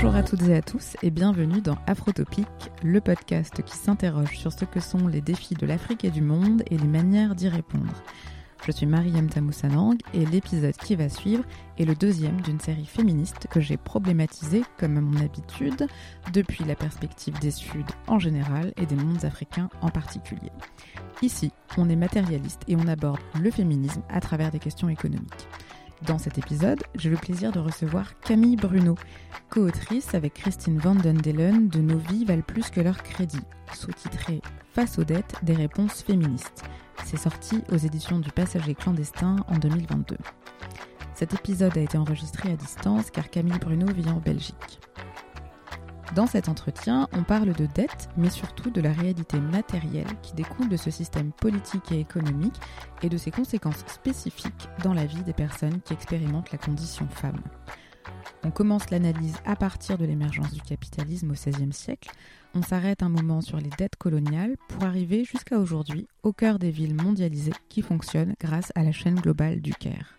Bonjour 0.00 0.14
à 0.14 0.22
toutes 0.22 0.42
et 0.42 0.54
à 0.54 0.62
tous 0.62 0.96
et 1.02 1.10
bienvenue 1.10 1.60
dans 1.60 1.76
Afrotopique, 1.88 2.46
le 2.84 3.00
podcast 3.00 3.64
qui 3.64 3.76
s'interroge 3.76 4.38
sur 4.38 4.52
ce 4.52 4.64
que 4.64 4.78
sont 4.78 5.08
les 5.08 5.20
défis 5.20 5.56
de 5.56 5.66
l'Afrique 5.66 6.04
et 6.04 6.12
du 6.12 6.22
monde 6.22 6.62
et 6.70 6.78
les 6.78 6.86
manières 6.86 7.34
d'y 7.34 7.48
répondre. 7.48 7.92
Je 8.64 8.70
suis 8.70 8.86
Mariam 8.86 9.28
Tamoussanang 9.28 9.98
et 10.14 10.24
l'épisode 10.24 10.76
qui 10.76 10.94
va 10.94 11.08
suivre 11.08 11.42
est 11.78 11.84
le 11.84 11.96
deuxième 11.96 12.40
d'une 12.42 12.60
série 12.60 12.86
féministe 12.86 13.48
que 13.50 13.58
j'ai 13.58 13.76
problématisée, 13.76 14.62
comme 14.78 14.98
à 14.98 15.00
mon 15.00 15.20
habitude, 15.20 15.88
depuis 16.32 16.62
la 16.62 16.76
perspective 16.76 17.36
des 17.40 17.50
Suds 17.50 17.82
en 18.06 18.20
général 18.20 18.72
et 18.76 18.86
des 18.86 18.94
mondes 18.94 19.24
africains 19.24 19.68
en 19.82 19.88
particulier. 19.88 20.52
Ici, 21.22 21.50
on 21.76 21.88
est 21.88 21.96
matérialiste 21.96 22.62
et 22.68 22.76
on 22.76 22.86
aborde 22.86 23.18
le 23.42 23.50
féminisme 23.50 24.02
à 24.08 24.20
travers 24.20 24.52
des 24.52 24.60
questions 24.60 24.88
économiques. 24.88 25.48
Dans 26.06 26.18
cet 26.18 26.38
épisode, 26.38 26.82
j'ai 26.94 27.10
le 27.10 27.16
plaisir 27.16 27.50
de 27.50 27.58
recevoir 27.58 28.18
Camille 28.20 28.56
Bruno, 28.56 28.94
co-autrice 29.50 30.14
avec 30.14 30.34
Christine 30.34 30.78
Van 30.78 30.94
Delen 30.94 31.68
de 31.68 31.80
Nos 31.80 31.98
vies 31.98 32.24
valent 32.24 32.42
plus 32.42 32.70
que 32.70 32.80
leur 32.80 33.02
crédit, 33.02 33.42
sous-titré 33.74 34.40
Face 34.72 34.98
aux 34.98 35.04
dettes 35.04 35.34
des 35.42 35.54
réponses 35.54 36.02
féministes. 36.02 36.62
C'est 37.04 37.16
sorti 37.16 37.62
aux 37.72 37.76
éditions 37.76 38.20
du 38.20 38.30
Passager 38.30 38.74
clandestin 38.74 39.36
en 39.48 39.56
2022. 39.56 40.16
Cet 41.14 41.34
épisode 41.34 41.76
a 41.76 41.80
été 41.80 41.98
enregistré 41.98 42.52
à 42.52 42.56
distance 42.56 43.10
car 43.10 43.28
Camille 43.28 43.58
Bruno 43.58 43.86
vit 43.92 44.08
en 44.08 44.20
Belgique. 44.20 44.78
Dans 46.14 46.26
cet 46.26 46.48
entretien, 46.48 47.06
on 47.12 47.22
parle 47.22 47.52
de 47.52 47.66
dette, 47.66 48.08
mais 48.16 48.30
surtout 48.30 48.70
de 48.70 48.80
la 48.80 48.92
réalité 48.92 49.38
matérielle 49.40 50.06
qui 50.22 50.34
découle 50.34 50.68
de 50.68 50.76
ce 50.76 50.90
système 50.90 51.32
politique 51.32 51.92
et 51.92 52.00
économique 52.00 52.58
et 53.02 53.08
de 53.08 53.18
ses 53.18 53.30
conséquences 53.30 53.84
spécifiques 53.86 54.68
dans 54.82 54.94
la 54.94 55.04
vie 55.04 55.22
des 55.22 55.34
personnes 55.34 55.80
qui 55.82 55.92
expérimentent 55.92 56.50
la 56.50 56.58
condition 56.58 57.06
femme. 57.08 57.40
On 58.42 58.50
commence 58.50 58.90
l'analyse 58.90 59.36
à 59.44 59.56
partir 59.56 59.98
de 59.98 60.06
l'émergence 60.06 60.52
du 60.52 60.62
capitalisme 60.62 61.30
au 61.30 61.34
XVIe 61.34 61.72
siècle. 61.72 62.10
On 62.54 62.62
s'arrête 62.62 63.02
un 63.02 63.08
moment 63.08 63.40
sur 63.40 63.58
les 63.58 63.70
dettes 63.76 63.96
coloniales 63.96 64.56
pour 64.68 64.84
arriver 64.84 65.24
jusqu'à 65.24 65.58
aujourd'hui 65.58 66.08
au 66.22 66.32
cœur 66.32 66.58
des 66.58 66.70
villes 66.70 66.94
mondialisées 66.94 67.52
qui 67.68 67.82
fonctionnent 67.82 68.34
grâce 68.40 68.72
à 68.74 68.82
la 68.82 68.92
chaîne 68.92 69.16
globale 69.16 69.60
du 69.60 69.74
Caire. 69.74 70.16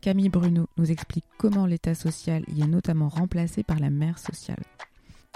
Camille 0.00 0.28
Bruno 0.28 0.66
nous 0.76 0.90
explique 0.90 1.24
comment 1.38 1.66
l'État 1.66 1.94
social 1.94 2.44
y 2.48 2.62
est 2.62 2.66
notamment 2.66 3.08
remplacé 3.08 3.62
par 3.62 3.78
la 3.78 3.90
mère 3.90 4.18
sociale. 4.18 4.62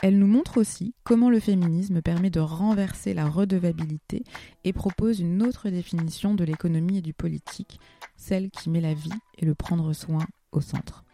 Elle 0.03 0.19
nous 0.19 0.27
montre 0.27 0.59
aussi 0.59 0.95
comment 1.05 1.29
le 1.29 1.41
féminisme 1.41 2.01
permet 2.01 2.31
de 2.31 2.41
renverser 2.41 3.13
la 3.13 3.29
redevabilité 3.29 4.25
et 4.65 4.73
propose 4.73 5.21
une 5.21 5.43
autre 5.43 5.69
définition 5.69 6.35
de 6.35 6.43
l'économie 6.43 6.99
et 6.99 7.03
du 7.03 7.13
politique, 7.13 7.79
celle 8.17 8.51
qui 8.51 8.71
met 8.71 8.81
la 8.81 8.95
vie 8.95 9.13
et 9.37 9.45
le 9.45 9.55
prendre 9.55 9.93
soin 9.93 10.27
au 10.53 10.63
centre. 10.63 11.05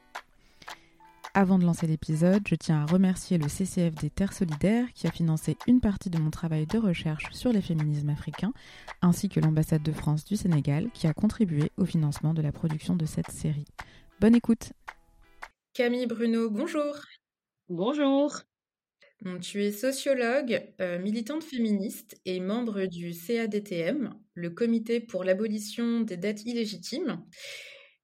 Avant 1.35 1.59
de 1.59 1.65
lancer 1.65 1.87
l'épisode, 1.89 2.47
je 2.49 2.55
tiens 2.55 2.83
à 2.83 2.87
remercier 2.87 3.39
le 3.39 3.49
CCF 3.49 3.95
des 3.97 4.09
Terres 4.09 4.33
Solidaires 4.33 4.87
qui 4.95 5.07
a 5.07 5.11
financé 5.11 5.59
une 5.67 5.81
partie 5.81 6.09
de 6.09 6.19
mon 6.19 6.31
travail 6.31 6.67
de 6.67 6.79
recherche 6.79 7.27
sur 7.33 7.53
les 7.53 7.61
féminismes 7.61 8.09
africains, 8.09 8.55
ainsi 9.03 9.29
que 9.29 9.41
l'ambassade 9.41 9.83
de 9.83 9.93
France 9.93 10.25
du 10.25 10.37
Sénégal 10.37 10.91
qui 10.95 11.09
a 11.09 11.13
contribué 11.13 11.73
au 11.77 11.85
financement 11.85 12.35
de 12.35 12.41
la 12.41 12.53
production 12.53 12.95
de 12.95 13.05
cette 13.05 13.33
série. 13.33 13.67
Bonne 14.21 14.37
écoute 14.37 14.73
Camille 15.75 16.07
Bruno, 16.07 16.49
bonjour 16.49 16.95
Bonjour 17.69 18.47
tu 19.41 19.65
es 19.65 19.73
sociologue, 19.73 20.63
euh, 20.81 20.99
militante 20.99 21.43
féministe 21.43 22.21
et 22.25 22.41
membre 22.41 22.87
du 22.87 23.13
CADTM, 23.13 24.15
le 24.35 24.51
Comité 24.51 25.01
pour 25.01 25.25
l'abolition 25.25 26.01
des 26.01 26.17
dettes 26.17 26.45
illégitimes. 26.45 27.25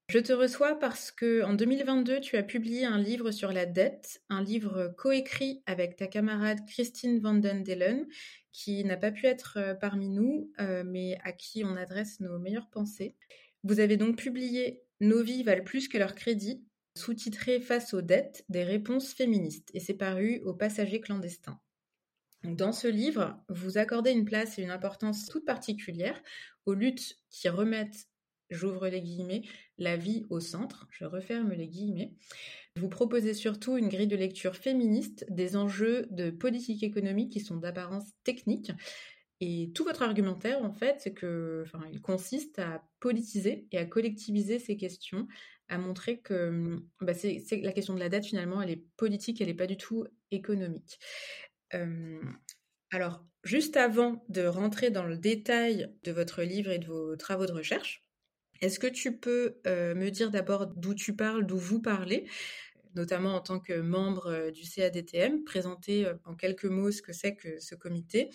Je 0.08 0.18
te 0.18 0.32
reçois 0.32 0.78
parce 0.78 1.10
que 1.10 1.42
en 1.42 1.54
2022, 1.54 2.20
tu 2.20 2.36
as 2.36 2.42
publié 2.42 2.84
un 2.84 2.98
livre 2.98 3.30
sur 3.30 3.52
la 3.52 3.66
dette, 3.66 4.20
un 4.28 4.42
livre 4.42 4.94
coécrit 4.98 5.62
avec 5.64 5.96
ta 5.96 6.06
camarade 6.06 6.66
Christine 6.66 7.20
Van 7.20 7.34
den 7.34 7.62
Delen, 7.62 8.06
qui 8.52 8.84
n'a 8.84 8.96
pas 8.96 9.10
pu 9.10 9.26
être 9.26 9.54
euh, 9.56 9.74
parmi 9.74 10.08
nous, 10.10 10.50
euh, 10.60 10.82
mais 10.84 11.16
à 11.24 11.32
qui 11.32 11.64
on 11.64 11.76
adresse 11.76 12.20
nos 12.20 12.38
meilleures 12.38 12.68
pensées. 12.68 13.16
Vous 13.64 13.80
avez 13.80 13.96
donc 13.96 14.16
publié 14.16 14.82
Nos 15.00 15.22
vies 15.22 15.44
valent 15.44 15.64
plus 15.64 15.88
que 15.88 15.98
leur 15.98 16.14
crédit, 16.14 16.62
sous-titré 16.96 17.60
Face 17.60 17.94
aux 17.94 18.02
dettes, 18.02 18.44
des 18.48 18.64
réponses 18.64 19.12
féministes, 19.12 19.70
et 19.74 19.80
c'est 19.80 19.94
paru 19.94 20.40
au 20.44 20.54
Passager 20.54 21.00
clandestin. 21.00 21.60
Dans 22.44 22.72
ce 22.72 22.88
livre, 22.88 23.40
vous 23.48 23.78
accordez 23.78 24.10
une 24.10 24.24
place 24.24 24.58
et 24.58 24.62
une 24.62 24.70
importance 24.70 25.26
toute 25.26 25.44
particulière 25.44 26.20
aux 26.66 26.74
luttes 26.74 27.20
qui 27.30 27.48
remettent, 27.48 28.08
j'ouvre 28.50 28.88
les 28.88 29.00
guillemets, 29.00 29.42
la 29.78 29.96
vie 29.96 30.26
au 30.28 30.40
centre, 30.40 30.86
je 30.90 31.04
referme 31.04 31.52
les 31.52 31.68
guillemets. 31.68 32.12
Vous 32.76 32.88
proposez 32.88 33.34
surtout 33.34 33.76
une 33.76 33.88
grille 33.88 34.08
de 34.08 34.16
lecture 34.16 34.56
féministe 34.56 35.24
des 35.30 35.56
enjeux 35.56 36.06
de 36.10 36.30
politique 36.30 36.82
économique 36.82 37.32
qui 37.32 37.40
sont 37.40 37.56
d'apparence 37.56 38.10
technique. 38.24 38.72
Et 39.40 39.70
tout 39.74 39.84
votre 39.84 40.02
argumentaire, 40.02 40.62
en 40.62 40.72
fait, 40.72 41.00
c'est 41.00 41.14
que, 41.14 41.64
enfin, 41.66 41.84
il 41.92 42.00
consiste 42.00 42.58
à 42.58 42.84
politiser 43.00 43.66
et 43.72 43.78
à 43.78 43.84
collectiviser 43.84 44.58
ces 44.58 44.76
questions 44.76 45.26
à 45.72 45.78
montrer 45.78 46.18
que 46.18 46.50
mmh, 46.50 46.88
bah, 47.00 47.14
c'est, 47.14 47.42
la 47.62 47.72
question 47.72 47.94
de 47.94 48.00
la 48.00 48.10
dette, 48.10 48.26
finalement, 48.26 48.60
elle 48.60 48.70
est 48.70 48.84
politique, 48.96 49.40
elle 49.40 49.48
n'est 49.48 49.54
pas 49.54 49.66
du 49.66 49.76
tout 49.76 50.04
économique. 50.30 50.98
alors, 52.90 53.24
juste 53.42 53.76
avant 53.78 54.22
de 54.28 54.44
rentrer 54.44 54.90
dans 54.90 55.04
le 55.04 55.16
détail 55.16 55.88
de 56.04 56.12
votre 56.12 56.42
livre 56.42 56.70
et 56.70 56.78
de 56.78 56.86
vos 56.86 57.16
travaux 57.16 57.46
de 57.46 57.52
recherche, 57.52 58.04
est-ce 58.60 58.78
que 58.78 58.86
tu 58.86 59.16
peux 59.16 59.56
me 59.64 60.10
dire 60.10 60.30
d'abord 60.30 60.66
d'où 60.66 60.94
tu 60.94 61.16
parles, 61.16 61.46
d'où 61.46 61.56
vous 61.56 61.80
parlez 61.80 62.26
notamment 62.94 63.34
en 63.34 63.40
tant 63.40 63.58
que 63.58 63.80
membre 63.80 64.50
du 64.50 64.68
CADTM, 64.68 65.44
présenter 65.44 66.12
en 66.26 66.34
quelques 66.34 66.66
mots 66.66 66.90
ce 66.90 67.00
que 67.00 67.14
c'est 67.14 67.34
que 67.34 67.58
ce 67.58 67.74
comité 67.74 68.28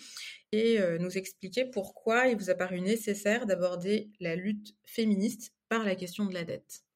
et 0.50 0.80
nous 0.98 1.16
expliquer 1.16 1.64
pourquoi 1.64 2.26
il 2.26 2.36
vous 2.36 2.50
a 2.50 2.54
paru 2.54 2.80
nécessaire 2.80 3.46
d'aborder 3.46 4.10
la 4.18 4.34
lutte 4.34 4.74
féministe 4.84 5.52
par 5.68 5.84
la 5.84 5.94
question 5.94 6.26
de 6.26 6.34
la 6.34 6.42
dette? 6.42 6.87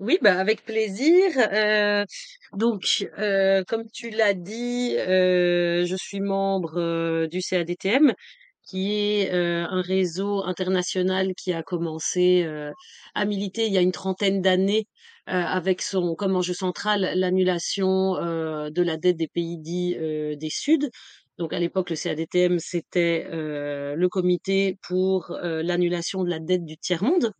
Oui, 0.00 0.16
bah 0.22 0.38
avec 0.38 0.64
plaisir. 0.64 1.24
Euh, 1.52 2.04
donc, 2.52 3.04
euh, 3.18 3.64
comme 3.66 3.82
tu 3.92 4.10
l'as 4.10 4.32
dit, 4.32 4.94
euh, 4.96 5.84
je 5.86 5.96
suis 5.96 6.20
membre 6.20 7.26
du 7.26 7.40
CADTM, 7.40 8.12
qui 8.62 8.92
est 8.94 9.30
un 9.32 9.80
réseau 9.80 10.44
international 10.44 11.34
qui 11.34 11.52
a 11.52 11.62
commencé 11.64 12.46
à 13.14 13.24
militer 13.24 13.66
il 13.66 13.72
y 13.72 13.78
a 13.78 13.80
une 13.80 13.92
trentaine 13.92 14.40
d'années 14.42 14.86
avec 15.26 15.82
son 15.82 16.14
comme 16.14 16.36
enjeu 16.36 16.54
central 16.54 17.10
l'annulation 17.16 18.14
de 18.14 18.82
la 18.82 18.96
dette 18.98 19.16
des 19.16 19.28
pays 19.28 19.58
dits 19.58 19.96
des 19.98 20.50
Suds. 20.50 20.90
Donc 21.38 21.52
à 21.52 21.58
l'époque, 21.58 21.90
le 21.90 21.96
CADTM, 21.96 22.58
c'était 22.60 23.26
le 23.32 24.06
comité 24.08 24.76
pour 24.82 25.36
l'annulation 25.42 26.22
de 26.22 26.30
la 26.30 26.38
dette 26.38 26.64
du 26.64 26.76
tiers-monde. 26.76 27.32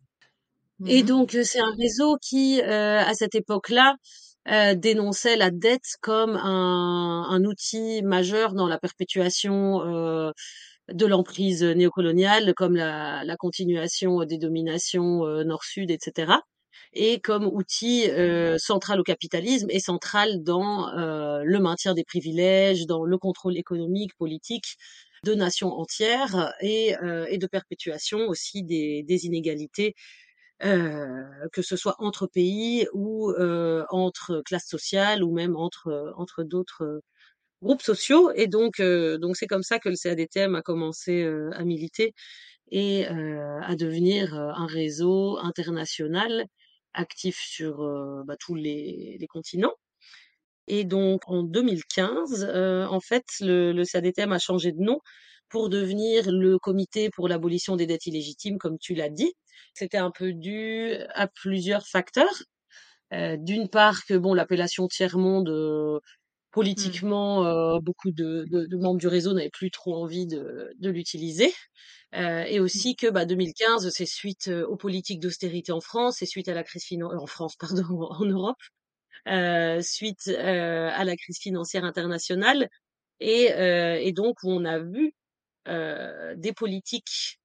Et 0.85 1.03
mmh 1.03 1.05
donc, 1.05 1.37
c'est 1.43 1.59
un 1.59 1.75
réseau 1.77 2.17
qui, 2.21 2.61
à 2.61 3.13
cette 3.13 3.35
époque-là, 3.35 3.95
dénonçait 4.75 5.35
la 5.35 5.51
dette 5.51 5.97
comme 6.01 6.35
un, 6.37 7.25
un, 7.29 7.43
outil 7.43 8.01
majeur 8.03 8.53
dans 8.53 8.67
la 8.67 8.79
perpétuation 8.79 9.79
de 10.87 11.05
l'emprise 11.05 11.63
néocoloniale, 11.63 12.53
comme 12.55 12.75
la, 12.75 13.23
la, 13.23 13.35
continuation 13.35 14.23
des 14.23 14.37
dominations 14.37 15.25
nord-sud, 15.43 15.91
etc. 15.91 16.33
Et 16.93 17.19
comme 17.19 17.45
outil 17.45 18.05
central 18.57 18.99
au 19.01 19.03
capitalisme 19.03 19.67
et 19.69 19.79
central 19.79 20.41
dans 20.43 20.91
le 20.95 21.59
maintien 21.59 21.93
des 21.93 22.05
privilèges, 22.05 22.85
dans 22.85 23.03
le 23.03 23.17
contrôle 23.17 23.57
économique, 23.57 24.15
politique 24.17 24.77
de 25.25 25.35
nations 25.35 25.73
entières 25.73 26.53
et, 26.61 26.95
et 27.27 27.37
de 27.37 27.47
perpétuation 27.47 28.19
aussi 28.29 28.63
des, 28.63 29.03
des 29.03 29.25
inégalités 29.25 29.93
euh, 29.97 30.28
que 30.61 31.61
ce 31.61 31.75
soit 31.77 31.95
entre 31.99 32.27
pays 32.27 32.87
ou 32.93 33.31
euh, 33.31 33.85
entre 33.89 34.41
classes 34.45 34.67
sociales 34.67 35.23
ou 35.23 35.33
même 35.33 35.55
entre 35.55 35.87
euh, 35.87 36.11
entre 36.17 36.43
d'autres 36.43 37.01
groupes 37.61 37.81
sociaux. 37.81 38.31
Et 38.35 38.47
donc 38.47 38.81
donc 38.81 39.37
c'est 39.37 39.47
comme 39.47 39.63
ça 39.63 39.79
que 39.79 39.89
le 39.89 39.95
CADTM 39.95 40.55
a 40.55 40.61
commencé 40.61 41.25
à 41.53 41.63
militer 41.65 42.13
et 42.71 43.05
à 43.07 43.75
devenir 43.75 44.33
un 44.33 44.67
réseau 44.67 45.37
international 45.39 46.45
actif 46.93 47.37
sur 47.39 47.79
bah, 48.25 48.35
tous 48.39 48.55
les, 48.55 49.17
les, 49.19 49.27
continents. 49.27 49.73
Et 50.67 50.85
donc 50.85 51.23
en 51.27 51.43
2015, 51.43 52.45
en 52.89 52.99
fait, 53.01 53.25
le, 53.41 53.73
le 53.73 53.85
CADTM 53.85 54.31
a 54.31 54.39
changé 54.39 54.71
de 54.71 54.79
nom 54.81 54.99
pour 55.49 55.69
devenir 55.69 56.31
le 56.31 56.59
comité 56.59 57.09
pour 57.09 57.27
l'abolition 57.27 57.75
des 57.75 57.87
dettes 57.87 58.05
illégitimes, 58.07 58.57
comme 58.57 58.77
tu 58.77 58.93
l'as 58.95 59.09
dit. 59.09 59.33
C'était 59.73 59.97
un 59.97 60.11
peu 60.11 60.33
dû 60.33 60.93
à 61.13 61.27
plusieurs 61.27 61.87
facteurs. 61.87 62.43
Euh, 63.13 63.37
D'une 63.37 63.69
part 63.69 64.05
que 64.05 64.13
bon, 64.15 64.33
l'appellation 64.33 64.87
tiers-monde, 64.87 65.49
euh, 65.49 65.97
mmh. 65.97 65.99
politiquement, 66.51 67.45
euh, 67.45 67.79
beaucoup 67.81 68.11
de, 68.11 68.45
de, 68.49 68.65
de, 68.65 68.77
membres 68.77 68.99
du 68.99 69.07
réseau 69.07 69.33
n'avaient 69.33 69.49
plus 69.49 69.71
trop 69.71 69.95
envie 69.95 70.27
de, 70.27 70.71
de 70.77 70.89
l'utiliser. 70.89 71.53
Euh, 72.15 72.43
et 72.43 72.59
mmh. 72.59 72.63
aussi 72.63 72.95
que 72.95 73.07
bah, 73.09 73.25
2015, 73.25 73.89
c'est 73.89 74.05
suite 74.05 74.49
aux 74.67 74.77
politiques 74.77 75.19
d'austérité 75.19 75.71
en 75.71 75.81
France, 75.81 76.17
c'est 76.19 76.25
suite 76.25 76.47
à 76.49 76.53
la 76.53 76.63
crise 76.63 76.83
financière 76.83 77.21
en 77.21 77.27
France, 77.27 77.55
pardon, 77.59 77.83
en 78.11 78.25
Europe, 78.25 78.61
suite 79.83 80.27
à 80.27 81.03
la 81.03 81.15
crise 81.15 81.39
financière 81.39 81.83
internationale 81.85 82.69
et, 83.19 83.49
et 84.01 84.11
donc 84.13 84.37
on 84.43 84.65
a 84.65 84.79
vu 84.79 85.13
des 85.65 86.53
politiques, 86.53 87.39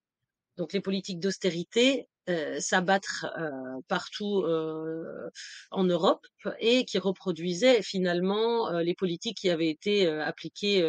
donc 0.57 0.73
les 0.73 0.81
politiques 0.81 1.21
d'austérité, 1.21 2.09
s'abattre 2.59 3.27
partout 3.89 4.45
en 5.71 5.85
Europe 5.85 6.27
et 6.59 6.85
qui 6.85 6.99
reproduisaient 6.99 7.83
finalement 7.83 8.71
les 8.81 8.95
politiques 8.95 9.39
qui 9.39 9.51
avaient 9.51 9.69
été 9.69 10.09
appliquées 10.09 10.83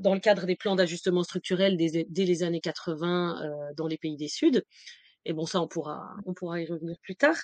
dans 0.00 0.14
le 0.14 0.20
cadre 0.20 0.46
des 0.46 0.56
plans 0.56 0.76
d'ajustement 0.76 1.24
structurel 1.24 1.76
dès, 1.76 2.06
dès, 2.08 2.24
les 2.24 2.42
années 2.42 2.60
80 2.60 3.72
dans 3.76 3.86
les 3.86 3.98
pays 3.98 4.16
des 4.16 4.28
Sud. 4.28 4.64
Et 5.26 5.32
bon, 5.34 5.44
ça, 5.44 5.60
on 5.60 5.68
pourra, 5.68 6.14
on 6.24 6.32
pourra 6.32 6.60
y 6.60 6.66
revenir 6.66 6.96
plus 7.02 7.16
tard. 7.16 7.36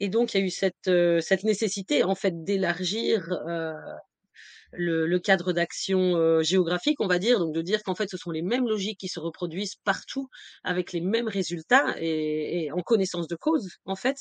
Et 0.00 0.08
donc, 0.08 0.32
il 0.32 0.38
y 0.38 0.42
a 0.42 0.46
eu 0.46 0.50
cette, 0.50 0.90
cette 1.20 1.44
nécessité, 1.44 2.04
en 2.04 2.14
fait, 2.14 2.44
d'élargir 2.44 3.28
le, 4.72 5.06
le, 5.06 5.18
cadre 5.18 5.52
d'action 5.52 6.42
géographique, 6.42 7.00
on 7.00 7.06
va 7.06 7.18
dire, 7.18 7.38
donc 7.38 7.54
de 7.54 7.62
dire 7.62 7.82
qu'en 7.82 7.94
fait, 7.94 8.08
ce 8.10 8.16
sont 8.16 8.30
les 8.30 8.42
mêmes 8.42 8.66
logiques 8.66 9.00
qui 9.00 9.08
se 9.08 9.20
reproduisent 9.20 9.76
partout, 9.84 10.28
avec 10.64 10.92
les 10.92 11.00
mêmes 11.00 11.28
résultats 11.28 11.94
et, 11.98 12.64
et 12.64 12.72
en 12.72 12.82
connaissance 12.82 13.28
de 13.28 13.36
cause, 13.36 13.68
en 13.84 13.96
fait. 13.96 14.16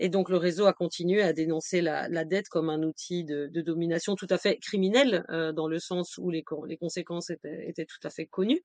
Et 0.00 0.08
donc, 0.08 0.28
le 0.28 0.36
réseau 0.36 0.66
a 0.66 0.72
continué 0.72 1.22
à 1.22 1.32
dénoncer 1.32 1.80
la, 1.80 2.08
la 2.08 2.24
dette 2.24 2.48
comme 2.48 2.70
un 2.70 2.82
outil 2.84 3.24
de, 3.24 3.48
de, 3.52 3.60
domination 3.60 4.14
tout 4.14 4.28
à 4.30 4.38
fait 4.38 4.58
criminel, 4.58 5.24
dans 5.56 5.66
le 5.66 5.78
sens 5.80 6.16
où 6.18 6.30
les, 6.30 6.44
les 6.66 6.76
conséquences 6.76 7.30
étaient, 7.30 7.68
étaient 7.68 7.86
tout 7.86 8.06
à 8.06 8.10
fait 8.10 8.26
connues. 8.26 8.62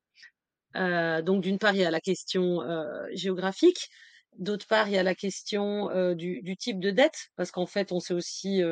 Euh, 0.76 1.22
donc 1.22 1.42
d'une 1.42 1.58
part, 1.58 1.74
il 1.74 1.80
y 1.80 1.84
a 1.84 1.90
la 1.90 2.00
question 2.00 2.62
euh, 2.62 3.06
géographique, 3.12 3.88
d'autre 4.38 4.66
part, 4.66 4.88
il 4.88 4.94
y 4.94 4.98
a 4.98 5.02
la 5.02 5.14
question 5.14 5.90
euh, 5.90 6.14
du, 6.14 6.42
du, 6.42 6.56
type 6.56 6.80
de 6.80 6.90
dette, 6.90 7.28
parce 7.36 7.50
qu'en 7.50 7.66
fait, 7.66 7.92
on 7.92 8.00
s'est 8.00 8.14
aussi 8.14 8.62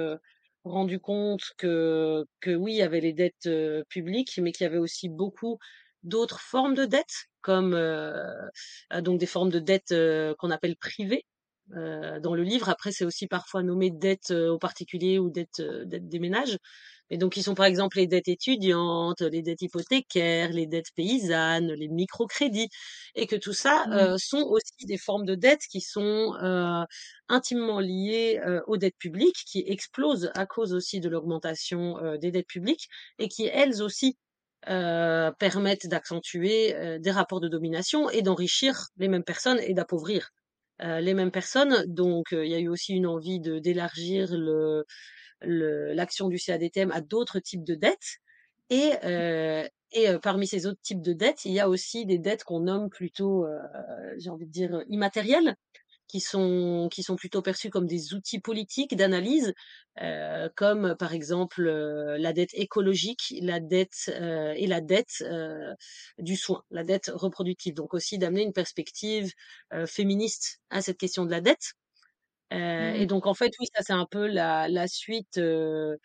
rendu 0.65 0.99
compte 1.01 1.43
que, 1.59 2.25
que 2.41 2.55
oui, 2.55 2.73
il 2.75 2.77
y 2.77 2.83
avait 2.83 3.01
les 3.01 3.13
dettes 3.13 3.49
publiques, 3.89 4.39
mais 4.43 4.53
qu'il 4.53 4.65
y 4.65 4.69
avait 4.69 4.79
aussi 4.79 5.09
beaucoup 5.09 5.59
d'autres 6.03 6.41
formes 6.41 6.75
de 6.75 6.85
dettes, 6.85 7.27
comme 7.41 7.77
donc 9.01 9.19
des 9.19 9.27
formes 9.27 9.51
de 9.51 9.59
dettes 9.59 9.95
qu'on 10.39 10.51
appelle 10.51 10.77
privées. 10.77 11.25
Dans 11.73 12.35
le 12.35 12.43
livre, 12.43 12.69
après, 12.69 12.93
c'est 12.93 13.05
aussi 13.05 13.27
parfois 13.27 13.63
nommé 13.63 13.91
dette 13.91 14.31
aux 14.31 14.59
particuliers 14.59 15.19
ou 15.19 15.31
dette, 15.31 15.61
dette 15.61 16.09
des 16.09 16.19
ménages. 16.19 16.59
Et 17.13 17.19
donc, 17.19 17.37
ils 17.37 17.43
sont 17.43 17.55
par 17.55 17.67
exemple 17.67 17.99
les 17.99 18.07
dettes 18.07 18.29
étudiantes, 18.29 19.21
les 19.21 19.43
dettes 19.43 19.61
hypothécaires, 19.61 20.51
les 20.51 20.67
dettes 20.67 20.93
paysannes, 20.97 21.71
les 21.73 21.89
microcrédits, 21.89 22.71
et 23.15 23.27
que 23.27 23.37
tout 23.37 23.53
ça 23.53 23.85
mmh. 23.87 23.93
euh, 23.93 24.17
sont 24.17 24.41
aussi 24.49 24.87
des 24.87 24.97
formes 24.97 25.27
de 25.27 25.35
dettes 25.35 25.67
qui 25.71 25.83
sont 25.83 26.35
euh, 26.43 26.83
intimement 27.29 27.81
liées 27.81 28.41
euh, 28.47 28.63
aux 28.67 28.79
dettes 28.79 28.97
publiques, 28.99 29.45
qui 29.47 29.63
explosent 29.67 30.31
à 30.35 30.47
cause 30.47 30.73
aussi 30.73 31.01
de 31.01 31.11
l'augmentation 31.11 31.99
euh, 31.99 32.17
des 32.17 32.31
dettes 32.31 32.47
publiques, 32.47 32.89
et 33.19 33.29
qui 33.29 33.45
elles 33.45 33.83
aussi 33.83 34.17
euh, 34.71 35.31
permettent 35.33 35.89
d'accentuer 35.89 36.99
des 36.99 37.11
rapports 37.11 37.41
de 37.41 37.49
domination 37.49 38.09
et 38.09 38.23
d'enrichir 38.23 38.87
les 38.97 39.09
mêmes 39.09 39.25
personnes 39.25 39.59
et 39.61 39.75
d'appauvrir 39.75 40.31
les 40.81 41.15
mêmes 41.15 41.31
personnes. 41.31 41.85
Donc, 41.87 42.27
il 42.33 42.47
y 42.47 42.55
a 42.55 42.59
eu 42.59 42.69
aussi 42.69 42.95
une 42.95 43.07
envie 43.07 43.41
de 43.41 43.59
d'élargir 43.59 44.37
le 44.37 44.85
l'action 45.45 46.29
du 46.29 46.39
CADTM 46.39 46.91
à 46.93 47.01
d'autres 47.01 47.41
types 47.41 47.65
de 47.65 47.75
dettes. 47.75 48.19
Et, 48.71 48.93
euh, 49.05 49.67
et 49.93 50.09
euh, 50.09 50.19
parmi 50.19 50.47
ces 50.47 50.67
autres 50.67 50.81
types 50.83 51.03
de 51.03 51.13
dettes, 51.13 51.45
il 51.45 51.53
y 51.53 51.61
a 51.61 51.69
aussi 51.69 52.07
des 52.07 52.19
dettes 52.19 52.45
qu'on 52.45 52.61
nomme 52.61 52.89
plutôt, 52.89 53.45
euh, 53.45 53.59
j'ai 54.19 54.31
envie 54.31 54.47
de 54.47 54.53
dire, 54.53 54.83
immatérielles, 54.89 55.57
qui 56.13 56.21
sont, 56.21 56.89
qui 56.93 57.03
sont 57.03 57.17
plutôt 57.17 57.41
perçues 57.43 57.71
comme 57.71 57.87
des 57.87 58.13
outils 58.13 58.39
politiques 58.39 58.95
d'analyse, 58.97 59.55
euh, 60.03 60.51
comme 60.57 60.95
par 60.99 61.15
exemple 61.15 61.67
euh, 61.67 62.19
la 62.19 62.35
dette 62.35 62.53
écologique, 62.53 63.35
la 63.41 63.61
dette 63.61 64.11
euh, 64.21 64.53
et 64.57 64.67
la 64.67 64.83
dette 64.83 65.25
du 66.19 66.37
soin, 66.37 66.63
la 66.71 66.85
dette 66.85 67.11
reproductive. 67.15 67.75
Donc 67.75 67.95
aussi 67.95 68.19
d'amener 68.19 68.43
une 68.43 68.53
perspective 68.53 69.33
féministe 69.87 70.61
à 70.71 70.83
cette 70.83 70.99
question 70.99 71.25
de 71.25 71.31
la 71.31 71.41
dette. 71.41 71.73
Euh, 72.53 72.93
et 72.95 73.05
mmh. 73.05 73.07
donc 73.07 73.27
en 73.27 73.35
fait, 73.35 73.53
oui, 73.61 73.67
ça 73.75 73.83
c'est 73.83 73.95
un 73.95 74.07
peu 74.11 74.27
la, 74.27 74.69
la 74.69 74.87
suite 74.87 75.39
euh, 75.39 75.97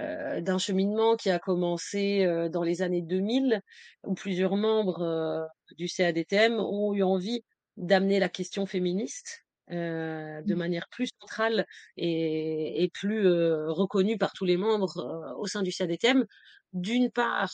euh, 0.00 0.40
d'un 0.40 0.58
cheminement 0.58 1.16
qui 1.16 1.30
a 1.30 1.40
commencé 1.40 2.24
euh, 2.24 2.48
dans 2.48 2.62
les 2.62 2.82
années 2.82 3.02
2000, 3.02 3.62
où 4.04 4.14
plusieurs 4.14 4.56
membres 4.56 5.02
euh, 5.02 5.44
du 5.76 5.88
CADTM 5.88 6.60
ont 6.60 6.94
eu 6.94 7.02
envie 7.02 7.42
d'amener 7.76 8.20
la 8.20 8.28
question 8.28 8.66
féministe 8.66 9.44
de 9.70 10.54
mmh. 10.54 10.58
manière 10.58 10.88
plus 10.90 11.08
centrale 11.20 11.66
et, 11.96 12.82
et 12.84 12.90
plus 12.90 13.26
reconnue 13.68 14.18
par 14.18 14.32
tous 14.32 14.44
les 14.44 14.56
membres 14.56 15.34
au 15.38 15.46
sein 15.46 15.62
du 15.62 15.70
CADTM. 15.72 16.24
D'une 16.72 17.10
part, 17.10 17.52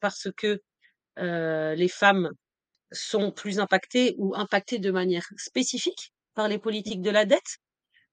parce 0.00 0.28
que 0.36 0.60
les 1.16 1.88
femmes 1.88 2.30
sont 2.92 3.30
plus 3.32 3.58
impactées 3.58 4.14
ou 4.18 4.34
impactées 4.36 4.78
de 4.78 4.90
manière 4.90 5.26
spécifique 5.36 6.12
par 6.34 6.48
les 6.48 6.58
politiques 6.58 7.02
de 7.02 7.10
la 7.10 7.24
dette. 7.24 7.58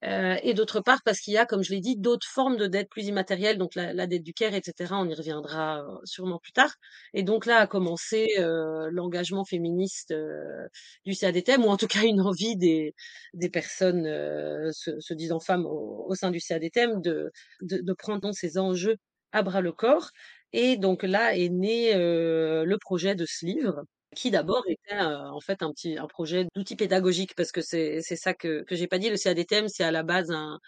Euh, 0.03 0.35
et 0.41 0.53
d'autre 0.55 0.79
part 0.79 1.01
parce 1.05 1.19
qu'il 1.19 1.33
y 1.33 1.37
a, 1.37 1.45
comme 1.45 1.63
je 1.63 1.71
l'ai 1.71 1.79
dit, 1.79 1.95
d'autres 1.95 2.27
formes 2.27 2.57
de 2.57 2.65
dette 2.65 2.89
plus 2.89 3.05
immatérielles, 3.05 3.57
donc 3.59 3.75
la, 3.75 3.93
la, 3.93 4.07
dette 4.07 4.23
du 4.23 4.33
CARE, 4.33 4.55
etc. 4.55 4.93
On 4.97 5.07
y 5.07 5.13
reviendra 5.13 5.81
euh, 5.83 5.97
sûrement 6.05 6.39
plus 6.39 6.53
tard. 6.53 6.73
Et 7.13 7.21
donc 7.23 7.45
là 7.45 7.57
a 7.57 7.67
commencé 7.67 8.27
euh, 8.39 8.89
l'engagement 8.91 9.45
féministe 9.45 10.11
euh, 10.11 10.67
du 11.05 11.13
CADTM, 11.15 11.63
ou 11.65 11.69
en 11.69 11.77
tout 11.77 11.87
cas 11.87 12.01
une 12.03 12.21
envie 12.21 12.55
des, 12.57 12.95
des 13.33 13.49
personnes 13.49 14.07
euh, 14.07 14.71
se, 14.71 14.99
se, 14.99 15.13
disant 15.13 15.39
femmes 15.39 15.65
au, 15.67 16.05
au, 16.09 16.15
sein 16.15 16.31
du 16.31 16.39
CADTM 16.39 17.01
de, 17.01 17.31
de, 17.61 17.77
de 17.81 17.93
prendre 17.93 18.31
ces 18.33 18.57
enjeux 18.57 18.97
à 19.31 19.43
bras 19.43 19.61
le 19.61 19.71
corps. 19.71 20.09
Et 20.53 20.77
donc 20.77 21.03
là 21.03 21.35
est 21.37 21.49
né 21.49 21.93
le 21.95 22.77
projet 22.77 23.15
de 23.15 23.25
ce 23.25 23.45
livre 23.45 23.83
qui 24.15 24.31
d'abord 24.31 24.63
était 24.67 24.99
en 24.99 25.39
fait 25.39 25.63
un 25.63 25.71
petit 25.71 25.97
un 25.97 26.07
projet 26.07 26.45
d'outil 26.55 26.75
pédagogique 26.75 27.33
parce 27.35 27.51
que 27.51 27.61
c'est 27.61 28.01
c'est 28.01 28.15
ça 28.17 28.33
que 28.33 28.63
que 28.63 28.75
j'ai 28.75 28.87
pas 28.87 28.99
dit 28.99 29.09
le 29.09 29.17
CADTM 29.17 29.67
c'est 29.69 29.83
à 29.83 29.91
la 29.91 30.03
base 30.03 30.31
un 30.31 30.59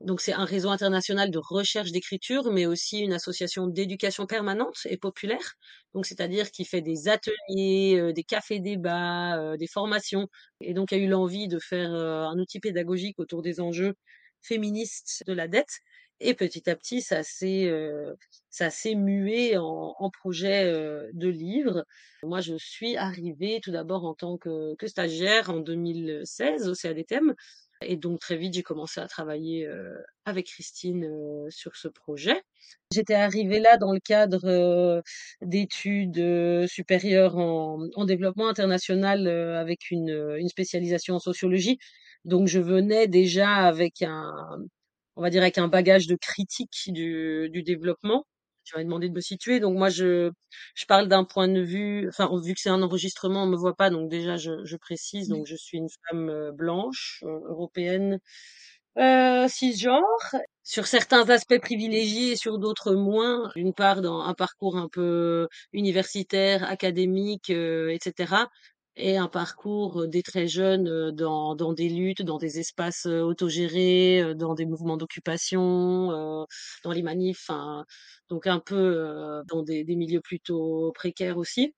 donc 0.00 0.20
c'est 0.22 0.32
un 0.34 0.44
réseau 0.46 0.70
international 0.70 1.30
de 1.30 1.38
recherche 1.38 1.92
d'écriture 1.92 2.52
mais 2.52 2.66
aussi 2.66 3.00
une 3.00 3.12
association 3.14 3.66
d'éducation 3.68 4.26
permanente 4.26 4.76
et 4.86 4.96
populaire. 4.98 5.54
Donc 5.94 6.06
c'est-à-dire 6.06 6.50
qui 6.50 6.64
fait 6.66 6.82
des 6.82 7.08
ateliers 7.08 8.12
des 8.14 8.24
cafés 8.24 8.60
débats 8.60 9.56
des 9.58 9.66
formations. 9.68 10.28
Et 10.60 10.74
donc 10.74 10.92
il 10.92 10.98
y 10.98 11.02
a 11.02 11.04
eu 11.04 11.08
l'envie 11.08 11.48
de 11.48 11.58
faire 11.60 11.92
un 11.92 12.38
outil 12.38 12.60
pédagogique 12.60 13.18
autour 13.20 13.42
des 13.42 13.60
enjeux 13.60 13.94
féministes 14.42 15.24
de 15.26 15.32
la 15.34 15.48
dette 15.48 15.80
et 16.20 16.34
petit 16.34 16.68
à 16.70 16.76
petit, 16.76 17.02
ça 17.02 17.22
s'est 17.22 17.66
euh, 17.66 18.14
ça 18.50 18.70
s'est 18.70 18.94
mué 18.94 19.56
en, 19.58 19.94
en 19.98 20.10
projet 20.10 20.64
euh, 20.64 21.10
de 21.12 21.28
livre. 21.28 21.84
Moi, 22.22 22.40
je 22.40 22.56
suis 22.56 22.96
arrivée 22.96 23.60
tout 23.62 23.70
d'abord 23.72 24.04
en 24.04 24.14
tant 24.14 24.38
que, 24.38 24.74
que, 24.76 24.86
stagiaire 24.86 25.50
en 25.50 25.60
2016 25.60 26.68
au 26.68 26.74
CADTM. 26.74 27.34
Et 27.82 27.96
donc 27.96 28.20
très 28.20 28.36
vite, 28.36 28.54
j'ai 28.54 28.62
commencé 28.62 29.00
à 29.00 29.06
travailler 29.06 29.66
euh, 29.66 29.94
avec 30.24 30.46
Christine 30.46 31.04
euh, 31.04 31.46
sur 31.50 31.76
ce 31.76 31.88
projet. 31.88 32.42
J'étais 32.92 33.14
arrivée 33.14 33.60
là 33.60 33.76
dans 33.76 33.92
le 33.92 34.00
cadre 34.00 34.46
euh, 34.46 35.02
d'études 35.42 36.66
supérieures 36.68 37.36
en, 37.36 37.86
en, 37.94 38.04
développement 38.06 38.48
international 38.48 39.28
avec 39.28 39.90
une, 39.90 40.36
une 40.38 40.48
spécialisation 40.48 41.16
en 41.16 41.18
sociologie. 41.18 41.78
Donc 42.24 42.48
je 42.48 42.60
venais 42.60 43.08
déjà 43.08 43.50
avec 43.50 44.02
un, 44.02 44.32
on 45.16 45.22
va 45.22 45.30
dire 45.30 45.42
avec 45.42 45.58
un 45.58 45.68
bagage 45.68 46.06
de 46.06 46.16
critique 46.16 46.88
du, 46.92 47.48
du 47.50 47.62
développement. 47.62 48.26
Tu 48.64 48.76
m'as 48.76 48.82
demandé 48.84 49.08
de 49.08 49.14
me 49.14 49.20
situer, 49.20 49.60
donc 49.60 49.76
moi 49.78 49.90
je 49.90 50.32
je 50.74 50.86
parle 50.86 51.06
d'un 51.08 51.24
point 51.24 51.46
de 51.48 51.60
vue, 51.60 52.08
enfin 52.08 52.28
vu 52.42 52.52
que 52.54 52.60
c'est 52.60 52.68
un 52.70 52.82
enregistrement, 52.82 53.44
on 53.44 53.46
me 53.46 53.56
voit 53.56 53.76
pas, 53.76 53.90
donc 53.90 54.10
déjà 54.10 54.36
je, 54.36 54.64
je 54.64 54.76
précise, 54.76 55.28
donc 55.28 55.46
je 55.46 55.54
suis 55.56 55.78
une 55.78 55.88
femme 56.10 56.28
euh, 56.30 56.50
blanche, 56.52 57.20
euh, 57.24 57.38
européenne, 57.48 58.18
euh, 58.98 59.46
cisgenre, 59.48 60.02
sur 60.64 60.86
certains 60.86 61.28
aspects 61.30 61.58
privilégiés 61.60 62.32
et 62.32 62.36
sur 62.36 62.58
d'autres 62.58 62.94
moins. 62.94 63.50
D'une 63.56 63.74
part 63.74 64.00
dans 64.02 64.20
un 64.20 64.34
parcours 64.34 64.76
un 64.78 64.88
peu 64.88 65.48
universitaire, 65.72 66.64
académique, 66.64 67.50
euh, 67.50 67.90
etc 67.90 68.34
et 68.96 69.16
un 69.18 69.28
parcours 69.28 70.08
des 70.08 70.22
très 70.22 70.48
jeunes 70.48 71.10
dans, 71.12 71.54
dans 71.54 71.72
des 71.72 71.88
luttes, 71.88 72.22
dans 72.22 72.38
des 72.38 72.58
espaces 72.58 73.06
autogérés, 73.06 74.34
dans 74.36 74.54
des 74.54 74.66
mouvements 74.66 74.96
d'occupation, 74.96 76.46
dans 76.84 76.92
les 76.92 77.02
manifs, 77.02 77.50
donc 78.30 78.46
un 78.46 78.60
peu 78.60 79.42
dans 79.48 79.62
des, 79.62 79.84
milieux 79.84 80.20
plutôt 80.20 80.92
précaires 80.94 81.38
aussi. 81.38 81.74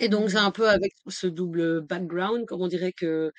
Et 0.00 0.08
donc 0.08 0.30
c'est 0.30 0.36
un 0.38 0.50
peu 0.50 0.68
avec 0.68 0.92
ce 1.08 1.26
double 1.26 1.82
background, 1.82 2.46
comme 2.46 2.62
on 2.62 2.68
dirait 2.68 2.92
que 2.92 3.32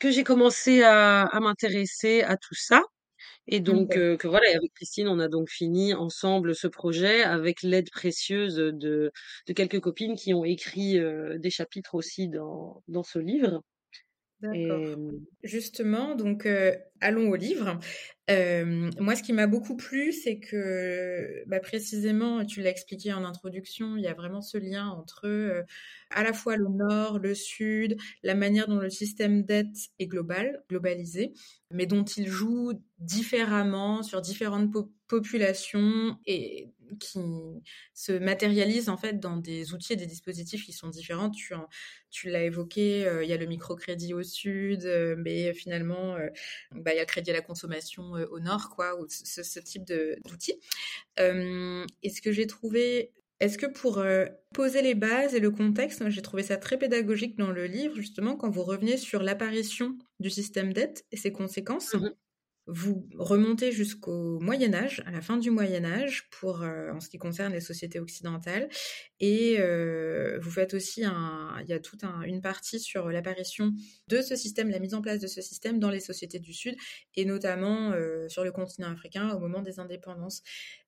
que 0.00 0.10
j'ai 0.12 0.24
commencé 0.24 0.82
à 0.84 1.28
m'intéresser 1.40 2.22
à 2.22 2.36
tout 2.36 2.54
ça. 2.54 2.82
Et 3.46 3.60
donc, 3.60 3.96
euh, 3.96 4.16
que 4.16 4.28
voilà, 4.28 4.46
avec 4.56 4.72
Christine, 4.74 5.08
on 5.08 5.18
a 5.18 5.28
donc 5.28 5.48
fini 5.48 5.94
ensemble 5.94 6.54
ce 6.54 6.66
projet 6.66 7.22
avec 7.22 7.62
l'aide 7.62 7.90
précieuse 7.90 8.56
de, 8.56 9.12
de 9.46 9.52
quelques 9.52 9.80
copines 9.80 10.16
qui 10.16 10.34
ont 10.34 10.44
écrit 10.44 10.98
euh, 10.98 11.38
des 11.38 11.50
chapitres 11.50 11.94
aussi 11.94 12.28
dans, 12.28 12.82
dans 12.88 13.02
ce 13.02 13.18
livre. 13.18 13.62
D'accord. 14.40 14.96
Justement, 15.42 16.14
donc 16.14 16.46
allons 17.00 17.30
au 17.30 17.36
livre. 17.36 17.80
Moi, 18.28 19.16
ce 19.16 19.22
qui 19.22 19.32
m'a 19.32 19.46
beaucoup 19.46 19.76
plu, 19.76 20.12
c'est 20.12 20.38
que 20.38 21.42
bah, 21.46 21.60
précisément, 21.60 22.44
tu 22.44 22.60
l'as 22.60 22.70
expliqué 22.70 23.12
en 23.12 23.24
introduction, 23.24 23.96
il 23.96 24.02
y 24.02 24.08
a 24.08 24.14
vraiment 24.14 24.42
ce 24.42 24.58
lien 24.58 24.88
entre 24.88 25.64
à 26.10 26.22
la 26.22 26.32
fois 26.32 26.56
le 26.56 26.68
nord, 26.68 27.18
le 27.18 27.34
sud, 27.34 27.96
la 28.22 28.34
manière 28.34 28.68
dont 28.68 28.78
le 28.78 28.90
système 28.90 29.42
d'aide 29.42 29.72
est 29.98 30.06
global, 30.06 30.62
globalisé, 30.68 31.32
mais 31.70 31.86
dont 31.86 32.04
il 32.04 32.26
joue 32.26 32.72
différemment 32.98 34.02
sur 34.02 34.20
différentes 34.20 34.72
populations 35.06 36.18
et 36.26 36.70
qui 36.98 37.20
se 37.94 38.12
matérialisent 38.12 38.88
en 38.88 38.96
fait 38.96 39.20
dans 39.20 39.36
des 39.36 39.74
outils 39.74 39.92
et 39.92 39.96
des 39.96 40.06
dispositifs 40.06 40.64
qui 40.64 40.72
sont 40.72 40.88
différents. 40.88 41.30
Tu, 42.10 42.30
l'as 42.30 42.44
évoqué, 42.44 43.06
euh, 43.06 43.22
il 43.22 43.28
y 43.28 43.32
a 43.32 43.36
le 43.36 43.46
microcrédit 43.46 44.14
au 44.14 44.22
sud, 44.22 44.86
euh, 44.86 45.14
mais 45.18 45.52
finalement, 45.52 46.16
euh, 46.16 46.28
bah, 46.72 46.92
il 46.92 46.96
y 46.96 47.00
a 47.00 47.02
le 47.02 47.06
crédit 47.06 47.30
à 47.30 47.34
la 47.34 47.42
consommation 47.42 48.14
au 48.30 48.40
nord, 48.40 48.70
quoi, 48.70 49.00
ou 49.00 49.06
ce, 49.08 49.58
type 49.60 49.84
d'outils. 49.84 50.58
et 51.18 52.10
ce 52.10 52.22
que 52.22 52.32
j'ai 52.32 52.46
trouvé 52.46 53.12
est-ce 53.40 53.56
que 53.56 53.66
pour 53.66 54.04
poser 54.52 54.82
les 54.82 54.96
bases 54.96 55.34
et 55.36 55.38
le 55.38 55.52
contexte, 55.52 56.02
j'ai 56.08 56.22
trouvé 56.22 56.42
ça 56.42 56.56
très 56.56 56.76
pédagogique 56.76 57.38
dans 57.38 57.52
le 57.52 57.66
livre, 57.66 57.94
justement, 57.94 58.34
quand 58.34 58.50
vous 58.50 58.64
revenez 58.64 58.96
sur 58.96 59.22
l'apparition 59.22 59.96
du 60.18 60.28
système 60.28 60.72
dette 60.72 61.04
et 61.12 61.16
ses 61.16 61.30
conséquences, 61.30 61.94
mmh 61.94 62.10
vous 62.68 63.08
remontez 63.16 63.72
jusqu'au 63.72 64.38
Moyen 64.40 64.74
Âge, 64.74 65.02
à 65.06 65.10
la 65.10 65.22
fin 65.22 65.38
du 65.38 65.50
Moyen 65.50 65.84
Âge, 65.84 66.28
pour 66.30 66.60
en 66.62 67.00
ce 67.00 67.08
qui 67.08 67.18
concerne 67.18 67.52
les 67.52 67.60
sociétés 67.60 67.98
occidentales, 67.98 68.68
et 69.20 69.58
vous 70.40 70.50
faites 70.50 70.74
aussi 70.74 71.04
un, 71.04 71.56
il 71.62 71.68
y 71.68 71.72
a 71.72 71.80
toute 71.80 72.04
une 72.26 72.42
partie 72.42 72.78
sur 72.78 73.08
l'apparition 73.10 73.72
de 74.08 74.20
ce 74.20 74.36
système, 74.36 74.68
la 74.70 74.78
mise 74.78 74.94
en 74.94 75.00
place 75.00 75.18
de 75.18 75.26
ce 75.26 75.40
système 75.40 75.78
dans 75.78 75.90
les 75.90 76.00
sociétés 76.00 76.38
du 76.38 76.52
Sud, 76.52 76.76
et 77.16 77.24
notamment 77.24 77.94
sur 78.28 78.44
le 78.44 78.52
continent 78.52 78.90
africain 78.90 79.30
au 79.30 79.38
moment 79.38 79.62
des 79.62 79.80
indépendances. 79.80 80.42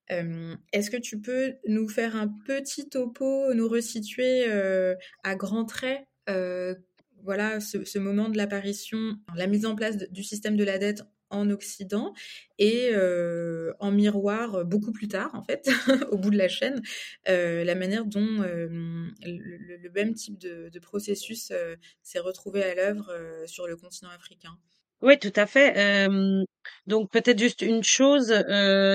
Est-ce 0.08 0.90
que 0.90 0.98
tu 0.98 1.20
peux 1.20 1.54
nous 1.66 1.88
faire 1.88 2.14
un 2.14 2.28
petit 2.46 2.88
topo, 2.88 3.54
nous 3.54 3.68
resituer 3.68 4.44
à 5.24 5.34
grands 5.34 5.64
traits 5.64 6.06
voilà 7.22 7.60
ce, 7.60 7.98
moment 7.98 8.28
de 8.28 8.36
l'apparition, 8.36 9.16
la 9.34 9.46
mise 9.46 9.66
en 9.66 9.74
place 9.74 9.96
du 9.96 10.22
système 10.22 10.56
de 10.56 10.64
la 10.64 10.78
dette 10.78 11.02
en 11.30 11.50
Occident 11.50 12.12
et 12.58 12.92
en 13.78 13.90
miroir 13.90 14.64
beaucoup 14.64 14.92
plus 14.92 15.08
tard 15.08 15.30
en 15.34 15.42
fait 15.42 15.68
au 16.10 16.18
bout 16.18 16.30
de 16.30 16.38
la 16.38 16.48
chaîne 16.48 16.82
la 17.26 17.74
manière 17.74 18.04
dont 18.04 18.42
le, 18.42 19.90
même 19.94 20.14
type 20.14 20.38
de 20.38 20.78
processus 20.78 21.52
s'est 22.02 22.18
retrouvé 22.18 22.62
à 22.62 22.74
l'œuvre 22.74 23.12
sur 23.46 23.66
le 23.66 23.76
continent 23.76 24.10
africain. 24.10 24.58
Oui, 25.02 25.18
tout 25.18 25.32
à 25.36 25.46
fait. 25.46 26.08
donc 26.86 27.10
peut-être 27.10 27.38
juste 27.38 27.62
une 27.62 27.82
chose 27.82 28.28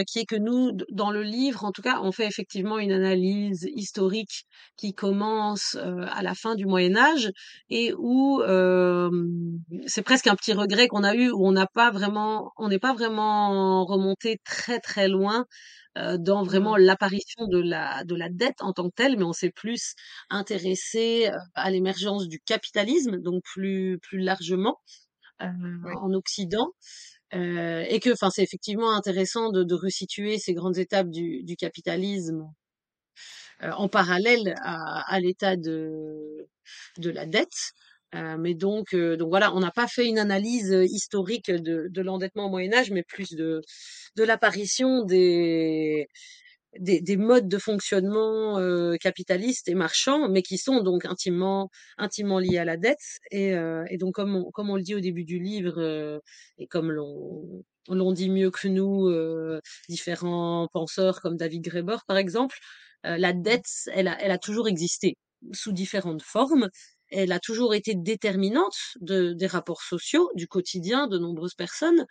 qui 0.08 0.20
est 0.20 0.26
que 0.26 0.36
nous, 0.36 0.72
dans 0.92 1.10
le 1.12 1.24
livre, 1.24 1.64
en 1.66 1.72
tout 1.72 1.82
cas, 1.82 2.00
on 2.04 2.12
fait 2.12 2.28
effectivement 2.28 2.78
une 2.78 2.92
analyse 2.92 3.68
historique 3.76 4.46
qui 4.78 4.94
commence 4.94 5.76
à 5.76 6.22
la 6.22 6.36
fin 6.36 6.54
du 6.56 6.66
Moyen 6.68 6.96
Âge 6.96 7.32
et 7.70 7.92
où 7.98 8.42
c'est 9.88 10.04
presque 10.04 10.28
un 10.28 10.36
petit 10.36 10.54
regret 10.54 10.88
qu'on 10.88 11.04
a 11.04 11.16
eu, 11.16 11.32
où 11.32 11.48
on 11.48 11.52
n'a 11.52 11.68
pas 11.68 11.90
vraiment, 11.92 12.52
on 12.58 12.68
n'est 12.70 12.80
pas 12.80 12.94
vraiment 12.94 13.84
remonté 13.86 14.40
très 14.46 14.80
très 14.80 15.08
loin 15.08 15.46
dans 16.20 16.44
vraiment 16.44 16.76
l'apparition 16.78 17.48
de 17.48 17.60
la 17.60 18.04
de 18.04 18.16
la 18.16 18.30
dette 18.30 18.62
en 18.62 18.74
tant 18.74 18.90
que 18.90 18.96
telle, 18.96 19.18
mais 19.18 19.24
on 19.24 19.34
s'est 19.34 19.52
plus 19.52 19.96
intéressé 20.30 21.32
à 21.56 21.72
l'émergence 21.72 22.28
du 22.28 22.40
capitalisme, 22.42 23.18
donc 23.22 23.44
plus 23.44 23.98
plus 24.04 24.20
largement. 24.20 24.78
Euh, 25.42 25.48
en 26.02 26.14
Occident. 26.14 26.72
Euh, 27.34 27.84
et 27.90 28.00
que, 28.00 28.12
enfin, 28.12 28.30
c'est 28.30 28.44
effectivement 28.44 28.94
intéressant 28.94 29.52
de, 29.52 29.64
de 29.64 29.76
resituer 29.76 30.38
ces 30.38 30.54
grandes 30.54 30.78
étapes 30.78 31.10
du, 31.10 31.44
du 31.44 31.58
capitalisme 31.58 32.46
euh, 33.62 33.72
en 33.72 33.90
parallèle 33.90 34.56
à, 34.62 35.02
à 35.14 35.20
l'état 35.20 35.58
de, 35.58 36.48
de 37.00 37.10
la 37.10 37.26
dette. 37.26 37.74
Euh, 38.14 38.38
mais 38.38 38.54
donc, 38.54 38.96
donc 38.96 39.28
voilà, 39.28 39.54
on 39.54 39.60
n'a 39.60 39.72
pas 39.72 39.88
fait 39.88 40.08
une 40.08 40.20
analyse 40.20 40.74
historique 40.90 41.52
de, 41.52 41.88
de 41.90 42.02
l'endettement 42.02 42.46
au 42.46 42.50
Moyen 42.50 42.74
Âge, 42.74 42.92
mais 42.92 43.04
plus 43.04 43.32
de, 43.34 43.60
de 44.16 44.24
l'apparition 44.24 45.04
des, 45.04 46.08
des, 46.80 47.02
des, 47.02 47.18
modes 47.18 47.48
de 47.48 47.58
fonctionnement 47.58 48.60
euh, 48.60 48.96
capitalistes 48.98 49.68
et 49.68 49.76
marchands, 49.76 50.30
mais 50.30 50.42
qui 50.42 50.58
sont 50.58 50.82
donc 50.82 51.06
intimement, 51.06 51.70
intimement 51.98 52.40
liés 52.40 52.58
à 52.58 52.66
la 52.66 52.78
dette. 52.78 53.20
Et, 53.32 53.54
euh, 53.54 53.86
et 53.90 53.98
donc, 53.98 54.16
comme 54.16 54.36
on, 54.36 54.52
comme 54.52 54.70
on 54.70 54.76
le 54.76 54.82
dit 54.82 54.96
au 54.96 55.00
début 55.00 55.26
du 55.26 55.40
livre, 55.40 55.76
euh, 55.78 56.20
et 56.58 56.68
comme 56.68 56.92
l'on 56.92 57.64
l'on 57.88 58.12
dit 58.12 58.30
mieux 58.30 58.52
que 58.52 58.68
nous, 58.68 59.08
euh, 59.10 59.62
différents 59.90 60.68
penseurs 60.74 61.22
comme 61.22 61.38
David 61.38 61.64
Graeber, 61.64 61.98
par 62.08 62.18
exemple, 62.18 62.58
euh, 63.06 63.18
la 63.18 63.34
dette, 63.34 63.70
elle 63.94 64.08
a, 64.08 64.20
elle 64.22 64.32
a 64.32 64.40
toujours 64.40 64.68
existé 64.68 65.18
sous 65.54 65.72
différentes 65.72 66.24
formes. 66.24 66.70
Elle 67.12 67.32
a 67.32 67.40
toujours 67.40 67.76
été 67.76 67.94
déterminante 67.96 68.76
de, 69.02 69.34
des 69.34 69.48
rapports 69.48 69.84
sociaux, 69.84 70.32
du 70.36 70.48
quotidien 70.48 71.08
de 71.08 71.20
nombreuses 71.20 71.54
personnes, 71.54 72.06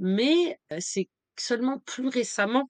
mais 0.00 0.58
c'est 0.80 1.08
seulement 1.38 1.78
plus 1.86 2.08
récemment 2.08 2.68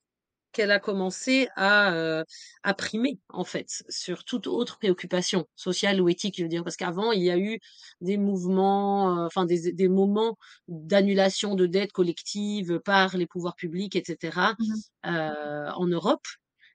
qu'elle 0.52 0.70
a 0.70 0.78
commencé 0.80 1.48
à, 1.56 1.92
euh, 1.94 2.24
à 2.62 2.74
primer 2.74 3.18
en 3.28 3.44
fait 3.44 3.82
sur 3.88 4.24
toute 4.24 4.46
autre 4.46 4.78
préoccupation 4.78 5.46
sociale 5.56 6.00
ou 6.00 6.08
éthique, 6.08 6.36
je 6.38 6.42
veux 6.42 6.48
dire, 6.48 6.64
parce 6.64 6.76
qu'avant 6.76 7.12
il 7.12 7.22
y 7.22 7.30
a 7.30 7.38
eu 7.38 7.58
des 8.00 8.16
mouvements, 8.18 9.18
euh, 9.20 9.26
enfin 9.26 9.44
des, 9.46 9.72
des 9.72 9.88
moments 9.88 10.36
d'annulation 10.68 11.54
de 11.54 11.66
dettes 11.66 11.92
collectives 11.92 12.80
par 12.84 13.16
les 13.16 13.26
pouvoirs 13.26 13.56
publics, 13.56 13.96
etc. 13.96 14.54
Mmh 14.58 14.74
euh, 15.06 15.70
en 15.76 15.86
Europe. 15.86 16.26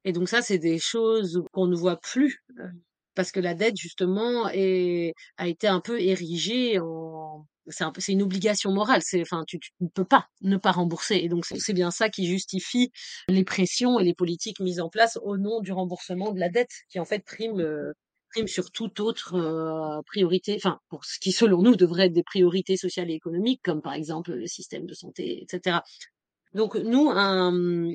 Et 0.04 0.12
donc 0.14 0.30
ça, 0.30 0.42
c'est 0.42 0.58
des 0.60 0.80
choses 0.80 1.44
qu'on 1.52 1.68
ne 1.68 1.76
voit 1.76 1.98
plus 2.00 2.44
parce 3.16 3.32
que 3.32 3.40
la 3.40 3.54
dette 3.54 3.78
justement 3.78 4.50
est, 4.50 5.14
a 5.38 5.48
été 5.48 5.68
un 5.68 5.80
peu 5.80 6.00
érigée 6.02 6.80
en 6.80 7.46
c'est 7.68 7.84
un 7.84 7.92
une 8.08 8.22
obligation 8.22 8.72
morale 8.72 9.02
c'est 9.04 9.22
enfin 9.22 9.44
tu, 9.48 9.60
ne 9.80 9.88
peux 9.88 10.06
pas 10.06 10.28
ne 10.42 10.58
pas 10.58 10.72
rembourser. 10.72 11.16
Et 11.16 11.30
donc 11.30 11.46
c'est 11.46 11.74
bien 11.74 11.92
ça 11.92 12.10
qui 12.10 12.28
justifie 12.28 12.92
les 13.28 13.44
pressions 13.44 14.00
et 14.00 14.04
les 14.04 14.14
politiques 14.14 14.60
mises 14.60 14.80
en 14.80 14.90
place 14.90 15.18
au 15.24 15.38
nom 15.38 15.62
du 15.62 15.72
remboursement 15.72 16.32
de 16.32 16.40
la 16.40 16.50
dette 16.50 16.72
qui 16.90 17.00
en 17.00 17.06
fait 17.06 17.24
prime 17.26 17.60
euh, 17.60 17.94
prime 18.32 18.48
sur 18.48 18.72
toute 18.72 19.00
autre 19.00 19.36
euh, 19.36 20.02
priorité 20.06 20.56
enfin 20.58 20.80
pour 20.90 21.06
ce 21.06 21.20
qui 21.20 21.32
selon 21.32 21.62
nous 21.62 21.76
devrait 21.76 22.08
être 22.08 22.14
des 22.14 22.24
priorités 22.24 22.78
sociales 22.78 23.10
et 23.10 23.14
économiques 23.14 23.62
comme 23.64 23.82
par 23.82 23.94
exemple 23.94 24.34
le 24.34 24.48
système 24.48 24.86
de 24.86 24.94
santé 24.94 25.44
etc 25.44 25.80
donc 26.56 26.76
nous, 26.76 27.10
un, 27.10 27.52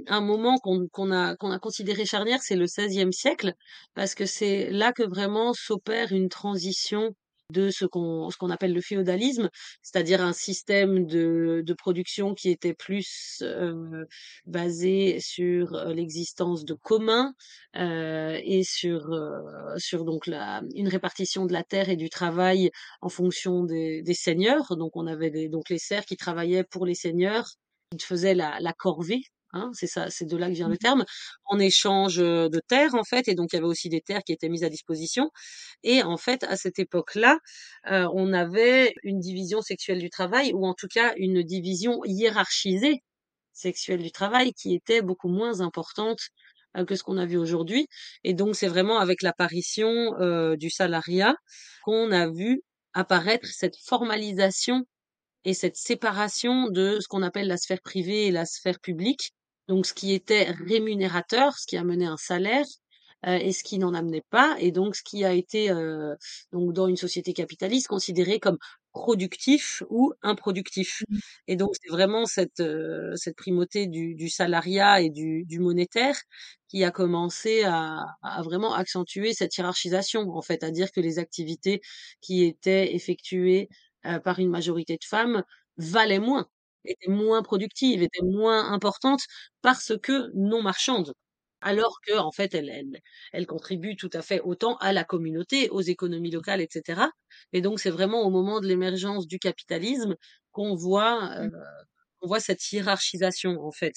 un 0.07 0.21
moment 0.21 0.59
qu'on 0.59 0.87
qu'on 0.89 1.11
a, 1.13 1.35
qu'on 1.37 1.51
a 1.51 1.59
considéré 1.59 2.05
charnière, 2.05 2.41
c'est 2.43 2.57
le 2.57 2.67
XVIe 2.67 3.11
siècle, 3.11 3.55
parce 3.95 4.15
que 4.15 4.27
c'est 4.27 4.71
là 4.71 4.93
que 4.93 5.03
vraiment 5.03 5.55
s'opère 5.55 6.13
une 6.13 6.29
transition 6.29 7.17
de 7.51 7.71
ce 7.71 7.85
qu'on 7.85 8.31
ce 8.31 8.37
qu'on 8.37 8.51
appelle 8.51 8.73
le 8.73 8.81
féodalisme, 8.81 9.49
c'est-à-dire 9.83 10.21
un 10.23 10.33
système 10.33 11.07
de, 11.07 11.63
de 11.65 11.75
production 11.75 12.35
qui 12.35 12.51
était 12.51 12.75
plus 12.75 13.43
euh, 13.43 14.05
basé 14.47 15.19
sur 15.21 15.75
euh, 15.75 15.93
l'existence 15.93 16.65
de 16.65 16.75
communs 16.75 17.35
euh, 17.77 18.39
et 18.45 18.63
sur 18.65 19.13
euh, 19.13 19.41
sur 19.79 20.05
donc 20.05 20.27
la 20.27 20.63
une 20.75 20.89
répartition 20.89 21.47
de 21.47 21.53
la 21.53 21.65
terre 21.65 21.89
et 21.89 21.97
du 21.97 22.11
travail 22.11 22.71
en 23.01 23.09
fonction 23.09 23.65
des, 23.65 24.03
des 24.03 24.15
seigneurs. 24.15 24.77
Donc 24.77 24.97
on 24.97 25.07
avait 25.07 25.31
des, 25.31 25.49
donc 25.49 25.69
les 25.71 25.79
serfs 25.79 26.07
qui 26.07 26.17
travaillaient 26.17 26.65
pour 26.65 26.87
les 26.87 26.95
seigneurs, 26.95 27.47
qui 27.97 28.05
faisaient 28.05 28.35
la, 28.35 28.59
la 28.61 28.73
corvée 28.73 29.23
Hein, 29.53 29.71
c'est 29.75 29.87
ça, 29.89 30.11
c'est 30.11 30.27
de 30.27 30.37
là 30.37 30.49
que 30.49 30.55
vient 30.55 30.69
le 30.69 30.75
mmh 30.75 30.79
terme, 30.79 31.05
en 31.47 31.59
échange 31.59 32.17
de 32.19 32.61
terres 32.69 32.95
en 32.95 33.05
fait, 33.05 33.27
et 33.29 33.35
donc 33.35 33.53
il 33.53 33.57
y 33.57 33.59
avait 33.59 33.67
aussi 33.67 33.89
des 33.89 34.01
terres 34.01 34.23
qui 34.25 34.33
étaient 34.33 34.49
mises 34.49 34.65
à 34.65 34.69
disposition. 34.69 35.31
Et 35.83 36.03
en 36.03 36.17
fait, 36.17 36.45
à 36.45 36.57
cette 36.57 36.79
époque-là, 36.79 37.39
euh, 37.91 38.09
on 38.15 38.33
avait 38.33 38.95
une 39.03 39.19
division 39.21 39.61
sexuelle 39.63 39.99
du 39.99 40.11
travail, 40.11 40.53
ou 40.55 40.67
en 40.67 40.75
tout 40.75 40.89
cas 40.89 41.13
une 41.17 41.43
division 41.43 42.01
hiérarchisée 42.05 43.03
sexuelle 43.53 44.03
du 44.03 44.13
travail, 44.13 44.53
qui 44.55 44.75
était 44.75 45.03
beaucoup 45.03 45.29
moins 45.29 45.61
importante 45.61 46.21
que 46.87 46.95
ce 46.95 47.03
qu'on 47.03 47.19
a 47.19 47.27
vu 47.27 47.37
aujourd'hui. 47.37 47.87
Et 48.25 48.35
donc 48.35 48.57
c'est 48.57 48.69
vraiment 48.69 48.99
avec 48.99 49.23
l'apparition 49.23 50.15
euh, 50.21 50.57
du 50.57 50.71
salariat 50.71 51.35
qu'on 51.85 52.13
a 52.13 52.29
vu 52.31 52.63
apparaître 52.95 53.47
cette 53.47 53.77
formalisation 53.77 54.85
et 55.45 55.55
cette 55.55 55.77
séparation 55.77 56.69
de 56.69 56.99
ce 57.01 57.09
qu'on 57.09 57.23
appelle 57.23 57.49
la 57.49 57.57
sphère 57.57 57.81
privée 57.83 58.27
et 58.27 58.31
la 58.31 58.47
sphère 58.47 58.79
publique, 58.81 59.33
donc 59.71 59.87
ce 59.87 59.95
qui 59.95 60.13
était 60.13 60.51
rémunérateur, 60.67 61.57
ce 61.57 61.65
qui 61.65 61.77
amenait 61.77 62.07
un 62.07 62.17
salaire, 62.17 62.67
euh, 63.27 63.37
et 63.37 63.53
ce 63.53 63.63
qui 63.63 63.79
n'en 63.79 63.95
amenait 63.95 64.25
pas, 64.31 64.57
et 64.59 64.73
donc 64.73 64.97
ce 64.97 65.03
qui 65.05 65.25
a 65.25 65.33
été 65.33 65.71
euh, 65.71 66.17
donc 66.53 66.73
dans 66.73 66.89
une 66.89 66.97
société 66.97 67.33
capitaliste 67.35 67.87
considéré 67.87 68.41
comme 68.41 68.59
productif 68.93 69.85
ou 69.89 70.13
improductif. 70.23 71.05
Mmh. 71.09 71.19
Et 71.47 71.57
donc 71.57 71.71
c'est 71.81 71.91
vraiment 71.91 72.27
cette 72.27 72.59
euh, 72.59 73.15
cette 73.15 73.37
primauté 73.37 73.87
du, 73.87 74.17
du 74.17 74.29
salariat 74.29 75.03
et 75.03 75.11
du, 75.11 75.45
du, 75.45 75.61
monétaire 75.61 76.17
qui 76.67 76.83
a 76.83 76.91
commencé 76.91 77.63
à, 77.63 78.07
à, 78.23 78.43
vraiment 78.43 78.75
accentuer 78.75 79.35
cette 79.35 79.57
hiérarchisation 79.57 80.29
en 80.31 80.43
fait, 80.43 80.65
à 80.65 80.73
dire 80.73 80.91
que 80.91 81.01
les 81.01 81.21
activités 81.21 81.81
qui 82.21 82.45
étaient 82.45 82.93
effectuées 82.97 83.69
par 84.25 84.39
une 84.39 84.49
majorité 84.49 84.95
de 84.95 85.05
femmes 85.05 85.45
valait 85.77 86.21
moins, 86.21 86.47
était 86.85 87.11
moins 87.11 87.43
productive, 87.43 88.03
était 88.03 88.23
moins 88.25 88.73
importante 88.73 89.21
parce 89.63 89.93
que 90.03 90.31
non 90.35 90.63
marchande. 90.63 91.13
Alors 91.63 92.01
que 92.07 92.17
en 92.19 92.33
fait, 92.33 92.55
elle, 92.55 92.71
elle, 92.71 93.01
elle 93.33 93.47
contribue 93.47 93.97
tout 93.97 94.09
à 94.15 94.23
fait 94.23 94.41
autant 94.41 94.77
à 94.79 94.93
la 94.95 95.05
communauté, 95.05 95.69
aux 95.71 95.83
économies 95.83 96.31
locales, 96.31 96.61
etc. 96.63 97.03
Et 97.53 97.61
donc, 97.61 97.81
c'est 97.81 97.91
vraiment 97.91 98.23
au 98.23 98.31
moment 98.31 98.61
de 98.61 98.67
l'émergence 98.67 99.27
du 99.27 99.39
capitalisme 99.39 100.17
qu'on 100.53 100.75
voit, 100.75 101.31
euh, 101.39 101.51
on 102.23 102.29
voit 102.29 102.41
cette 102.41 102.73
hiérarchisation 102.73 103.61
en 103.65 103.73
fait, 103.73 103.95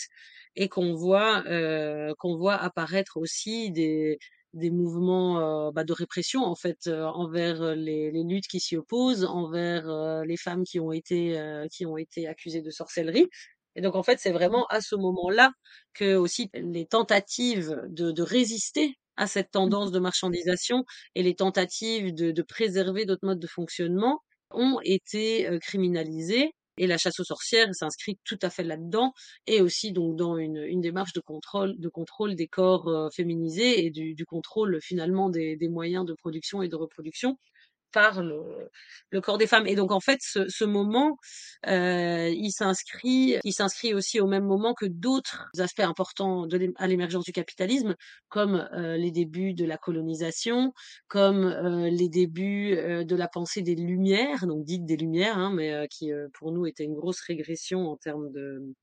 et 0.55 0.69
qu'on 0.69 0.93
voit, 0.95 1.43
euh, 1.47 2.13
qu'on 2.19 2.37
voit 2.37 2.55
apparaître 2.55 3.17
aussi 3.17 3.71
des, 3.71 4.17
des 4.53 4.69
mouvements 4.69 5.39
euh, 5.39 5.71
bah, 5.71 5.83
de 5.83 5.93
répression 5.93 6.43
en 6.43 6.55
fait 6.55 6.87
euh, 6.87 7.05
envers 7.05 7.75
les, 7.75 8.11
les, 8.11 8.23
luttes 8.23 8.47
qui 8.47 8.59
s'y 8.59 8.77
opposent, 8.77 9.25
envers 9.25 9.89
euh, 9.89 10.23
les 10.25 10.37
femmes 10.37 10.63
qui 10.63 10.79
ont 10.79 10.91
été 10.91 11.39
qui 11.71 11.85
ont 11.85 11.97
été 11.97 12.27
accusées 12.27 12.61
de 12.61 12.69
sorcellerie. 12.69 13.27
Et 13.75 13.81
donc 13.81 13.95
en 13.95 14.03
fait 14.03 14.19
c'est 14.19 14.31
vraiment 14.31 14.65
à 14.67 14.81
ce 14.81 14.95
moment-là 14.95 15.51
que 15.93 16.15
aussi 16.15 16.49
les 16.53 16.85
tentatives 16.85 17.81
de, 17.89 18.11
de 18.11 18.21
résister 18.21 18.95
à 19.17 19.27
cette 19.27 19.51
tendance 19.51 19.91
de 19.91 19.99
marchandisation 19.99 20.85
et 21.15 21.23
les 21.23 21.35
tentatives 21.35 22.13
de, 22.13 22.31
de 22.31 22.41
préserver 22.41 23.05
d'autres 23.05 23.25
modes 23.25 23.39
de 23.39 23.47
fonctionnement 23.47 24.21
ont 24.51 24.79
été 24.83 25.49
criminalisées 25.61 26.53
et 26.77 26.87
la 26.87 26.97
chasse 26.97 27.19
aux 27.19 27.23
sorcières 27.23 27.69
s'inscrit 27.73 28.17
tout 28.23 28.39
à 28.41 28.49
fait 28.49 28.63
là-dedans, 28.63 29.13
et 29.47 29.61
aussi 29.61 29.91
donc 29.91 30.15
dans 30.15 30.37
une, 30.37 30.81
démarche 30.81 31.13
de 31.13 31.21
contrôle, 31.21 31.79
de 31.79 31.89
contrôle 31.89 32.35
des 32.35 32.47
corps 32.47 32.87
euh, 32.87 33.09
féminisés 33.15 33.85
et 33.85 33.91
du, 33.91 34.25
contrôle 34.25 34.79
finalement 34.81 35.29
des, 35.29 35.57
moyens 35.69 36.05
de 36.05 36.13
production 36.13 36.61
et 36.61 36.67
de 36.69 36.75
reproduction 36.75 37.37
par 37.93 38.21
le, 38.21 39.21
corps 39.21 39.37
des 39.37 39.47
femmes. 39.47 39.67
Et 39.67 39.75
donc 39.75 39.91
en 39.91 39.99
fait, 39.99 40.19
ce, 40.21 40.47
ce 40.49 40.65
moment, 40.65 41.17
euh, 41.67 42.29
il 42.29 42.51
s'inscrit, 42.51 43.37
il 43.43 43.53
s'inscrit 43.53 43.93
aussi 43.93 44.19
au 44.19 44.27
même 44.27 44.45
moment 44.45 44.73
que 44.73 44.85
d'autres 44.85 45.49
aspects 45.59 45.79
importants 45.79 46.47
de 46.47 46.73
à 46.77 46.87
l'émergence 46.87 47.23
du 47.23 47.31
capitalisme, 47.31 47.95
comme 48.29 48.67
euh, 48.73 48.97
les 48.97 49.11
débuts 49.11 49.53
de 49.53 49.65
la 49.65 49.77
colonisation, 49.77 50.73
comme 51.07 51.45
euh, 51.45 51.89
les 51.89 52.09
débuts 52.09 52.75
euh, 52.75 53.03
de 53.03 53.15
la 53.15 53.27
pensée 53.27 53.61
des 53.61 53.75
Lumières, 53.75 54.47
donc 54.47 54.65
dites 54.65 54.85
des 54.85 54.97
Lumières, 54.97 55.37
hein, 55.37 55.51
mais 55.53 55.73
euh, 55.73 55.85
qui 55.89 56.11
euh, 56.11 56.27
pour 56.33 56.51
nous 56.51 56.65
était 56.65 56.83
une 56.83 56.95
grosse 56.95 57.21
régression 57.21 57.87
en 57.87 57.97
termes 57.97 58.31
de 58.31 58.73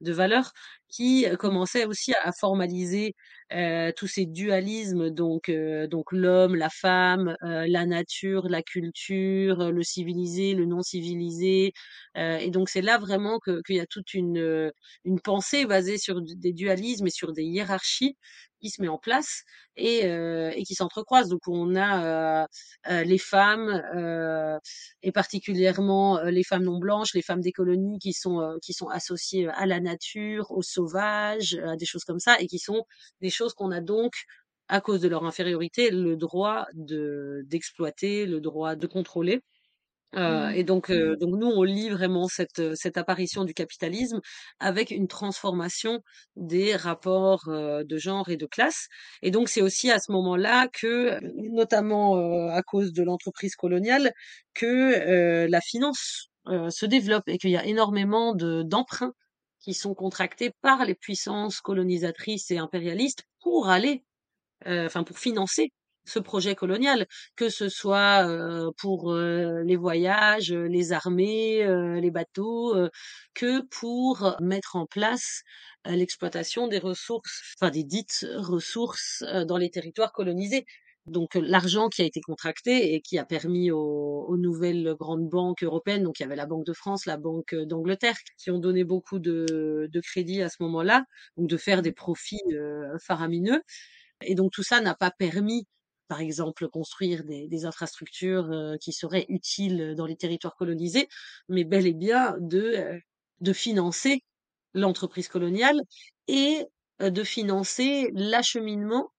de 0.00 0.12
valeurs 0.12 0.52
qui 0.88 1.26
commençait 1.38 1.84
aussi 1.86 2.12
à 2.24 2.32
formaliser 2.32 3.14
euh, 3.52 3.92
tous 3.96 4.06
ces 4.06 4.26
dualismes, 4.26 5.10
donc 5.10 5.48
euh, 5.48 5.86
donc 5.88 6.12
l'homme, 6.12 6.54
la 6.54 6.68
femme, 6.70 7.36
euh, 7.42 7.66
la 7.68 7.86
nature, 7.86 8.48
la 8.48 8.62
culture, 8.62 9.72
le 9.72 9.82
civilisé, 9.82 10.54
le 10.54 10.66
non 10.66 10.82
civilisé, 10.82 11.72
et 12.16 12.50
donc 12.50 12.68
c'est 12.68 12.82
là 12.82 12.98
vraiment 12.98 13.38
qu'il 13.40 13.76
y 13.76 13.80
a 13.80 13.86
toute 13.86 14.14
une 14.14 14.72
une 15.04 15.20
pensée 15.20 15.66
basée 15.66 15.98
sur 15.98 16.20
des 16.22 16.52
dualismes 16.52 17.06
et 17.06 17.10
sur 17.10 17.32
des 17.32 17.42
hiérarchies 17.44 18.16
qui 18.60 18.70
se 18.70 18.80
met 18.82 18.88
en 18.88 18.98
place 18.98 19.42
et, 19.76 20.04
euh, 20.06 20.50
et 20.54 20.64
qui 20.64 20.74
s'entrecroisent. 20.74 21.28
Donc 21.28 21.42
on 21.48 21.74
a 21.76 22.04
euh, 22.44 22.46
euh, 22.90 23.04
les 23.04 23.18
femmes 23.18 23.82
et 25.02 25.12
particulièrement 25.12 26.22
les 26.22 26.44
femmes 26.44 26.64
non 26.64 26.78
blanches, 26.78 27.14
les 27.14 27.22
femmes 27.22 27.40
des 27.40 27.52
colonies 27.52 27.98
qui 27.98 28.12
sont 28.12 28.58
qui 28.62 28.72
sont 28.72 28.88
associées 28.88 29.48
à 29.48 29.66
la 29.66 29.80
nature, 29.80 30.50
au 30.50 30.62
sauvage, 30.62 31.60
à 31.64 31.76
des 31.76 31.86
choses 31.86 32.04
comme 32.04 32.20
ça 32.20 32.36
et 32.40 32.46
qui 32.46 32.58
sont 32.58 32.84
des 33.20 33.30
choses 33.30 33.54
qu'on 33.54 33.70
a 33.70 33.80
donc 33.80 34.12
à 34.68 34.80
cause 34.80 35.00
de 35.00 35.08
leur 35.08 35.24
infériorité 35.24 35.90
le 35.90 36.16
droit 36.16 36.66
de 36.74 37.42
d'exploiter, 37.46 38.26
le 38.26 38.40
droit 38.40 38.76
de 38.76 38.86
contrôler. 38.86 39.42
Euh, 40.16 40.48
et 40.50 40.64
donc, 40.64 40.90
euh, 40.90 41.16
donc 41.20 41.36
nous, 41.38 41.46
on 41.46 41.62
lit 41.62 41.88
vraiment 41.88 42.26
cette, 42.28 42.74
cette 42.74 42.96
apparition 42.98 43.44
du 43.44 43.54
capitalisme 43.54 44.20
avec 44.58 44.90
une 44.90 45.06
transformation 45.08 46.00
des 46.36 46.74
rapports 46.76 47.48
euh, 47.48 47.84
de 47.84 47.96
genre 47.98 48.28
et 48.28 48.36
de 48.36 48.46
classe. 48.46 48.88
Et 49.22 49.30
donc, 49.30 49.48
c'est 49.48 49.62
aussi 49.62 49.90
à 49.90 49.98
ce 50.00 50.10
moment-là 50.12 50.68
que, 50.72 51.18
notamment 51.54 52.16
euh, 52.16 52.48
à 52.50 52.62
cause 52.62 52.92
de 52.92 53.02
l'entreprise 53.04 53.54
coloniale, 53.54 54.12
que 54.54 54.66
euh, 54.66 55.48
la 55.48 55.60
finance 55.60 56.28
euh, 56.48 56.70
se 56.70 56.86
développe 56.86 57.28
et 57.28 57.38
qu'il 57.38 57.50
y 57.50 57.56
a 57.56 57.64
énormément 57.64 58.34
de 58.34 58.62
d'emprunts 58.62 59.12
qui 59.60 59.74
sont 59.74 59.94
contractés 59.94 60.52
par 60.62 60.84
les 60.84 60.94
puissances 60.94 61.60
colonisatrices 61.60 62.50
et 62.50 62.58
impérialistes 62.58 63.24
pour 63.42 63.68
aller, 63.68 64.04
euh, 64.66 64.86
enfin 64.86 65.04
pour 65.04 65.18
financer 65.18 65.72
ce 66.10 66.18
projet 66.18 66.54
colonial, 66.54 67.06
que 67.36 67.48
ce 67.48 67.68
soit 67.68 68.26
euh, 68.28 68.70
pour 68.78 69.12
euh, 69.12 69.62
les 69.64 69.76
voyages, 69.76 70.52
les 70.52 70.92
armées, 70.92 71.62
euh, 71.62 72.00
les 72.00 72.10
bateaux, 72.10 72.76
que 73.34 73.62
pour 73.68 74.36
mettre 74.40 74.76
en 74.76 74.86
place 74.86 75.42
l'exploitation 75.86 76.68
des 76.68 76.78
ressources, 76.78 77.54
enfin 77.56 77.70
des 77.70 77.84
dites 77.84 78.26
ressources 78.36 79.24
dans 79.46 79.56
les 79.56 79.70
territoires 79.70 80.12
colonisés. 80.12 80.66
Donc 81.06 81.34
l'argent 81.34 81.88
qui 81.88 82.02
a 82.02 82.04
été 82.04 82.20
contracté 82.20 82.94
et 82.94 83.00
qui 83.00 83.18
a 83.18 83.24
permis 83.24 83.70
aux, 83.70 84.26
aux, 84.28 84.36
nouvelles 84.36 84.94
grandes 84.98 85.28
banques 85.28 85.62
européennes, 85.64 86.02
donc 86.04 86.20
il 86.20 86.22
y 86.22 86.26
avait 86.26 86.36
la 86.36 86.46
Banque 86.46 86.66
de 86.66 86.74
France, 86.74 87.06
la 87.06 87.16
Banque 87.16 87.54
d'Angleterre, 87.54 88.16
qui 88.36 88.50
ont 88.50 88.58
donné 88.58 88.84
beaucoup 88.84 89.18
de, 89.18 89.88
de 89.90 90.00
crédits 90.00 90.42
à 90.42 90.48
ce 90.50 90.56
moment-là, 90.60 91.04
donc 91.36 91.48
de 91.48 91.56
faire 91.56 91.82
des 91.82 91.92
profits 91.92 92.42
faramineux. 93.00 93.62
Et 94.22 94.34
donc 94.34 94.52
tout 94.52 94.62
ça 94.62 94.80
n'a 94.80 94.94
pas 94.94 95.10
permis 95.10 95.66
par 96.10 96.20
exemple, 96.20 96.66
construire 96.68 97.22
des, 97.22 97.46
des 97.46 97.66
infrastructures 97.66 98.50
euh, 98.50 98.76
qui 98.78 98.92
seraient 98.92 99.26
utiles 99.28 99.94
dans 99.96 100.06
les 100.06 100.16
territoires 100.16 100.56
colonisés, 100.56 101.06
mais 101.48 101.62
bel 101.62 101.86
et 101.86 101.94
bien 101.94 102.34
de, 102.40 102.58
euh, 102.58 102.98
de 103.38 103.52
financer 103.52 104.24
l'entreprise 104.74 105.28
coloniale 105.28 105.80
et 106.26 106.66
euh, 107.00 107.10
de 107.10 107.22
financer 107.22 108.10
l'acheminement 108.12 109.12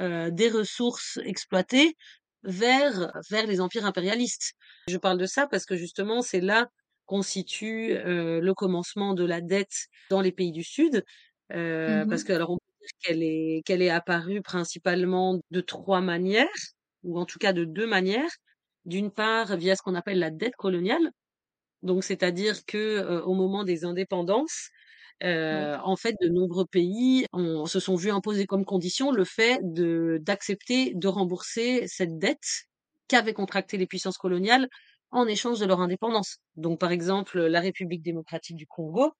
des 0.00 0.50
ressources 0.50 1.20
exploitées 1.24 1.94
vers, 2.42 3.12
vers 3.30 3.46
les 3.46 3.60
empires 3.60 3.86
impérialistes. 3.86 4.54
Je 4.88 4.98
parle 4.98 5.18
de 5.18 5.26
ça 5.26 5.46
parce 5.46 5.64
que 5.66 5.76
justement, 5.76 6.20
c'est 6.20 6.40
là 6.40 6.66
qu'on 7.06 7.22
situe 7.22 7.94
le 7.94 8.52
commencement 8.54 9.14
de 9.14 9.24
la 9.24 9.40
dette 9.40 9.86
dans 10.10 10.20
les 10.20 10.32
pays 10.32 10.50
du 10.50 10.64
Sud. 10.64 11.04
Mmh 11.50 12.08
parce 12.08 12.24
que 12.24 12.32
alors 12.32 12.50
on 12.50 12.58
qu'elle 13.02 13.22
est, 13.22 13.62
qu'elle 13.66 13.82
est 13.82 13.90
apparue 13.90 14.42
principalement 14.42 15.40
de 15.50 15.60
trois 15.60 16.00
manières, 16.00 16.48
ou 17.04 17.18
en 17.18 17.26
tout 17.26 17.38
cas 17.38 17.52
de 17.52 17.64
deux 17.64 17.86
manières. 17.86 18.30
D'une 18.86 19.10
part, 19.10 19.56
via 19.56 19.76
ce 19.76 19.82
qu'on 19.82 19.94
appelle 19.94 20.18
la 20.18 20.30
dette 20.30 20.56
coloniale. 20.56 21.10
Donc, 21.82 22.04
c'est-à-dire 22.04 22.64
que 22.66 22.78
euh, 22.78 23.22
au 23.22 23.34
moment 23.34 23.64
des 23.64 23.84
indépendances, 23.84 24.70
euh, 25.22 25.78
en 25.84 25.96
fait, 25.96 26.14
de 26.20 26.28
nombreux 26.28 26.66
pays 26.66 27.26
on, 27.32 27.66
se 27.66 27.80
sont 27.80 27.96
vus 27.96 28.10
imposer 28.10 28.46
comme 28.46 28.64
condition 28.64 29.12
le 29.12 29.24
fait 29.24 29.60
de 29.62 30.18
d'accepter 30.22 30.92
de 30.94 31.08
rembourser 31.08 31.86
cette 31.86 32.18
dette 32.18 32.66
qu'avaient 33.08 33.32
contracté 33.34 33.76
les 33.78 33.86
puissances 33.86 34.18
coloniales 34.18 34.68
en 35.10 35.26
échange 35.28 35.60
de 35.60 35.66
leur 35.66 35.80
indépendance. 35.80 36.38
Donc, 36.56 36.80
par 36.80 36.90
exemple, 36.92 37.40
la 37.40 37.60
République 37.60 38.02
démocratique 38.02 38.56
du 38.56 38.66
Congo, 38.66 39.12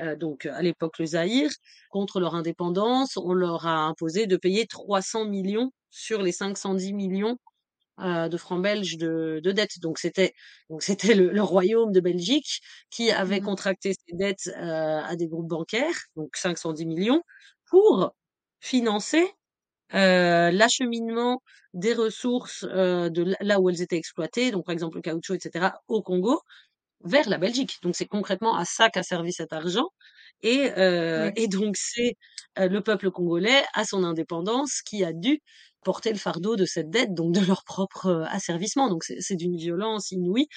euh, 0.00 0.16
donc 0.16 0.46
à 0.46 0.62
l'époque 0.62 0.98
le 0.98 1.06
Zaïre, 1.06 1.50
contre 1.90 2.20
leur 2.20 2.34
indépendance, 2.34 3.16
on 3.16 3.32
leur 3.32 3.66
a 3.66 3.86
imposé 3.86 4.26
de 4.26 4.36
payer 4.36 4.66
300 4.66 5.26
millions 5.26 5.72
sur 5.90 6.22
les 6.22 6.32
510 6.32 6.92
millions 6.92 7.38
euh, 8.00 8.28
de 8.28 8.36
francs 8.36 8.62
belges 8.62 8.96
de, 8.96 9.40
de 9.42 9.52
dettes. 9.52 9.80
Donc 9.80 9.98
c'était 9.98 10.34
donc 10.70 10.82
c'était 10.82 11.14
le, 11.14 11.30
le, 11.30 11.42
royaume 11.42 11.92
de 11.92 12.00
Belgique 12.00 12.60
qui 12.90 13.10
avait 13.10 13.40
mmh. 13.40 13.44
contracté 13.44 13.92
ses 13.92 14.16
dettes 14.16 14.50
euh, 14.56 15.00
à 15.02 15.16
des 15.16 15.28
groupes 15.28 15.48
bancaires, 15.48 15.96
donc 16.16 16.36
510 16.36 16.86
millions, 16.86 17.22
pour 17.66 18.14
financer 18.60 19.26
euh, 19.94 20.50
l'acheminement 20.50 21.42
des 21.74 21.92
ressources 21.94 22.64
euh, 22.68 23.10
de 23.10 23.34
là 23.40 23.60
où 23.60 23.70
elles 23.70 23.82
étaient 23.82 23.96
exploitées, 23.96 24.50
donc 24.50 24.64
par 24.66 24.72
exemple 24.72 24.96
le 24.96 25.02
caoutchouc, 25.02 25.34
etc., 25.34 25.68
au 25.88 26.02
Congo, 26.02 26.40
vers 27.04 27.28
la 27.28 27.38
Belgique. 27.38 27.78
Donc 27.82 27.94
c'est 27.96 28.06
concrètement 28.06 28.56
à 28.56 28.64
ça 28.64 28.90
qu'a 28.90 29.02
servi 29.02 29.32
cet 29.32 29.52
argent. 29.52 29.88
Et, 30.42 30.70
euh, 30.78 31.26
oui. 31.26 31.32
et 31.36 31.48
donc 31.48 31.76
c'est 31.76 32.16
euh, 32.58 32.68
le 32.68 32.80
peuple 32.82 33.10
congolais 33.10 33.62
à 33.74 33.84
son 33.84 34.04
indépendance 34.04 34.82
qui 34.82 35.04
a 35.04 35.12
dû 35.12 35.40
porter 35.84 36.12
le 36.12 36.18
fardeau 36.18 36.56
de 36.56 36.64
cette 36.64 36.90
dette, 36.90 37.14
donc 37.14 37.34
de 37.34 37.40
leur 37.46 37.64
propre 37.64 38.06
euh, 38.06 38.24
asservissement. 38.28 38.88
Donc 38.88 39.04
c'est 39.04 39.36
d'une 39.36 39.56
violence 39.56 40.10
inouïe. 40.10 40.48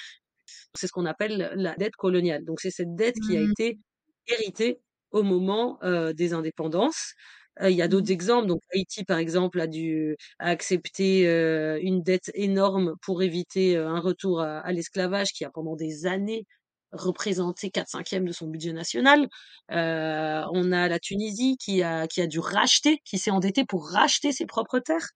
C'est 0.74 0.86
ce 0.86 0.92
qu'on 0.92 1.06
appelle 1.06 1.52
la 1.56 1.74
dette 1.76 1.96
coloniale. 1.96 2.44
Donc 2.44 2.60
c'est 2.60 2.70
cette 2.70 2.94
dette 2.94 3.16
qui 3.26 3.36
a 3.36 3.40
Mmh. 3.40 3.50
été 3.52 3.78
héritée 4.26 4.80
au 5.10 5.22
moment 5.22 5.78
euh, 5.82 6.12
des 6.12 6.32
indépendances. 6.34 7.14
Il 7.62 7.70
y 7.70 7.82
a 7.82 7.88
d'autres 7.88 8.10
exemples. 8.10 8.46
Donc 8.46 8.60
Haïti, 8.74 9.04
par 9.04 9.18
exemple, 9.18 9.60
a 9.60 9.66
dû 9.66 10.16
a 10.38 10.48
accepté 10.50 11.28
euh, 11.28 11.78
une 11.82 12.02
dette 12.02 12.30
énorme 12.34 12.94
pour 13.02 13.22
éviter 13.22 13.76
euh, 13.76 13.88
un 13.88 14.00
retour 14.00 14.40
à, 14.40 14.58
à 14.60 14.72
l'esclavage 14.72 15.32
qui 15.32 15.44
a 15.44 15.50
pendant 15.50 15.76
des 15.76 16.06
années 16.06 16.46
représenté 16.92 17.70
4 17.70 17.88
cinquièmes 17.88 18.26
de 18.26 18.32
son 18.32 18.46
budget 18.46 18.72
national. 18.72 19.28
Euh, 19.72 20.42
on 20.52 20.72
a 20.72 20.88
la 20.88 20.98
Tunisie 20.98 21.56
qui 21.58 21.82
a 21.82 22.06
qui 22.06 22.20
a 22.20 22.26
dû 22.26 22.38
racheter, 22.40 23.00
qui 23.04 23.18
s'est 23.18 23.30
endettée 23.30 23.64
pour 23.64 23.88
racheter 23.90 24.32
ses 24.32 24.46
propres 24.46 24.78
terres. 24.78 25.10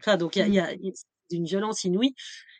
Enfin, 0.00 0.16
donc 0.16 0.36
il 0.36 0.40
y 0.40 0.60
a, 0.60 0.72
y 0.74 0.88
a 0.90 0.92
d'une 1.30 1.44
violence 1.46 1.84
inouïe. 1.84 2.14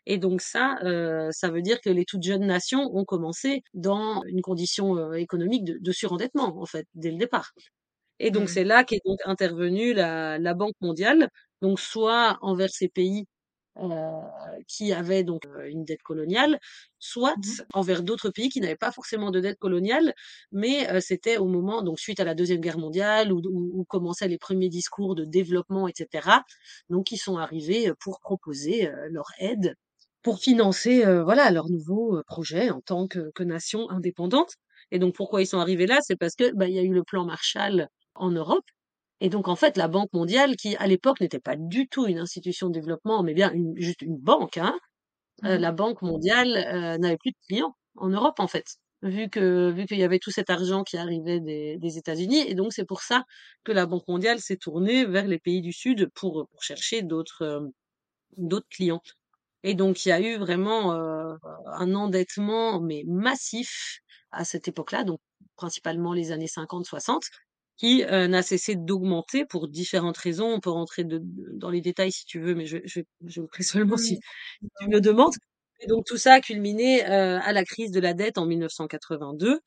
Et 0.06 0.18
donc 0.18 0.40
ça, 0.40 0.78
euh, 0.84 1.30
ça 1.32 1.50
veut 1.50 1.62
dire 1.62 1.80
que 1.80 1.90
les 1.90 2.04
toutes 2.04 2.22
jeunes 2.22 2.46
nations 2.46 2.90
ont 2.96 3.04
commencé 3.04 3.62
dans 3.74 4.22
une 4.26 4.40
condition 4.42 4.96
euh, 4.96 5.14
économique 5.14 5.64
de, 5.64 5.78
de, 5.80 5.92
surendettement, 5.92 6.60
en 6.60 6.66
fait, 6.66 6.86
dès 6.94 7.10
le 7.10 7.18
départ. 7.18 7.52
Et 8.18 8.30
donc, 8.30 8.44
mmh. 8.44 8.48
c'est 8.48 8.64
là 8.64 8.84
qu'est 8.84 9.00
donc 9.04 9.18
intervenue 9.24 9.92
la, 9.94 10.38
la, 10.38 10.54
Banque 10.54 10.74
mondiale, 10.80 11.28
donc 11.62 11.80
soit 11.80 12.38
envers 12.42 12.70
ces 12.70 12.88
pays 12.88 13.26
euh, 13.78 14.20
qui 14.68 14.94
avaient 14.94 15.22
donc 15.22 15.44
euh, 15.46 15.68
une 15.68 15.84
dette 15.84 16.02
coloniale, 16.02 16.58
soit 16.98 17.34
mmh. 17.36 17.62
envers 17.74 18.02
d'autres 18.02 18.30
pays 18.30 18.48
qui 18.48 18.60
n'avaient 18.60 18.74
pas 18.74 18.90
forcément 18.90 19.30
de 19.30 19.38
dette 19.38 19.58
coloniale, 19.58 20.14
mais 20.50 20.88
euh, 20.90 21.00
c'était 21.00 21.36
au 21.36 21.44
moment, 21.46 21.82
donc 21.82 22.00
suite 22.00 22.18
à 22.18 22.24
la 22.24 22.34
Deuxième 22.34 22.62
Guerre 22.62 22.78
mondiale, 22.78 23.34
où, 23.34 23.42
où, 23.44 23.80
où, 23.80 23.84
commençaient 23.84 24.28
les 24.28 24.38
premiers 24.38 24.70
discours 24.70 25.14
de 25.14 25.26
développement, 25.26 25.88
etc., 25.88 26.26
donc 26.88 27.12
ils 27.12 27.18
sont 27.18 27.36
arrivés 27.36 27.92
pour 28.00 28.20
proposer 28.20 28.90
leur 29.10 29.26
aide 29.38 29.74
pour 30.22 30.38
financer 30.40 31.04
voilà 31.22 31.50
leur 31.50 31.68
nouveau 31.70 32.20
projet 32.26 32.70
en 32.70 32.80
tant 32.80 33.06
que, 33.06 33.30
que, 33.34 33.42
nation 33.44 33.88
indépendante. 33.90 34.54
Et 34.90 34.98
donc 34.98 35.14
pourquoi 35.14 35.42
ils 35.42 35.46
sont 35.46 35.58
arrivés 35.60 35.86
là, 35.86 35.98
c'est 36.02 36.16
parce 36.16 36.34
que 36.34 36.52
bah, 36.54 36.66
il 36.68 36.74
y 36.74 36.78
a 36.78 36.82
eu 36.82 36.92
le 36.92 37.04
plan 37.04 37.24
Marshall 37.24 37.88
en 38.18 38.30
Europe. 38.30 38.64
Et 39.20 39.30
donc, 39.30 39.48
en 39.48 39.56
fait, 39.56 39.76
la 39.76 39.88
Banque 39.88 40.12
mondiale, 40.12 40.56
qui 40.56 40.76
à 40.76 40.86
l'époque 40.86 41.20
n'était 41.20 41.40
pas 41.40 41.56
du 41.56 41.88
tout 41.88 42.06
une 42.06 42.18
institution 42.18 42.68
de 42.68 42.74
développement, 42.74 43.22
mais 43.22 43.34
bien 43.34 43.50
une, 43.52 43.74
juste 43.76 44.02
une 44.02 44.18
banque, 44.18 44.58
hein, 44.58 44.78
euh, 45.44 45.56
mmh. 45.56 45.60
la 45.60 45.72
Banque 45.72 46.02
mondiale 46.02 46.56
euh, 46.56 46.98
n'avait 46.98 47.16
plus 47.16 47.32
de 47.32 47.36
clients 47.48 47.76
en 47.96 48.08
Europe, 48.08 48.40
en 48.40 48.46
fait, 48.48 48.66
vu 49.02 49.30
que 49.30 49.70
vu 49.70 49.86
qu'il 49.86 49.98
y 49.98 50.04
avait 50.04 50.18
tout 50.18 50.30
cet 50.30 50.50
argent 50.50 50.84
qui 50.84 50.98
arrivait 50.98 51.40
des, 51.40 51.78
des 51.78 51.98
États-Unis. 51.98 52.44
Et 52.46 52.54
donc, 52.54 52.72
c'est 52.74 52.84
pour 52.84 53.00
ça 53.02 53.24
que 53.64 53.72
la 53.72 53.86
Banque 53.86 54.06
mondiale 54.08 54.40
s'est 54.40 54.58
tournée 54.58 55.06
vers 55.06 55.26
les 55.26 55.38
pays 55.38 55.62
du 55.62 55.72
Sud 55.72 56.10
pour, 56.14 56.46
pour 56.50 56.62
chercher 56.62 57.02
d'autres 57.02 57.42
euh, 57.42 57.60
d'autres 58.36 58.68
clients. 58.70 59.02
Et 59.62 59.74
donc, 59.74 60.04
il 60.04 60.10
y 60.10 60.12
a 60.12 60.20
eu 60.20 60.36
vraiment 60.36 60.92
un 60.92 61.94
endettement, 61.94 62.80
mais 62.80 63.02
massif 63.06 64.00
à 64.30 64.44
cette 64.44 64.68
époque-là, 64.68 65.04
donc 65.04 65.20
principalement 65.56 66.12
les 66.12 66.32
années 66.32 66.46
50-60 66.46 67.20
qui 67.76 68.04
euh, 68.04 68.28
n'a 68.28 68.42
cessé 68.42 68.74
d'augmenter 68.76 69.44
pour 69.44 69.68
différentes 69.68 70.16
raisons. 70.18 70.46
On 70.46 70.60
peut 70.60 70.70
rentrer 70.70 71.04
de, 71.04 71.20
dans 71.54 71.70
les 71.70 71.80
détails 71.80 72.12
si 72.12 72.24
tu 72.26 72.40
veux, 72.40 72.54
mais 72.54 72.66
je, 72.66 72.78
je, 72.84 73.00
je 73.26 73.40
le 73.40 73.48
seulement 73.60 73.96
si 73.96 74.18
tu 74.80 74.88
me 74.88 74.94
le 74.94 75.00
demandes. 75.00 75.34
Et 75.80 75.86
donc 75.88 76.04
tout 76.06 76.16
ça 76.16 76.34
a 76.34 76.40
culminé 76.40 77.06
euh, 77.06 77.38
à 77.42 77.52
la 77.52 77.64
crise 77.64 77.90
de 77.92 78.00
la 78.00 78.14
dette 78.14 78.38
en 78.38 78.46
1982 78.46 79.60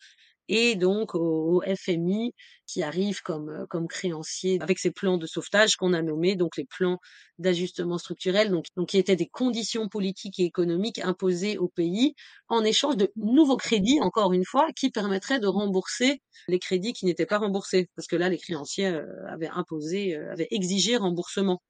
et 0.50 0.76
donc 0.76 1.16
au, 1.16 1.62
FMI 1.62 2.34
qui 2.66 2.84
arrive 2.84 3.22
comme, 3.22 3.50
euh, 3.50 3.66
comme 3.68 3.88
créancier 3.88 4.58
avec 4.62 4.80
ses 4.80 4.92
plans 4.92 5.18
de 5.18 5.26
sauvetage 5.26 5.76
qu'on 5.76 5.94
a 5.94 6.02
nommés 6.02 6.36
donc 6.36 6.58
les 6.58 6.66
plans 6.66 7.00
d'ajustement 7.38 7.98
structurel, 7.98 8.50
donc, 8.50 8.66
donc 8.76 8.90
qui 8.90 8.98
étaient 8.98 9.16
des 9.16 9.28
conditions 9.28 9.88
politiques 9.88 10.40
et 10.40 10.44
économiques 10.44 11.00
imposées 11.00 11.58
au 11.58 11.68
pays 11.68 12.16
en 12.50 12.64
échange 12.64 12.98
de 12.98 13.12
nouveaux 13.16 13.58
crédits, 13.58 14.00
encore 14.02 14.34
une 14.34 14.46
fois, 14.46 14.68
qui 14.76 14.90
permettraient 14.90 15.40
de 15.40 15.48
rembourser 15.48 16.22
les 16.48 16.60
crédits 16.60 16.94
qui 16.94 17.06
n'étaient 17.06 17.26
pas 17.26 17.38
remboursés, 17.38 17.88
parce 17.96 18.08
que 18.08 18.16
là, 18.16 18.30
les 18.30 18.38
créanciers 18.38 18.88
euh, 18.88 19.06
avaient 19.28 19.50
imposé, 19.50 20.16
euh, 20.16 20.32
avaient 20.32 20.48
exigé 20.52 20.98
remboursement. 20.98 21.62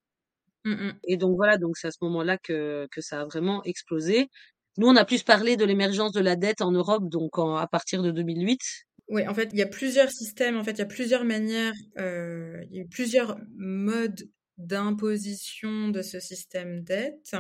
Mmh 0.66 0.92
et 1.06 1.18
donc 1.18 1.38
voilà, 1.38 1.58
donc 1.58 1.78
c'est 1.78 1.88
à 1.88 1.92
ce 1.92 2.00
moment-là 2.02 2.38
que, 2.38 2.88
que 2.92 3.02
ça 3.02 3.22
a 3.22 3.26
vraiment 3.26 3.64
explosé. 3.64 4.30
Nous, 4.78 4.88
on 4.88 4.96
a 4.96 5.06
plus 5.06 5.24
parlé 5.24 5.58
de 5.58 5.66
l'émergence 5.66 6.12
de 6.12 6.22
la 6.22 6.36
dette 6.36 6.62
en 6.62 6.72
Europe, 6.72 7.10
donc 7.10 7.32
à 7.38 7.68
partir 7.70 8.02
de 8.02 8.12
2008. 8.12 8.60
Oui, 9.10 9.28
en 9.28 9.34
fait, 9.34 9.50
il 9.54 9.60
y 9.60 9.64
a 9.64 9.68
plusieurs 9.68 10.12
systèmes, 10.12 10.56
en 10.58 10.64
fait, 10.64 10.74
il 10.74 10.80
y 10.80 10.82
a 10.82 10.86
plusieurs 10.86 11.26
manières, 11.26 11.74
euh, 11.98 12.64
il 12.70 12.78
y 12.78 12.82
a 12.82 12.86
plusieurs 12.90 13.38
modes 13.58 14.30
d'imposition 14.60 15.88
de 15.88 16.02
ce 16.02 16.20
système 16.20 16.84
dette. 16.84 17.34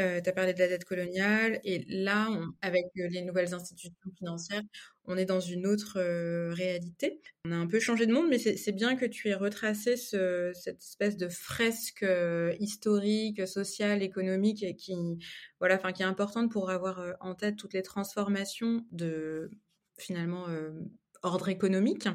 Euh, 0.00 0.20
tu 0.20 0.28
as 0.28 0.32
parlé 0.32 0.52
de 0.52 0.58
la 0.58 0.68
dette 0.68 0.84
coloniale 0.84 1.60
et 1.64 1.84
là, 1.88 2.28
avec 2.60 2.84
les 2.94 3.22
nouvelles 3.22 3.54
institutions 3.54 4.10
financières, 4.18 4.62
on 5.08 5.16
est 5.16 5.24
dans 5.24 5.40
une 5.40 5.66
autre 5.66 5.98
euh, 5.98 6.52
réalité. 6.52 7.20
On 7.46 7.52
a 7.52 7.56
un 7.56 7.66
peu 7.66 7.80
changé 7.80 8.06
de 8.06 8.12
monde, 8.12 8.28
mais 8.28 8.38
c'est 8.38 8.72
bien 8.72 8.94
que 8.94 9.06
tu 9.06 9.28
aies 9.28 9.34
retracé 9.34 9.96
ce, 9.96 10.52
cette 10.54 10.82
espèce 10.82 11.16
de 11.16 11.28
fresque 11.28 12.02
euh, 12.02 12.54
historique, 12.60 13.48
sociale, 13.48 14.02
économique 14.02 14.76
qui, 14.76 14.94
voilà, 15.58 15.76
enfin, 15.76 15.92
qui 15.92 16.02
est 16.02 16.06
importante 16.06 16.52
pour 16.52 16.70
avoir 16.70 17.00
euh, 17.00 17.12
en 17.20 17.34
tête 17.34 17.56
toutes 17.56 17.72
les 17.72 17.82
transformations 17.82 18.84
de 18.92 19.50
finalement 19.96 20.46
ordre 21.22 21.48
économique. 21.48 22.08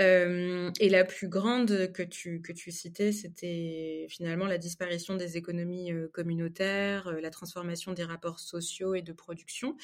Euh, 0.00 0.70
et 0.80 0.88
la 0.88 1.04
plus 1.04 1.28
grande 1.28 1.92
que 1.92 2.02
tu, 2.02 2.40
que 2.42 2.52
tu 2.52 2.72
citais, 2.72 3.12
c'était 3.12 4.06
finalement 4.10 4.46
la 4.46 4.58
disparition 4.58 5.14
des 5.14 5.36
économies 5.36 5.92
euh, 5.92 6.08
communautaires, 6.08 7.06
euh, 7.08 7.20
la 7.20 7.30
transformation 7.30 7.92
des 7.92 8.02
rapports 8.02 8.40
sociaux 8.40 8.94
et 8.94 9.02
de 9.02 9.12
production. 9.12 9.76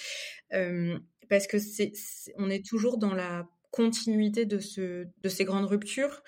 parce 1.28 1.46
que 1.46 1.58
c'est, 1.58 1.92
on 2.36 2.50
est 2.50 2.64
toujours 2.66 2.98
dans 2.98 3.14
la 3.14 3.48
continuité 3.70 4.46
de, 4.46 4.58
ce, 4.58 5.06
de 5.22 5.28
ces 5.28 5.44
grandes 5.44 5.66
ruptures 5.66 6.24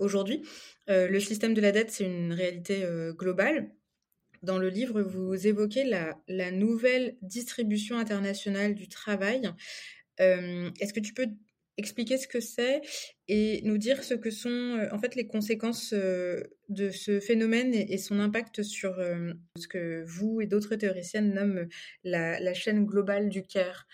aujourd'hui. 0.00 0.42
le 0.88 1.20
système 1.20 1.54
de 1.54 1.60
la 1.60 1.70
dette, 1.70 1.92
c'est 1.92 2.04
une 2.04 2.32
réalité 2.32 2.84
globale. 3.12 3.70
Dans 4.42 4.58
le 4.58 4.68
livre, 4.68 5.00
vous 5.02 5.46
évoquez 5.46 5.84
la, 5.84 6.18
la 6.26 6.50
nouvelle 6.50 7.16
distribution 7.22 7.96
internationale 7.96 8.74
du 8.74 8.88
travail. 8.88 9.52
Est-ce 10.18 10.92
que 10.92 11.00
tu 11.00 11.14
peux 11.14 11.28
expliquer 11.76 12.18
ce 12.18 12.28
que 12.28 12.40
c'est 12.40 12.82
et 13.28 13.62
nous 13.62 13.78
dire 13.78 14.02
ce 14.04 14.14
que 14.14 14.30
sont 14.30 14.48
euh, 14.48 14.88
en 14.92 14.98
fait 14.98 15.14
les 15.14 15.26
conséquences 15.26 15.92
euh, 15.92 16.42
de 16.68 16.90
ce 16.90 17.20
phénomène 17.20 17.74
et, 17.74 17.98
son 17.98 18.20
impact 18.20 18.62
sur 18.62 18.98
euh, 18.98 19.32
ce 19.58 19.66
que 19.66 20.04
vous 20.06 20.40
et 20.40 20.46
d'autres 20.46 20.76
théoriciennes 20.76 21.34
nomment 21.34 21.68
la, 22.04 22.54
chaîne 22.54 22.84
globale 22.84 23.28
du 23.28 23.42
care, 23.42 23.86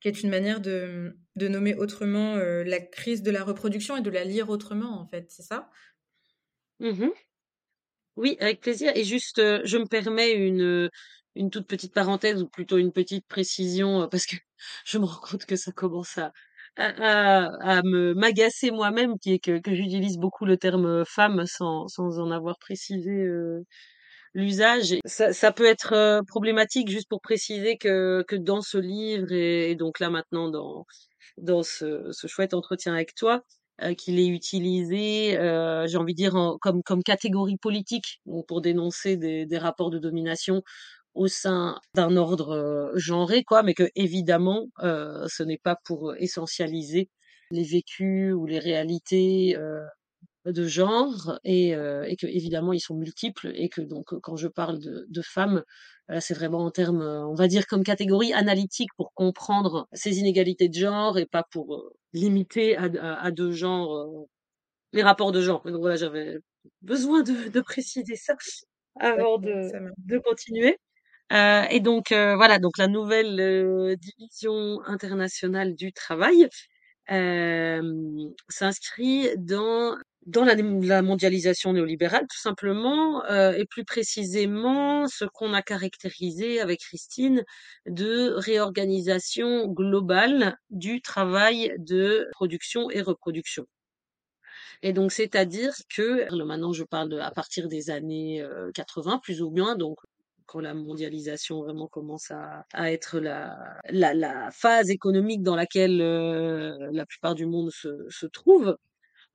qui 0.00 0.08
est 0.08 0.22
une 0.22 0.30
manière 0.30 0.60
de, 0.60 1.16
nommer 1.36 1.74
autrement 1.74 2.36
la 2.36 2.80
crise 2.80 3.22
de 3.22 3.30
la 3.30 3.44
reproduction 3.44 3.96
et 3.96 4.02
de 4.02 4.10
la 4.10 4.24
lire 4.24 4.50
autrement 4.50 5.00
en 5.00 5.06
fait, 5.06 5.26
c'est 5.30 5.42
ça? 5.42 5.70
Mmh 6.80 7.08
Oui, 8.16 8.36
avec 8.40 8.60
plaisir. 8.60 8.92
Et 8.96 9.04
juste, 9.04 9.36
je 9.38 9.78
me 9.78 9.86
permets 9.86 10.32
une 10.32 10.90
une 11.34 11.50
toute 11.50 11.66
petite 11.66 11.94
parenthèse 11.94 12.42
ou 12.42 12.46
plutôt 12.48 12.76
une 12.76 12.92
petite 12.92 13.26
précision 13.26 14.06
parce 14.08 14.26
que 14.26 14.36
je 14.84 14.98
me 14.98 15.04
rends 15.04 15.20
compte 15.20 15.46
que 15.46 15.56
ça 15.56 15.72
commence 15.72 16.18
à 16.18 16.32
à, 16.76 17.46
à, 17.78 17.82
me 17.82 18.14
m'agacer 18.14 18.70
moi-même, 18.70 19.18
qui 19.18 19.34
est 19.34 19.38
que, 19.38 19.58
que 19.58 19.74
j'utilise 19.74 20.18
beaucoup 20.18 20.44
le 20.46 20.56
terme 20.56 21.04
femme 21.04 21.44
sans, 21.46 21.88
sans 21.88 22.18
en 22.18 22.30
avoir 22.30 22.58
précisé 22.58 23.10
euh, 23.10 23.64
l'usage. 24.34 24.94
Ça, 25.04 25.32
ça 25.32 25.52
peut 25.52 25.66
être 25.66 25.92
euh, 25.94 26.22
problématique 26.22 26.88
juste 26.90 27.08
pour 27.08 27.20
préciser 27.20 27.76
que, 27.76 28.24
que 28.28 28.36
dans 28.36 28.62
ce 28.62 28.78
livre 28.78 29.32
et, 29.32 29.74
donc 29.76 30.00
là 30.00 30.10
maintenant 30.10 30.48
dans, 30.48 30.86
dans 31.38 31.62
ce, 31.62 32.10
ce 32.12 32.26
chouette 32.26 32.54
entretien 32.54 32.94
avec 32.94 33.14
toi, 33.14 33.42
euh, 33.82 33.94
qu'il 33.94 34.18
est 34.18 34.26
utilisé, 34.28 35.38
euh, 35.38 35.86
j'ai 35.86 35.96
envie 35.98 36.14
de 36.14 36.18
dire, 36.18 36.34
comme, 36.60 36.82
comme 36.82 37.02
catégorie 37.02 37.56
politique 37.56 38.20
pour 38.48 38.60
dénoncer 38.60 39.16
des, 39.16 39.46
des 39.46 39.58
rapports 39.58 39.90
de 39.90 39.98
domination 39.98 40.62
au 41.14 41.28
sein 41.28 41.78
d'un 41.94 42.16
ordre 42.16 42.92
genré, 42.96 43.44
quoi, 43.44 43.62
mais 43.62 43.74
que 43.74 43.90
évidemment, 43.96 44.66
euh, 44.82 45.26
ce 45.28 45.42
n'est 45.42 45.58
pas 45.58 45.76
pour 45.84 46.14
essentialiser 46.16 47.10
les 47.50 47.64
vécus 47.64 48.34
ou 48.34 48.46
les 48.46 48.58
réalités 48.58 49.56
euh, 49.56 49.82
de 50.46 50.66
genre 50.66 51.38
et, 51.44 51.74
euh, 51.76 52.04
et 52.04 52.16
que 52.16 52.26
évidemment 52.26 52.72
ils 52.72 52.80
sont 52.80 52.96
multiples 52.96 53.52
et 53.54 53.68
que 53.68 53.80
donc 53.80 54.18
quand 54.22 54.36
je 54.36 54.48
parle 54.48 54.78
de, 54.80 55.06
de 55.08 55.22
femmes 55.22 55.62
c'est 56.20 56.34
vraiment 56.34 56.64
en 56.64 56.70
termes 56.72 57.02
on 57.02 57.34
va 57.34 57.46
dire 57.48 57.66
comme 57.66 57.84
catégorie 57.84 58.32
analytique 58.32 58.90
pour 58.96 59.12
comprendre 59.14 59.86
ces 59.92 60.18
inégalités 60.18 60.68
de 60.68 60.74
genre 60.74 61.18
et 61.18 61.26
pas 61.26 61.44
pour 61.52 61.92
limiter 62.12 62.76
à, 62.76 62.84
à, 63.00 63.24
à 63.26 63.30
deux 63.30 63.52
genres 63.52 64.26
les 64.92 65.02
rapports 65.02 65.32
de 65.32 65.40
genre. 65.42 65.62
Donc 65.64 65.80
voilà 65.80 65.96
j'avais 65.96 66.38
besoin 66.82 67.22
de, 67.22 67.48
de 67.50 67.60
préciser 67.60 68.16
ça 68.16 68.34
avant 69.00 69.38
de, 69.38 69.70
de 69.98 70.18
continuer 70.18 70.78
euh, 71.32 71.62
et 71.70 71.80
donc 71.80 72.12
euh, 72.12 72.36
voilà, 72.36 72.58
donc 72.58 72.76
la 72.78 72.88
nouvelle 72.88 73.40
euh, 73.40 73.96
division 73.96 74.80
internationale 74.86 75.74
du 75.74 75.92
travail 75.92 76.48
s'inscrit 78.48 79.28
dans 79.36 79.96
dans 80.26 80.44
la, 80.44 81.02
mondialisation 81.02 81.72
néolibérale, 81.72 82.26
tout 82.30 82.38
simplement, 82.38 83.26
et 83.28 83.66
plus 83.66 83.84
précisément 83.84 85.08
ce 85.08 85.24
qu'on 85.24 85.52
a 85.52 85.62
caractérisé 85.62 86.60
avec 86.60 86.80
Christine 86.80 87.44
de 87.86 88.32
réorganisation 88.36 89.66
globale 89.66 90.56
du 90.70 91.02
travail 91.02 91.74
de 91.78 92.28
production 92.32 92.88
et 92.90 93.02
reproduction. 93.02 93.66
Et 94.82 94.92
donc, 94.92 95.12
c'est-à-dire 95.12 95.74
que, 95.94 96.32
maintenant 96.44 96.72
je 96.72 96.84
parle 96.84 97.08
de, 97.08 97.18
à 97.18 97.30
partir 97.32 97.68
des 97.68 97.90
années 97.90 98.46
80, 98.74 99.18
plus 99.22 99.42
ou 99.42 99.50
moins, 99.50 99.76
donc 99.76 99.98
quand 100.52 100.60
la 100.60 100.74
mondialisation 100.74 101.62
vraiment 101.62 101.88
commence 101.88 102.30
à, 102.30 102.66
à 102.74 102.92
être 102.92 103.18
la, 103.18 103.56
la, 103.88 104.12
la, 104.12 104.50
phase 104.50 104.90
économique 104.90 105.42
dans 105.42 105.56
laquelle 105.56 106.00
euh, 106.02 106.90
la 106.92 107.06
plupart 107.06 107.34
du 107.34 107.46
monde 107.46 107.70
se, 107.70 107.88
se 108.10 108.26
trouve. 108.26 108.76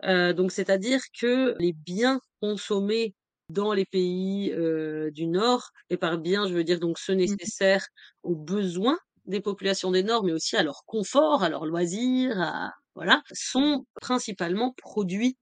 Euh, 0.03 0.33
donc, 0.33 0.51
c'est-à-dire 0.51 1.01
que 1.19 1.55
les 1.59 1.73
biens 1.73 2.19
consommés 2.39 3.15
dans 3.49 3.73
les 3.73 3.85
pays 3.85 4.53
du 5.11 5.25
Nord. 5.25 5.71
Et 5.89 5.97
par 5.97 6.17
bien, 6.19 6.47
je 6.47 6.53
veux 6.53 6.63
dire 6.63 6.79
donc 6.79 6.99
ce 6.99 7.13
Mmh. 7.13 7.15
nécessaire 7.15 7.87
aux 8.23 8.35
besoins 8.35 8.99
des 9.25 9.41
populations 9.41 9.91
des 9.91 10.03
Nord, 10.03 10.23
mais 10.23 10.33
aussi 10.33 10.55
à 10.55 10.63
leur 10.63 10.83
confort, 10.85 11.43
à 11.43 11.49
leur 11.49 11.65
loisir, 11.65 12.39
à 12.39 12.71
voilà, 12.95 13.21
sont 13.31 13.85
principalement 14.01 14.73
produits 14.73 15.37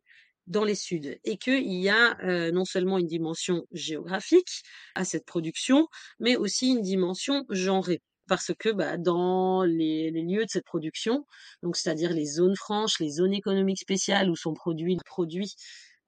dans 0.48 0.64
les 0.64 0.76
Suds. 0.76 1.18
Et 1.24 1.38
qu'il 1.38 1.74
y 1.74 1.90
a 1.90 2.52
non 2.52 2.66
seulement 2.66 2.98
une 2.98 3.08
dimension 3.08 3.66
géographique 3.72 4.64
à 4.96 5.06
cette 5.06 5.26
production, 5.26 5.88
mais 6.20 6.36
aussi 6.36 6.70
une 6.70 6.82
dimension 6.82 7.46
genrée 7.50 8.02
parce 8.28 8.52
que 8.58 8.70
bah, 8.70 8.98
dans 8.98 9.64
les, 9.64 10.12
les, 10.12 10.24
lieux 10.24 10.46
de 10.46 10.50
cette 10.50 10.66
production, 10.66 11.26
donc 11.64 11.76
c'est-à-dire 11.78 12.12
les 12.12 12.26
zones 12.26 12.56
franches, 12.56 13.00
les 13.00 13.10
zones 13.10 13.34
économiques 13.34 13.80
spéciales 13.80 14.30
où 14.30 14.36
sont 14.36 14.54
produits 14.54 14.98
produits 15.06 15.56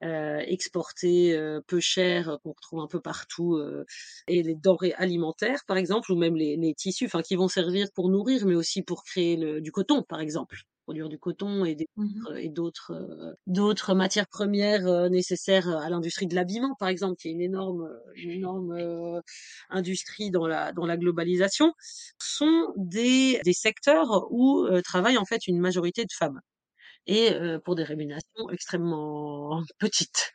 euh, 0.04 0.38
exportés 0.46 1.36
euh, 1.36 1.60
peu 1.66 1.80
cher 1.80 2.38
qu'on 2.44 2.52
retrouve 2.52 2.80
un 2.80 2.86
peu 2.86 3.00
partout 3.00 3.56
euh, 3.56 3.84
et 4.28 4.44
les 4.44 4.54
denrées 4.54 4.92
alimentaires 4.92 5.64
par 5.66 5.76
exemple 5.76 6.12
ou 6.12 6.16
même 6.16 6.36
les, 6.36 6.56
les 6.56 6.72
tissus 6.72 7.06
enfin 7.06 7.20
qui 7.20 7.34
vont 7.34 7.48
servir 7.48 7.88
pour 7.92 8.08
nourrir 8.08 8.46
mais 8.46 8.54
aussi 8.54 8.82
pour 8.82 9.02
créer 9.02 9.36
le, 9.36 9.60
du 9.60 9.72
coton 9.72 10.04
par 10.04 10.20
exemple 10.20 10.62
produire 10.88 11.08
du 11.10 11.18
coton 11.18 11.64
et 11.66 11.76
Mmh 11.96 12.48
d'autres 12.48 12.92
d'autres 13.46 13.94
matières 13.94 14.26
premières 14.28 15.10
nécessaires 15.10 15.68
à 15.68 15.90
l'industrie 15.90 16.26
de 16.26 16.34
l'habillement 16.34 16.74
par 16.78 16.88
exemple 16.88 17.16
qui 17.16 17.28
est 17.28 17.32
une 17.32 17.42
énorme 17.42 17.88
une 18.16 18.30
énorme 18.30 19.20
industrie 19.70 20.30
dans 20.30 20.46
la 20.46 20.72
dans 20.72 20.86
la 20.86 20.96
globalisation 20.96 21.72
sont 22.18 22.72
des 22.76 23.40
des 23.44 23.52
secteurs 23.52 24.26
où 24.30 24.66
travaillent 24.84 25.18
en 25.18 25.26
fait 25.26 25.46
une 25.46 25.58
majorité 25.60 26.04
de 26.04 26.12
femmes. 26.18 26.40
Et 27.06 27.32
pour 27.64 27.74
des 27.76 27.84
rémunérations 27.84 28.50
extrêmement 28.52 29.62
petites. 29.78 30.32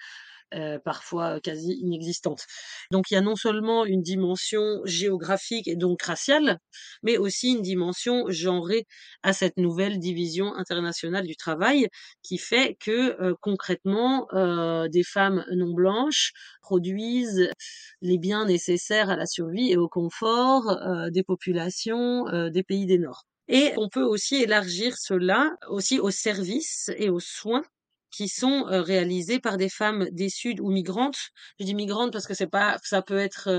Euh, 0.55 0.77
parfois 0.77 1.39
quasi 1.39 1.73
inexistantes. 1.81 2.45
Donc 2.91 3.09
il 3.09 3.15
y 3.15 3.17
a 3.17 3.21
non 3.21 3.35
seulement 3.35 3.85
une 3.85 4.01
dimension 4.01 4.81
géographique 4.85 5.67
et 5.67 5.75
donc 5.75 6.03
raciale, 6.03 6.59
mais 7.01 7.17
aussi 7.17 7.53
une 7.53 7.61
dimension 7.61 8.25
genrée 8.29 8.85
à 9.23 9.33
cette 9.33 9.57
nouvelle 9.57 9.97
division 9.97 10.53
internationale 10.53 11.25
du 11.25 11.35
travail 11.35 11.87
qui 12.21 12.37
fait 12.37 12.77
que 12.79 13.19
euh, 13.21 13.33
concrètement 13.41 14.27
euh, 14.33 14.87
des 14.89 15.03
femmes 15.03 15.43
non 15.55 15.73
blanches 15.73 16.33
produisent 16.61 17.49
les 18.01 18.19
biens 18.19 18.45
nécessaires 18.45 19.09
à 19.09 19.15
la 19.15 19.25
survie 19.25 19.71
et 19.71 19.77
au 19.77 19.87
confort 19.87 20.79
des 21.11 21.23
populations 21.23 22.49
des 22.49 22.63
pays 22.63 22.85
des 22.85 22.99
Nord. 22.99 23.25
Et 23.47 23.73
on 23.77 23.89
peut 23.89 24.03
aussi 24.03 24.35
élargir 24.35 24.97
cela 24.97 25.55
aussi 25.69 25.99
aux 25.99 26.11
services 26.11 26.91
et 26.97 27.09
aux 27.09 27.19
soins 27.19 27.63
qui 28.15 28.27
sont 28.29 28.63
réalisés 28.67 29.39
par 29.39 29.57
des 29.57 29.69
femmes 29.69 30.07
des 30.11 30.29
Suds 30.29 30.61
ou 30.61 30.71
migrantes. 30.71 31.17
Je 31.59 31.65
dis 31.65 31.75
migrantes 31.75 32.13
parce 32.13 32.27
que 32.27 32.33
c'est 32.33 32.47
pas, 32.47 32.77
ça 32.83 33.01
peut 33.01 33.17
être, 33.17 33.49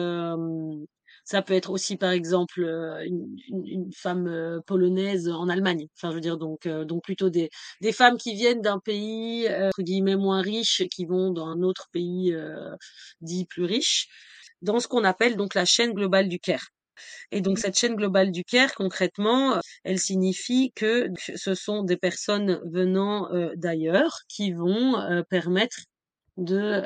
ça 1.25 1.43
peut 1.43 1.55
être 1.55 1.71
aussi 1.71 1.97
par 1.97 2.11
exemple 2.11 2.61
une, 3.05 3.37
une, 3.49 3.91
femme 3.93 4.61
polonaise 4.67 5.29
en 5.29 5.49
Allemagne. 5.49 5.87
Enfin, 5.97 6.11
je 6.11 6.17
veux 6.17 6.21
dire 6.21 6.39
donc, 6.39 6.69
donc 6.69 7.03
plutôt 7.03 7.31
des 7.31 7.51
des 7.81 7.93
femmes 7.93 8.19
qui 8.19 8.35
viennent 8.35 8.63
d'un 8.63 8.79
pays 8.79 9.49
entre 9.49 9.83
guillemets 9.83 10.17
moins 10.17 10.43
riche, 10.43 10.83
qui 10.91 11.07
vont 11.07 11.31
dans 11.33 11.47
un 11.47 11.63
autre 11.63 11.89
pays 11.93 12.35
dit 13.21 13.47
plus 13.47 13.65
riche, 13.65 14.09
dans 14.63 14.81
ce 14.81 14.89
qu'on 14.89 15.05
appelle 15.05 15.37
donc 15.37 15.55
la 15.55 15.65
chaîne 15.65 15.93
globale 15.93 16.29
du 16.29 16.39
Caire. 16.39 16.69
Et 17.33 17.41
donc 17.41 17.59
cette 17.59 17.79
chaîne 17.79 17.95
globale 17.97 18.31
du 18.33 18.45
Caire, 18.45 18.75
concrètement, 18.75 19.61
elle 19.85 19.99
signifie 19.99 20.73
que 20.75 21.09
ce 21.19 21.55
sont 21.55 21.83
des 21.83 21.97
personnes 21.97 22.61
venant 22.65 23.29
d'ailleurs 23.57 24.21
qui 24.29 24.53
vont 24.53 25.25
permettre 25.29 25.77
de 26.37 26.83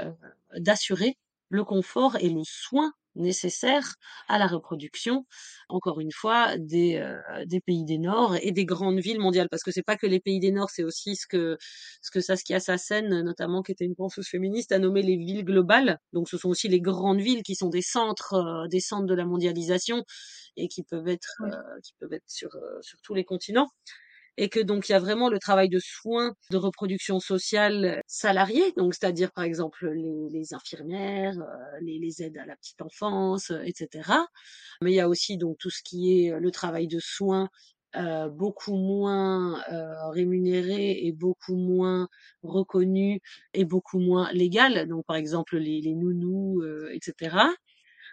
d'assurer 0.57 1.17
le 1.51 1.65
confort 1.65 2.17
et 2.21 2.29
le 2.31 2.43
soin 2.45 2.93
nécessaires 3.19 3.97
à 4.29 4.39
la 4.39 4.47
reproduction, 4.47 5.27
encore 5.69 6.01
une 6.01 6.13
fois, 6.13 6.57
des, 6.59 6.97
euh, 6.97 7.45
des 7.47 7.61
pays 7.61 7.85
des 7.85 7.99
Nord 7.99 8.37
et 8.43 8.53
des 8.53 8.65
grandes 8.65 9.01
villes 9.01 9.21
mondiales. 9.21 9.49
Parce 9.51 9.63
que 9.63 9.71
c'est 9.71 9.83
pas 9.83 9.97
que 9.97 10.07
les 10.07 10.21
pays 10.21 10.41
des 10.41 10.53
Nord, 10.53 10.71
c'est 10.71 10.85
aussi 10.85 11.17
ce 11.17 11.27
que, 11.27 11.59
ce 12.03 12.11
que 12.11 12.21
Saskia 12.21 12.61
Sassen, 12.61 13.23
notamment, 13.23 13.63
qui 13.63 13.73
était 13.73 13.85
une 13.85 13.97
penseuse 13.97 14.29
féministe, 14.29 14.73
a 14.73 14.79
nommé 14.79 15.03
les 15.03 15.17
villes 15.17 15.45
globales. 15.45 15.99
Donc 16.13 16.29
ce 16.29 16.39
sont 16.39 16.49
aussi 16.49 16.69
les 16.69 16.81
grandes 16.81 17.21
villes 17.21 17.43
qui 17.43 17.55
sont 17.55 17.69
des 17.69 17.83
centres, 17.83 18.35
euh, 18.35 18.69
des 18.69 18.81
centres 18.81 19.07
de 19.07 19.15
la 19.15 19.25
mondialisation 19.25 20.05
et 20.57 20.69
qui 20.69 20.83
peuvent 20.83 21.09
être, 21.09 21.43
euh, 21.43 21.81
qui 21.83 21.93
peuvent 21.99 22.13
être 22.13 22.29
sur, 22.29 22.51
sur 22.81 23.01
tous 23.03 23.15
les 23.15 23.25
continents 23.25 23.69
et 24.39 24.49
que 24.49 24.61
donc 24.61 24.89
il 24.89 24.93
y 24.93 24.95
a 24.95 24.99
vraiment 25.01 25.29
le 25.29 25.39
travail 25.39 25.69
de 25.69 25.81
soins 25.83 26.35
de 26.51 26.57
reproduction 26.57 27.21
sociale 27.21 28.01
salariés, 28.07 28.73
donc 28.77 28.95
c'est-à-dire 28.95 29.33
par 29.33 29.45
exemple 29.45 29.91
les, 29.91 30.29
les 30.31 30.55
infirmières, 30.55 31.39
euh, 31.39 31.79
les, 31.83 31.99
les, 31.99 32.23
aides 32.23 32.39
à 32.39 32.47
la 32.47 32.57
petite 32.57 32.81
enfance, 32.81 33.51
euh, 33.51 33.61
etc. 33.65 34.11
Mais 34.81 34.93
il 34.93 34.95
y 34.95 35.01
a 35.01 35.09
aussi 35.09 35.37
donc 35.37 35.59
tout 35.59 35.71
ce 35.71 35.83
qui 35.83 36.25
est 36.25 36.39
le 36.39 36.51
travail 36.51 36.87
de 36.87 37.01
soins 37.01 37.49
euh, 37.97 38.29
beaucoup 38.29 38.77
moins 38.77 39.63
euh, 39.73 40.11
rémunéré 40.11 41.07
et 41.07 41.13
beaucoup 41.13 41.57
moins 41.57 42.09
reconnu 42.43 43.21
et 43.55 43.65
beaucoup 43.65 43.99
moins 43.99 44.31
légal. 44.33 44.87
Donc 44.89 45.07
par 45.07 45.17
exemple 45.17 45.57
les, 45.57 45.81
les 45.81 45.95
nounous, 45.95 46.61
euh, 46.63 46.91
etc. 46.93 47.37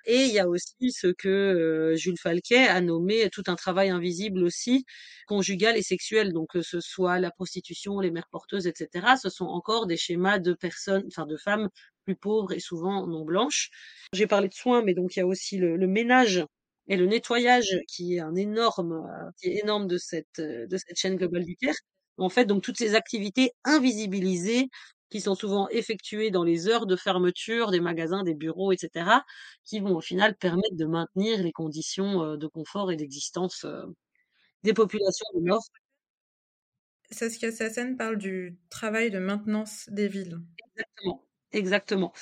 Et 0.06 0.26
il 0.26 0.32
y 0.32 0.40
a 0.40 0.48
aussi 0.48 0.92
ce 0.92 1.08
que 1.08 1.94
Jules 1.96 2.18
Falquet 2.20 2.68
a 2.68 2.82
nommé 2.82 3.30
tout 3.32 3.44
un 3.48 3.56
travail 3.56 3.90
invisible 3.90 4.44
aussi, 4.44 4.86
conjugal 5.28 5.78
et 5.78 5.82
sexuel. 5.82 6.34
Donc 6.34 6.50
que 6.52 6.62
ce 6.62 6.80
soit 6.82 7.20
la 7.20 7.32
prostitution, 7.32 8.00
les 8.00 8.12
mères 8.12 8.28
porteuses, 8.32 8.68
etc. 8.68 9.18
Ce 9.22 9.30
sont 9.30 9.46
encore 9.46 9.88
des 9.88 9.98
schémas 9.98 10.40
de 10.40 10.54
personnes, 10.54 11.04
enfin 11.08 11.26
de 11.26 11.38
femmes 11.38 11.70
plus 12.06 12.16
pauvres 12.16 12.52
et 12.54 12.60
souvent 12.60 13.08
non 13.08 13.26
blanches. 13.26 13.70
J'ai 14.14 14.28
parlé 14.28 14.48
de 14.50 14.54
soins, 14.54 14.84
mais 14.84 14.94
donc 14.94 15.16
il 15.16 15.20
y 15.20 15.22
a 15.22 15.28
aussi 15.28 15.58
le, 15.58 15.76
le 15.78 15.88
ménage 15.88 16.44
et 16.88 16.98
le 16.98 17.06
nettoyage 17.08 17.78
qui 17.88 18.16
est 18.16 18.20
un 18.20 18.36
énorme, 18.36 19.02
qui 19.42 19.50
est 19.50 19.60
énorme 19.64 19.88
de 19.88 19.98
cette 19.98 20.40
de 20.40 20.78
cette 20.78 20.98
chaîne 20.98 21.16
globale 21.16 21.46
du 21.46 21.56
Caire. 21.58 21.74
En 22.18 22.30
fait, 22.30 22.46
donc 22.46 22.64
toutes 22.64 22.78
ces 22.78 22.96
activités 22.96 23.52
invisibilisées 23.66 24.70
qui 25.16 25.22
sont 25.22 25.36
souvent 25.36 25.70
effectuées 25.70 26.30
dans 26.30 26.44
les 26.44 26.68
heures 26.68 26.86
de 26.86 26.98
fermeture 26.98 27.72
des 27.72 27.80
magasins, 27.80 28.24
des 28.24 28.34
bureaux, 28.34 28.74
etc., 28.74 29.24
qui 29.64 29.80
vont 29.80 29.96
au 29.96 30.02
final 30.02 30.36
permettre 30.36 30.76
de 30.76 30.86
maintenir 30.86 31.42
les 31.42 31.54
conditions 31.54 32.36
de 32.36 32.48
confort 32.48 32.92
et 32.92 32.98
d'existence 32.98 33.66
des 34.64 34.74
populations 34.74 35.26
du 35.34 35.42
Nord. 35.44 35.64
Saskia 37.12 37.52
Sassen 37.52 37.96
parle 37.96 38.18
du 38.18 38.58
travail 38.70 39.10
de 39.10 39.20
maintenance 39.20 39.88
des 39.90 40.10
villes. 40.10 40.42
Exactement, 40.76 41.24
exactement. 41.54 42.14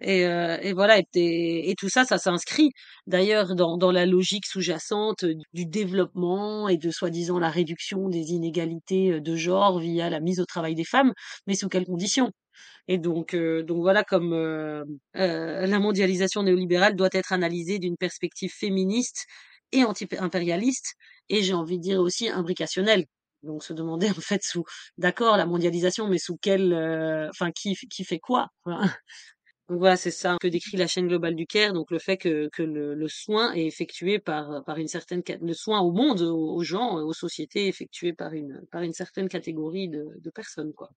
Et, 0.00 0.26
euh, 0.26 0.58
et 0.62 0.72
voilà, 0.72 1.00
et, 1.14 1.74
tout 1.76 1.88
ça, 1.88 2.04
ça 2.04 2.18
s'inscrit 2.18 2.70
d'ailleurs 3.06 3.54
dans, 3.56 3.76
dans 3.76 3.90
la 3.90 4.06
logique 4.06 4.46
sous-jacente 4.46 5.24
du 5.52 5.66
développement 5.66 6.68
et 6.68 6.76
de 6.76 6.90
soi-disant 6.90 7.38
la 7.40 7.50
réduction 7.50 8.08
des 8.08 8.30
inégalités 8.32 9.20
de 9.20 9.36
genre 9.36 9.78
via 9.80 10.08
la 10.10 10.20
mise 10.20 10.38
au 10.40 10.44
travail 10.46 10.74
des 10.76 10.84
femmes, 10.84 11.12
mais 11.46 11.54
sous 11.56 11.68
quelles 11.68 11.86
conditions? 11.86 12.30
Et 12.88 12.98
donc, 12.98 13.34
euh, 13.34 13.62
donc 13.62 13.78
voilà 13.82 14.04
comme 14.04 14.32
euh, 14.34 14.84
la 15.14 15.78
mondialisation 15.78 16.42
néolibérale 16.42 16.96
doit 16.96 17.10
être 17.12 17.32
analysée 17.32 17.78
d'une 17.78 17.96
perspective 17.96 18.52
féministe 18.52 19.26
et 19.72 19.84
anti-impérialiste, 19.84 20.94
et 21.28 21.42
j'ai 21.42 21.54
envie 21.54 21.78
de 21.78 21.82
dire 21.82 22.00
aussi 22.00 22.28
imbricationnelle. 22.28 23.04
Donc 23.42 23.62
se 23.64 23.72
demander 23.72 24.10
en 24.10 24.14
fait 24.14 24.42
sous, 24.42 24.64
d'accord, 24.98 25.36
la 25.36 25.46
mondialisation, 25.46 26.08
mais 26.08 26.18
sous 26.18 26.36
quelle, 26.40 26.74
enfin 27.30 27.50
qui, 27.52 27.74
qui 27.90 28.04
fait 28.04 28.18
quoi? 28.18 28.48
Donc 29.68 29.78
voilà, 29.80 29.96
c'est 29.96 30.10
ça 30.10 30.36
que 30.40 30.48
décrit 30.48 30.78
la 30.78 30.86
chaîne 30.86 31.08
globale 31.08 31.34
du 31.34 31.46
Caire, 31.46 31.74
donc 31.74 31.90
le 31.90 31.98
fait 31.98 32.16
que, 32.16 32.48
le, 32.58 33.08
soin 33.08 33.52
est 33.52 33.66
effectué 33.66 34.18
par, 34.18 34.64
par 34.64 34.78
une 34.78 34.88
certaine 34.88 35.22
le 35.42 35.52
soin 35.52 35.80
au 35.80 35.92
monde, 35.92 36.22
aux, 36.22 36.62
gens, 36.62 36.96
aux 36.96 37.12
sociétés 37.12 37.68
effectué 37.68 38.14
par 38.14 38.32
une 38.32 38.62
par 38.72 38.82
une 38.82 38.94
certaine 38.94 39.28
catégorie 39.28 39.88
de, 39.88 40.06
de 40.18 40.30
personnes 40.30 40.72
quoi. 40.72 40.90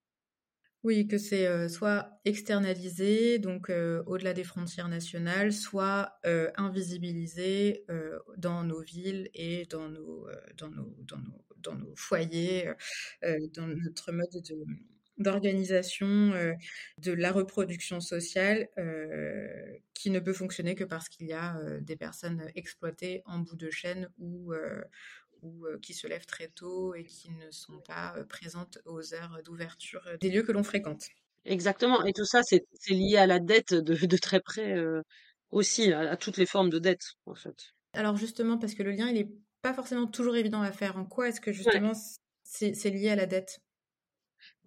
Oui, 0.84 1.06
que 1.06 1.16
c'est 1.16 1.46
euh, 1.46 1.68
soit 1.68 2.18
externalisé, 2.24 3.38
donc 3.38 3.70
euh, 3.70 4.02
au-delà 4.06 4.32
des 4.32 4.42
frontières 4.42 4.88
nationales, 4.88 5.52
soit 5.52 6.18
euh, 6.26 6.50
invisibilisé 6.56 7.84
dans 8.36 8.64
nos 8.64 8.80
villes 8.80 9.30
et 9.34 9.64
dans 9.66 9.88
nos, 9.88 10.26
dans 10.56 10.70
nos, 10.70 10.96
dans 11.06 11.18
nos, 11.18 11.44
dans 11.58 11.74
nos 11.76 11.94
foyers, 11.94 12.72
dans 13.22 13.68
notre 13.68 14.10
mode 14.10 14.30
de, 14.32 14.56
d'organisation 15.18 16.32
euh, 16.32 16.54
de 16.98 17.12
la 17.12 17.32
reproduction 17.32 18.00
sociale 18.00 18.68
euh, 18.78 19.46
qui 19.94 20.10
ne 20.10 20.20
peut 20.20 20.32
fonctionner 20.32 20.74
que 20.74 20.84
parce 20.84 21.08
qu'il 21.08 21.26
y 21.26 21.32
a 21.32 21.56
euh, 21.58 21.80
des 21.80 21.96
personnes 21.96 22.50
exploitées 22.54 23.22
en 23.26 23.38
bout 23.38 23.56
de 23.56 23.70
chaîne 23.70 24.08
ou, 24.18 24.52
ou 25.42 25.66
qui 25.82 25.94
se 25.94 26.06
lèvent 26.06 26.26
très 26.26 26.48
tôt 26.48 26.94
et 26.94 27.04
qui 27.04 27.30
ne 27.30 27.50
sont 27.50 27.80
pas 27.86 28.14
présentes 28.28 28.78
aux 28.84 29.14
heures 29.14 29.40
d'ouverture 29.44 30.02
des 30.20 30.30
lieux 30.30 30.42
que 30.42 30.52
l'on 30.52 30.62
fréquente. 30.62 31.04
Exactement, 31.44 32.04
et 32.04 32.12
tout 32.12 32.24
ça, 32.24 32.42
c'est 32.44 32.64
lié 32.88 33.16
à 33.16 33.26
la 33.26 33.40
dette 33.40 33.74
de, 33.74 34.06
de 34.06 34.16
très 34.16 34.40
près 34.40 34.76
aussi, 35.50 35.92
à, 35.92 36.12
à, 36.12 36.16
toutes 36.16 36.36
les 36.36 36.46
formes 36.46 36.70
de 36.70 36.78
dette, 36.78 37.14
en 37.26 37.34
fait. 37.34 37.74
Alors 37.92 38.16
justement, 38.16 38.56
parce 38.58 38.74
que 38.74 38.84
le 38.84 38.92
lien, 38.92 39.08
il 39.08 39.14
n'est 39.14 39.28
pas 39.60 39.74
forcément 39.74 40.06
toujours 40.06 40.36
évident 40.36 40.62
à 40.62 40.70
faire. 40.70 40.96
En 40.96 41.04
quoi 41.04 41.28
est-ce 41.28 41.40
que 41.40 41.52
justement 41.52 41.92
ouais. 41.92 42.72
c'est 42.74 42.90
lié 42.90 43.10
à 43.10 43.16
la 43.16 43.26
dette? 43.26 43.60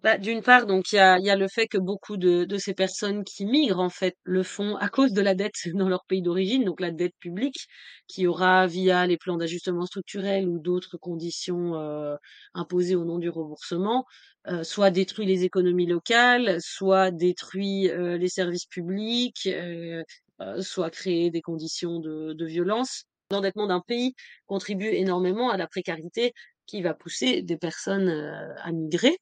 Bah, 0.02 0.18
d'une 0.18 0.42
part, 0.42 0.66
donc 0.66 0.92
il 0.92 0.96
y 0.96 0.98
a, 0.98 1.18
y 1.18 1.30
a 1.30 1.36
le 1.36 1.48
fait 1.48 1.66
que 1.66 1.78
beaucoup 1.78 2.16
de, 2.16 2.44
de 2.44 2.58
ces 2.58 2.74
personnes 2.74 3.24
qui 3.24 3.44
migrent, 3.46 3.80
en 3.80 3.88
fait, 3.90 4.14
le 4.24 4.42
font 4.44 4.76
à 4.76 4.88
cause 4.88 5.12
de 5.12 5.20
la 5.22 5.34
dette 5.34 5.54
dans 5.74 5.88
leur 5.88 6.04
pays 6.04 6.22
d'origine, 6.22 6.64
donc 6.64 6.80
la 6.80 6.90
dette 6.92 7.14
publique, 7.18 7.66
qui 8.06 8.26
aura, 8.26 8.66
via 8.66 9.06
les 9.06 9.16
plans 9.16 9.36
d'ajustement 9.36 9.84
structurel 9.86 10.48
ou 10.48 10.58
d'autres 10.60 10.96
conditions 10.98 11.74
euh, 11.76 12.14
imposées 12.54 12.94
au 12.94 13.04
nom 13.04 13.18
du 13.18 13.28
remboursement, 13.30 14.04
euh, 14.48 14.62
soit 14.64 14.90
détruit 14.90 15.26
les 15.26 15.42
économies 15.44 15.86
locales, 15.86 16.58
soit 16.60 17.10
détruit 17.10 17.88
euh, 17.90 18.16
les 18.18 18.28
services 18.28 18.66
publics, 18.66 19.46
euh, 19.46 20.02
euh, 20.40 20.60
soit 20.62 20.90
créé 20.90 21.30
des 21.30 21.40
conditions 21.42 21.98
de, 22.00 22.32
de 22.34 22.46
violence. 22.46 23.04
L'endettement 23.32 23.66
d'un 23.66 23.80
pays 23.80 24.14
contribue 24.46 24.86
énormément 24.86 25.50
à 25.50 25.56
la 25.56 25.66
précarité 25.66 26.32
qui 26.66 26.80
va 26.82 26.94
pousser 26.94 27.42
des 27.42 27.56
personnes 27.56 28.08
euh, 28.08 28.54
à 28.62 28.70
migrer. 28.72 29.16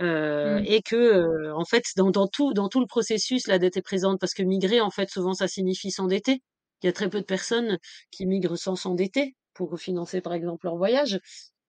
Euh, 0.00 0.60
Mmh. 0.60 0.66
et 0.66 0.82
que 0.82 0.94
euh, 0.96 1.54
en 1.56 1.64
fait 1.64 1.84
dans, 1.96 2.10
dans 2.10 2.26
tout 2.28 2.52
dans 2.52 2.68
tout 2.68 2.80
le 2.80 2.86
processus 2.86 3.46
la 3.46 3.58
dette 3.58 3.78
est 3.78 3.82
présente 3.82 4.20
parce 4.20 4.34
que 4.34 4.42
migrer 4.42 4.80
en 4.82 4.90
fait 4.90 5.08
souvent 5.10 5.32
ça 5.34 5.48
signifie 5.48 5.90
s'endetter. 5.90 6.42
Il 6.82 6.86
y 6.86 6.88
a 6.90 6.92
très 6.92 7.08
peu 7.08 7.20
de 7.20 7.24
personnes 7.24 7.78
qui 8.10 8.26
migrent 8.26 8.56
sans 8.58 8.76
s'endetter 8.76 9.36
pour 9.54 9.78
financer 9.80 10.20
par 10.20 10.34
exemple 10.34 10.66
leur 10.66 10.76
voyage. 10.76 11.18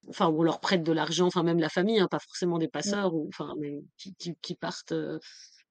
Enfin, 0.09 0.29
ou 0.29 0.39
on 0.39 0.43
leur 0.43 0.59
prête 0.61 0.83
de 0.83 0.91
l'argent, 0.93 1.27
enfin 1.27 1.43
même 1.43 1.59
la 1.59 1.69
famille, 1.69 1.99
hein, 1.99 2.07
pas 2.09 2.19
forcément 2.19 2.57
des 2.59 2.67
Ouais. 2.83 2.97
passeurs, 2.97 3.13
ou 3.13 3.27
enfin 3.29 3.53
mais 3.59 3.81
qui, 3.97 4.15
qui, 4.15 4.35
qui 4.41 4.55
partent 4.55 4.93
euh, 4.93 5.19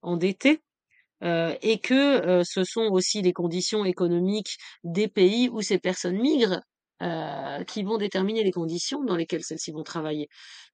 endettés. 0.03 0.63
Euh, 1.23 1.57
et 1.63 1.79
que 1.81 1.95
euh, 1.95 2.43
ce 2.45 2.63
sont 2.65 2.89
aussi 2.93 3.23
les 3.23 3.33
conditions 3.33 3.85
économiques 3.87 4.59
des 4.85 5.09
pays 5.09 5.49
où 5.49 5.63
ces 5.63 5.79
personnes 5.79 6.19
migrent 6.19 6.61
euh, 7.03 7.63
qui 7.65 7.83
vont 7.83 7.99
déterminer 7.99 8.43
les 8.45 8.53
conditions 8.53 9.05
dans 9.05 9.17
lesquelles 9.17 9.45
celles-ci 9.45 9.73
vont 9.73 9.83
travailler. 9.83 10.29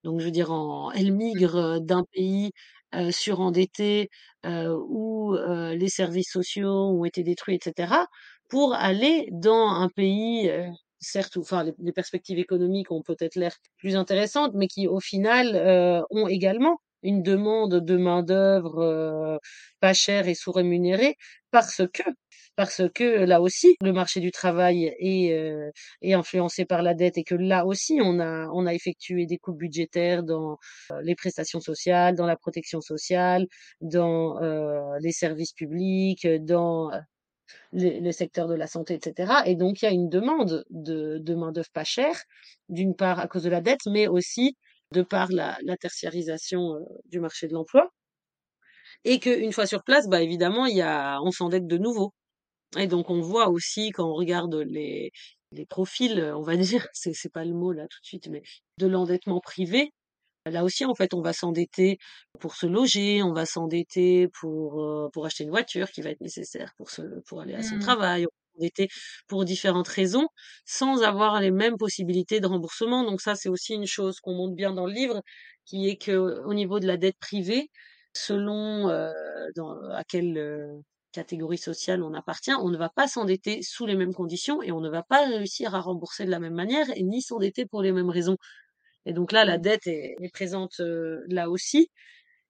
Donc, 0.04 0.20
je 0.20 0.24
veux 0.26 0.30
dire, 0.30 0.52
en, 0.52 0.90
elles 0.92 1.12
migrent 1.12 1.56
euh, 1.56 1.78
d'un 1.80 2.04
pays 2.12 2.52
euh, 2.94 3.10
surendetté 3.10 4.10
euh, 4.46 4.76
où 4.88 5.34
euh, 5.34 5.74
les 5.74 5.88
services 5.88 6.30
sociaux 6.32 6.70
ont 6.70 7.04
été 7.04 7.22
détruits, 7.22 7.56
etc., 7.56 8.06
pour 8.48 8.74
aller 8.74 9.28
dans 9.32 9.68
un 9.68 9.88
pays, 9.88 10.50
certes, 11.00 11.38
enfin, 11.38 11.64
les, 11.64 11.72
les 11.78 11.92
perspectives 11.92 12.38
économiques 12.38 12.90
ont 12.92 13.02
peut-être 13.02 13.36
l'air 13.36 13.56
plus 13.78 13.96
intéressantes, 13.96 14.52
mais 14.54 14.66
qui, 14.68 14.86
au 14.88 15.00
final, 15.00 16.04
ont 16.10 16.28
également 16.28 16.78
une 17.02 17.22
demande 17.22 17.80
de 17.84 17.96
main-d'œuvre 17.96 19.40
pas 19.80 19.94
chère 19.94 20.28
et 20.28 20.34
sous-rémunérée 20.34 21.16
parce 21.50 21.82
que 21.92 22.02
parce 22.56 22.82
que 22.94 23.24
là 23.24 23.40
aussi 23.40 23.76
le 23.82 23.92
marché 23.92 24.20
du 24.20 24.30
travail 24.30 24.94
est, 24.98 25.32
euh, 25.32 25.70
est 26.02 26.12
influencé 26.14 26.64
par 26.64 26.82
la 26.82 26.94
dette 26.94 27.18
et 27.18 27.24
que 27.24 27.34
là 27.34 27.66
aussi 27.66 28.00
on 28.02 28.20
a 28.20 28.48
on 28.52 28.66
a 28.66 28.74
effectué 28.74 29.26
des 29.26 29.38
coupes 29.38 29.58
budgétaires 29.58 30.22
dans 30.22 30.58
euh, 30.92 31.00
les 31.02 31.14
prestations 31.14 31.60
sociales, 31.60 32.14
dans 32.16 32.26
la 32.26 32.36
protection 32.36 32.80
sociale, 32.80 33.46
dans 33.80 34.40
euh, 34.42 34.80
les 35.00 35.12
services 35.12 35.52
publics, 35.52 36.26
dans 36.42 36.90
euh, 36.92 36.98
le 37.72 38.12
secteur 38.12 38.48
de 38.48 38.54
la 38.54 38.66
santé, 38.66 38.94
etc. 38.94 39.42
Et 39.46 39.56
donc 39.56 39.82
il 39.82 39.84
y 39.86 39.88
a 39.88 39.92
une 39.92 40.08
demande 40.08 40.64
de, 40.70 41.18
de 41.18 41.34
main-d'œuvre 41.34 41.70
pas 41.72 41.84
chère, 41.84 42.16
d'une 42.68 42.94
part 42.94 43.18
à 43.20 43.26
cause 43.28 43.42
de 43.44 43.50
la 43.50 43.60
dette, 43.60 43.86
mais 43.86 44.06
aussi 44.08 44.56
de 44.92 45.02
par 45.02 45.28
la, 45.32 45.56
la 45.64 45.76
tertiarisation 45.76 46.74
euh, 46.74 46.80
du 47.06 47.20
marché 47.20 47.48
de 47.48 47.54
l'emploi 47.54 47.90
et 49.04 49.18
qu'une 49.20 49.52
fois 49.52 49.66
sur 49.66 49.82
place, 49.84 50.08
bah 50.08 50.22
évidemment, 50.22 50.66
il 50.66 50.76
y 50.76 50.82
a, 50.82 51.20
on 51.22 51.30
s'endette 51.30 51.66
de 51.66 51.78
nouveau. 51.78 52.12
Et 52.78 52.86
donc 52.86 53.10
on 53.10 53.20
voit 53.20 53.48
aussi 53.48 53.90
quand 53.90 54.08
on 54.10 54.14
regarde 54.14 54.54
les, 54.54 55.10
les 55.52 55.66
profils, 55.66 56.20
on 56.36 56.42
va 56.42 56.56
dire, 56.56 56.86
c'est 56.92 57.12
c'est 57.14 57.32
pas 57.32 57.44
le 57.44 57.54
mot 57.54 57.72
là 57.72 57.82
tout 57.88 57.98
de 58.02 58.06
suite, 58.06 58.28
mais 58.28 58.42
de 58.78 58.86
l'endettement 58.86 59.40
privé. 59.40 59.90
Là 60.46 60.64
aussi, 60.64 60.84
en 60.84 60.94
fait, 60.94 61.14
on 61.14 61.22
va 61.22 61.32
s'endetter 61.32 61.98
pour 62.40 62.56
se 62.56 62.66
loger, 62.66 63.22
on 63.22 63.32
va 63.32 63.46
s'endetter 63.46 64.26
pour 64.40 64.82
euh, 64.82 65.08
pour 65.12 65.24
acheter 65.26 65.44
une 65.44 65.50
voiture 65.50 65.88
qui 65.90 66.02
va 66.02 66.10
être 66.10 66.20
nécessaire 66.20 66.72
pour 66.76 66.90
se 66.90 67.02
pour 67.28 67.40
aller 67.42 67.54
à 67.54 67.62
son 67.62 67.76
Mmh. 67.76 67.78
travail, 67.78 68.22
on 68.26 68.26
va 68.26 68.60
s'endetter 68.66 68.88
pour 69.28 69.44
différentes 69.44 69.86
raisons, 69.88 70.26
sans 70.66 71.02
avoir 71.02 71.40
les 71.40 71.52
mêmes 71.52 71.76
possibilités 71.78 72.40
de 72.40 72.46
remboursement. 72.48 73.04
Donc 73.04 73.20
ça, 73.20 73.36
c'est 73.36 73.48
aussi 73.48 73.74
une 73.74 73.86
chose 73.86 74.18
qu'on 74.20 74.34
montre 74.34 74.54
bien 74.56 74.72
dans 74.72 74.86
le 74.86 74.92
livre, 74.92 75.22
qui 75.64 75.88
est 75.88 75.96
que 75.96 76.12
au 76.44 76.54
niveau 76.54 76.80
de 76.80 76.86
la 76.88 76.96
dette 76.96 77.18
privée, 77.20 77.68
selon 78.14 78.88
euh, 78.90 79.12
dans, 79.56 79.78
à 79.92 80.02
quelle 80.04 80.36
euh, 80.38 80.72
catégorie 81.12 81.58
sociale 81.58 82.02
on 82.02 82.14
appartient, 82.14 82.52
on 82.52 82.68
ne 82.68 82.76
va 82.76 82.88
pas 82.88 83.06
s'endetter 83.06 83.62
sous 83.62 83.86
les 83.86 83.96
mêmes 83.96 84.14
conditions 84.14 84.62
et 84.62 84.72
on 84.72 84.80
ne 84.80 84.90
va 84.90 85.02
pas 85.02 85.26
réussir 85.26 85.74
à 85.74 85.80
rembourser 85.80 86.24
de 86.24 86.30
la 86.30 86.40
même 86.40 86.54
manière 86.54 86.86
et 86.96 87.02
ni 87.02 87.22
s'endetter 87.22 87.66
pour 87.66 87.82
les 87.82 87.92
mêmes 87.92 88.10
raisons. 88.10 88.36
Et 89.06 89.12
donc 89.12 89.32
là, 89.32 89.44
la 89.44 89.58
dette 89.58 89.86
est, 89.86 90.16
est 90.20 90.32
présente 90.32 90.80
euh, 90.80 91.22
là 91.28 91.50
aussi. 91.50 91.90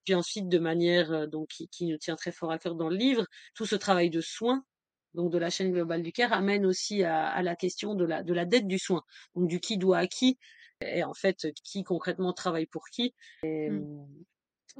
Puis 0.04 0.14
ensuite, 0.14 0.48
de 0.48 0.58
manière 0.58 1.12
euh, 1.12 1.26
donc 1.26 1.48
qui, 1.48 1.68
qui 1.68 1.86
nous 1.86 1.98
tient 1.98 2.16
très 2.16 2.32
fort 2.32 2.52
à 2.52 2.58
cœur 2.58 2.74
dans 2.74 2.88
le 2.88 2.96
livre, 2.96 3.26
tout 3.54 3.66
ce 3.66 3.76
travail 3.76 4.10
de 4.10 4.20
soins, 4.20 4.64
donc 5.14 5.32
de 5.32 5.38
la 5.38 5.50
chaîne 5.50 5.72
globale 5.72 6.02
du 6.02 6.12
care, 6.12 6.32
amène 6.32 6.66
aussi 6.66 7.04
à, 7.04 7.26
à 7.28 7.42
la 7.42 7.56
question 7.56 7.94
de 7.94 8.04
la, 8.04 8.22
de 8.22 8.32
la 8.32 8.44
dette 8.44 8.66
du 8.66 8.78
soin, 8.78 9.02
donc 9.34 9.48
du 9.48 9.60
qui 9.60 9.78
doit 9.78 9.98
à 9.98 10.06
qui, 10.06 10.38
et 10.80 11.04
en 11.04 11.14
fait 11.14 11.48
qui 11.64 11.84
concrètement 11.84 12.32
travaille 12.32 12.66
pour 12.66 12.84
qui. 12.88 13.14
Et, 13.44 13.70
Mmh. 13.70 14.06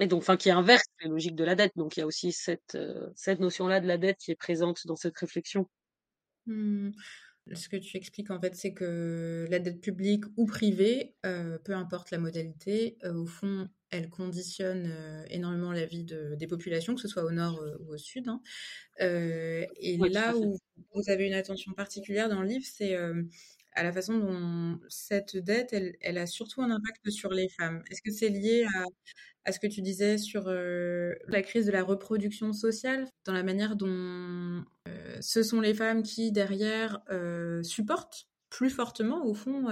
Et 0.00 0.06
donc, 0.06 0.22
enfin, 0.22 0.36
qui 0.36 0.50
inverse 0.50 0.84
la 1.02 1.08
logique 1.10 1.34
de 1.36 1.44
la 1.44 1.54
dette. 1.54 1.72
Donc, 1.76 1.96
il 1.96 2.00
y 2.00 2.02
a 2.02 2.06
aussi 2.06 2.32
cette, 2.32 2.74
euh, 2.76 3.10
cette 3.16 3.40
notion-là 3.40 3.80
de 3.80 3.86
la 3.86 3.98
dette 3.98 4.18
qui 4.18 4.30
est 4.30 4.36
présente 4.36 4.86
dans 4.86 4.96
cette 4.96 5.16
réflexion. 5.18 5.68
Mmh. 6.46 6.90
Ce 7.54 7.68
que 7.68 7.76
tu 7.76 7.96
expliques 7.96 8.30
en 8.30 8.40
fait, 8.40 8.54
c'est 8.54 8.72
que 8.72 9.46
la 9.50 9.58
dette 9.58 9.80
publique 9.80 10.24
ou 10.36 10.46
privée, 10.46 11.16
euh, 11.26 11.58
peu 11.58 11.74
importe 11.74 12.10
la 12.12 12.18
modalité, 12.18 12.98
euh, 13.04 13.14
au 13.14 13.26
fond, 13.26 13.68
elle 13.90 14.10
conditionne 14.10 15.24
énormément 15.28 15.72
la 15.72 15.86
vie 15.86 16.04
de, 16.04 16.34
des 16.36 16.46
populations, 16.46 16.94
que 16.94 17.00
ce 17.00 17.08
soit 17.08 17.24
au 17.24 17.32
nord 17.32 17.62
ou 17.80 17.92
au 17.94 17.98
sud. 17.98 18.28
hein. 18.28 18.40
Et 19.00 19.98
Oui, 19.98 20.10
là 20.10 20.36
où 20.36 20.58
vous 20.94 21.10
avez 21.10 21.26
une 21.26 21.34
attention 21.34 21.72
particulière 21.74 22.28
dans 22.28 22.42
le 22.42 22.48
livre, 22.48 22.64
c'est 22.66 22.96
à 23.74 23.82
la 23.82 23.92
façon 23.92 24.18
dont 24.18 24.78
cette 24.88 25.36
dette, 25.36 25.72
elle, 25.72 25.96
elle 26.00 26.18
a 26.18 26.26
surtout 26.26 26.62
un 26.62 26.70
impact 26.70 27.10
sur 27.10 27.30
les 27.32 27.48
femmes. 27.48 27.82
Est-ce 27.90 28.02
que 28.02 28.10
c'est 28.10 28.28
lié 28.28 28.66
à, 28.76 28.84
à 29.44 29.52
ce 29.52 29.58
que 29.60 29.66
tu 29.66 29.82
disais 29.82 30.18
sur 30.18 30.44
euh, 30.48 31.14
la 31.28 31.42
crise 31.42 31.66
de 31.66 31.72
la 31.72 31.82
reproduction 31.82 32.52
sociale, 32.52 33.08
dans 33.24 33.32
la 33.32 33.42
manière 33.42 33.76
dont 33.76 34.64
euh, 34.88 35.16
ce 35.20 35.42
sont 35.42 35.60
les 35.60 35.74
femmes 35.74 36.02
qui, 36.02 36.32
derrière, 36.32 37.00
euh, 37.10 37.62
supportent 37.62 38.28
plus 38.50 38.70
fortement, 38.70 39.24
au 39.26 39.34
fond, 39.34 39.66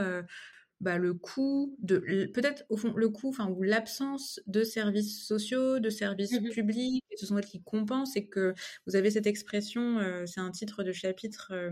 bah, 0.80 0.96
le 0.96 1.12
coût 1.12 1.76
de 1.82 1.98
peut-être 2.32 2.64
au 2.70 2.76
fond 2.78 2.94
le 2.96 3.10
coût 3.10 3.28
enfin 3.28 3.48
ou 3.48 3.62
l'absence 3.62 4.40
de 4.46 4.64
services 4.64 5.26
sociaux 5.26 5.78
de 5.78 5.90
services 5.90 6.32
Mhm. 6.32 6.50
publics 6.50 7.04
ce 7.18 7.26
sont 7.26 7.36
elles 7.36 7.44
qui 7.44 7.62
compensent 7.62 8.16
et 8.16 8.26
que 8.28 8.54
vous 8.86 8.96
avez 8.96 9.10
cette 9.10 9.26
expression 9.26 9.98
euh, 9.98 10.24
c'est 10.24 10.40
un 10.40 10.50
titre 10.50 10.82
de 10.82 10.92
chapitre 10.92 11.48
euh, 11.52 11.70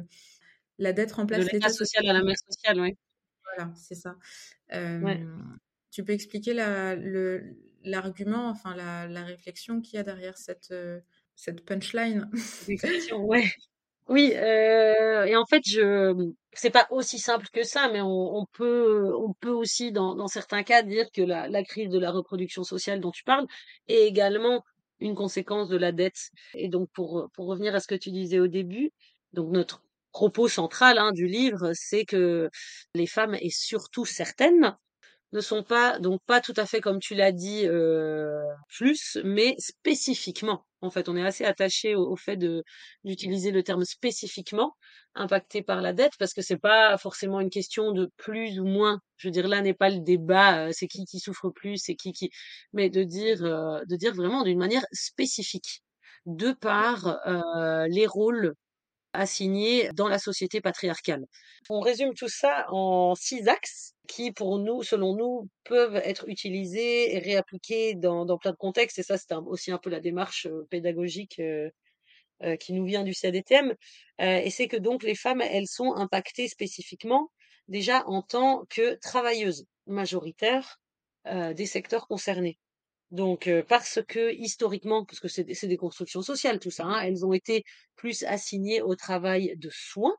la 0.79 0.93
dette 0.93 1.11
De 1.11 1.15
remplace 1.15 1.45
l'état 1.53 1.69
social 1.69 2.05
social 2.05 2.09
à 2.09 2.13
la 2.13 2.23
mère 2.23 2.37
sociale, 2.39 2.81
oui. 2.81 2.95
voilà 3.57 3.73
c'est 3.77 3.95
ça 3.95 4.17
Ouais. 4.73 5.21
Tu 5.91 6.05
peux 6.05 6.13
expliquer 6.13 6.55
la 6.55 6.97
l'argument 7.85 8.49
enfin 8.49 8.75
la, 8.77 9.07
la 9.07 9.25
réflexion 9.25 9.81
qu'il 9.81 9.97
y 9.97 9.99
a 9.99 10.03
derrière 10.03 10.37
cette 10.37 10.71
euh, 10.71 11.01
cette 11.35 11.65
punchline? 11.65 12.31
Ouais. 13.13 13.45
Oui, 14.09 14.33
euh, 14.35 15.25
et 15.25 15.37
en 15.37 15.45
fait, 15.45 15.63
je, 15.67 16.15
c'est 16.55 16.71
pas 16.71 16.87
aussi 16.91 17.19
simple 17.19 17.47
que 17.53 17.63
ça, 17.63 17.91
mais 17.93 18.01
on, 18.01 18.37
on 18.39 18.47
peut, 18.47 19.13
on 19.15 19.35
peut 19.35 19.51
aussi, 19.51 19.93
dans, 19.93 20.15
dans 20.15 20.29
certains 20.29 20.63
cas, 20.63 20.83
dire 20.83 21.07
que 21.13 21.21
la, 21.23 21.49
la 21.49 21.63
crise 21.63 21.91
de 21.91 21.99
la 21.99 22.11
reproduction 22.11 22.65
sociale 22.65 23.01
dont 23.01 23.11
tu 23.11 23.23
parles 23.25 23.47
est 23.87 24.07
également 24.07 24.65
une 25.01 25.15
conséquence 25.15 25.69
de 25.69 25.77
la 25.77 25.93
dette. 25.93 26.31
Et 26.55 26.69
donc, 26.69 26.89
pour, 26.93 27.29
pour 27.35 27.47
revenir 27.47 27.75
à 27.75 27.81
ce 27.81 27.87
que 27.87 27.95
tu 27.95 28.11
disais 28.11 28.39
au 28.41 28.47
début, 28.49 28.93
donc 29.35 29.51
notre 29.53 29.83
propos 30.19 30.49
central 30.49 30.99
hein, 30.99 31.13
du 31.13 31.27
livre, 31.29 31.71
c'est 31.75 32.05
que 32.05 32.51
les 32.95 33.07
femmes, 33.07 33.37
et 33.41 33.51
surtout 33.51 34.05
certaines, 34.05 34.77
ne 35.33 35.41
sont 35.41 35.63
pas 35.63 35.99
donc 36.01 36.21
pas 36.27 36.41
tout 36.41 36.55
à 36.57 36.67
fait 36.67 36.81
comme 36.81 36.99
tu 37.01 37.15
l'as 37.15 37.33
dit 37.33 37.67
euh, 37.67 38.43
plus, 38.77 39.19
mais 39.25 39.55
spécifiquement. 39.59 40.65
En 40.81 40.91
fait, 40.91 41.09
on 41.09 41.17
est 41.17 41.25
assez 41.25 41.45
attaché 41.45 41.95
au, 41.95 42.11
au 42.13 42.17
fait 42.17 42.37
de 42.37 42.65
d'utiliser 43.05 43.51
le 43.53 43.63
terme 43.63 43.85
spécifiquement 43.85 44.75
impacté 45.15 45.63
par 45.63 45.81
la 45.83 45.93
dette 45.93 46.15
parce 46.19 46.33
que 46.35 46.43
c'est 46.43 46.59
pas 46.59 46.97
forcément 46.99 47.41
une 47.41 47.51
question 47.51 47.93
de 47.93 48.11
plus 48.17 48.59
ou 48.59 48.65
moins. 48.65 49.01
Je 49.19 49.29
veux 49.29 49.33
dire 49.33 49.47
là 49.49 49.61
n'est 49.63 49.75
pas 49.75 49.91
le 49.91 50.01
débat, 50.01 50.67
euh, 50.69 50.71
c'est 50.73 50.89
qui 50.89 51.05
qui 51.05 51.21
souffre 51.21 51.51
plus, 51.51 51.77
c'est 51.79 51.95
qui 51.95 52.13
qui, 52.13 52.31
mais 52.73 52.91
de 52.91 53.05
dire 53.05 53.45
euh, 53.45 53.81
de 53.89 53.97
dire 53.97 54.15
vraiment 54.15 54.43
d'une 54.45 54.59
manière 54.59 54.87
spécifique 54.93 55.83
de 56.27 56.53
par 56.53 57.19
euh, 57.29 57.87
les 57.89 58.07
rôles 58.07 58.55
assignés 59.19 59.91
dans 59.95 60.09
la 60.09 60.19
société 60.19 60.61
patriarcale. 60.61 61.27
On 61.69 61.81
résume 61.81 62.15
tout 62.15 62.29
ça 62.29 62.67
en 62.71 63.15
six 63.17 63.49
axes 63.49 63.95
qui, 64.07 64.33
pour 64.33 64.59
nous, 64.59 64.83
selon 64.83 65.15
nous, 65.15 65.49
peuvent 65.65 65.97
être 65.97 66.29
utilisés 66.29 67.15
et 67.15 67.19
réappliqués 67.19 67.95
dans, 67.95 68.39
plein 68.39 68.53
de 68.53 68.57
contextes. 68.57 68.99
Et 68.99 69.03
ça, 69.03 69.19
c'est 69.19 69.35
aussi 69.35 69.73
un 69.73 69.79
peu 69.79 69.91
la 69.91 70.01
démarche 70.01 70.47
euh, 70.47 70.67
pédagogique 70.71 71.41
euh, 71.41 71.69
euh, 72.43 72.57
qui 72.57 72.73
nous 72.73 72.85
vient 72.85 73.03
du 73.03 73.13
CADTM. 73.13 73.75
Et 74.21 74.51
c'est 74.51 74.69
que 74.69 74.77
donc 74.77 75.03
les 75.03 75.17
femmes, 75.17 75.43
elles 75.43 75.67
sont 75.67 75.95
impactées 75.95 76.49
spécifiquement 76.49 77.31
déjà 77.67 78.05
en 78.07 78.23
tant 78.23 78.65
que 78.71 78.95
travailleuses 78.95 79.67
majoritaires 79.87 80.81
des 81.27 81.67
secteurs 81.67 82.07
concernés. 82.09 82.59
Donc, 83.11 83.49
parce 83.69 84.01
que 84.07 84.33
historiquement, 84.35 85.05
parce 85.05 85.21
que 85.21 85.29
c'est 85.29 85.45
des, 85.45 85.77
constructions 85.77 86.23
sociales, 86.23 86.59
tout 86.59 86.71
ça, 86.71 86.85
hein, 86.85 87.01
elles 87.01 87.25
ont 87.25 87.33
été 87.33 87.65
plus 87.97 88.23
assignées 88.25 88.83
au 88.83 88.97
travail 88.97 89.55
de 89.57 89.71
soins, 89.73 90.17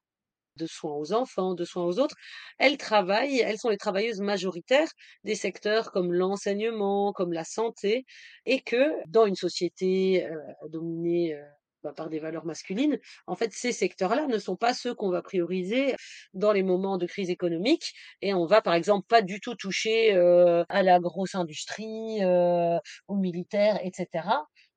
de 0.55 0.65
soins 0.65 0.95
aux 0.95 1.13
enfants, 1.13 1.53
de 1.53 1.65
soins 1.65 1.85
aux 1.85 1.99
autres. 1.99 2.15
Elles 2.57 2.77
travaillent, 2.77 3.39
elles 3.39 3.59
sont 3.59 3.69
les 3.69 3.77
travailleuses 3.77 4.21
majoritaires 4.21 4.89
des 5.23 5.35
secteurs 5.35 5.91
comme 5.91 6.13
l'enseignement, 6.13 7.13
comme 7.13 7.31
la 7.33 7.43
santé, 7.45 8.05
et 8.45 8.61
que 8.61 8.91
dans 9.07 9.25
une 9.27 9.35
société 9.35 10.27
dominée 10.69 11.39
bah, 11.84 11.93
par 11.95 12.09
des 12.09 12.19
valeurs 12.19 12.45
masculines, 12.45 12.99
en 13.27 13.36
fait, 13.36 13.51
ces 13.53 13.71
secteurs-là 13.71 14.27
ne 14.27 14.38
sont 14.38 14.55
pas 14.55 14.73
ceux 14.73 14.93
qu'on 14.93 15.09
va 15.09 15.21
prioriser 15.21 15.95
dans 16.34 16.51
les 16.51 16.63
moments 16.63 16.97
de 16.97 17.05
crise 17.05 17.30
économique. 17.30 17.93
Et 18.21 18.34
on 18.34 18.45
va, 18.45 18.61
par 18.61 18.73
exemple, 18.73 19.05
pas 19.07 19.21
du 19.21 19.39
tout 19.39 19.55
toucher 19.55 20.13
euh, 20.15 20.63
à 20.69 20.84
la 20.84 20.99
grosse 20.99 21.36
industrie, 21.36 22.23
euh, 22.23 22.77
au 23.07 23.15
militaire, 23.15 23.80
etc. 23.84 24.23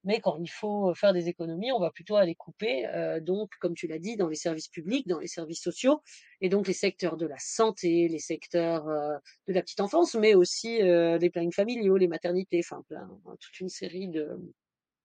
Mais 0.05 0.21
quand 0.21 0.37
il 0.41 0.51
faut 0.51 0.93
faire 0.95 1.13
des 1.13 1.29
économies, 1.29 1.71
on 1.73 1.79
va 1.79 1.91
plutôt 1.91 2.17
aller 2.17 2.35
couper, 2.35 2.87
euh, 2.89 3.21
donc, 3.21 3.51
comme 3.61 3.75
tu 3.75 3.87
l'as 3.87 3.99
dit, 4.01 4.17
dans 4.17 4.29
les 4.29 4.37
services 4.37 4.69
publics, 4.69 5.07
dans 5.07 5.21
les 5.21 5.29
services 5.29 5.63
sociaux, 5.63 6.03
et 6.41 6.49
donc 6.49 6.67
les 6.67 6.73
secteurs 6.73 7.17
de 7.17 7.27
la 7.27 7.39
santé, 7.39 8.09
les 8.09 8.19
secteurs 8.19 8.89
euh, 8.89 9.17
de 9.47 9.53
la 9.53 9.63
petite 9.63 9.81
enfance, 9.81 10.15
mais 10.15 10.35
aussi 10.35 10.83
euh, 10.83 11.19
les 11.19 11.31
plannings 11.31 11.53
familiaux, 11.53 11.97
les 11.97 12.09
maternités, 12.09 12.61
enfin, 12.65 12.83
plein, 12.89 13.09
toute 13.41 13.61
une 13.61 13.69
série 13.69 14.09
de, 14.09 14.29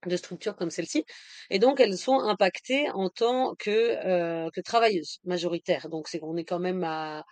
de 0.06 0.16
structures 0.16 0.56
comme 0.56 0.70
celle-ci. 0.70 1.04
Et 1.50 1.58
donc, 1.58 1.80
elles 1.80 1.98
sont 1.98 2.20
impactées 2.20 2.90
en 2.90 3.10
tant 3.10 3.54
que, 3.56 3.70
euh, 3.70 4.50
que 4.54 4.60
travailleuses 4.60 5.18
majoritaires. 5.24 5.88
Donc, 5.88 6.08
c'est 6.08 6.20
qu'on 6.20 6.36
est 6.36 6.44
quand 6.44 6.60
même 6.60 6.84
à, 6.84 7.24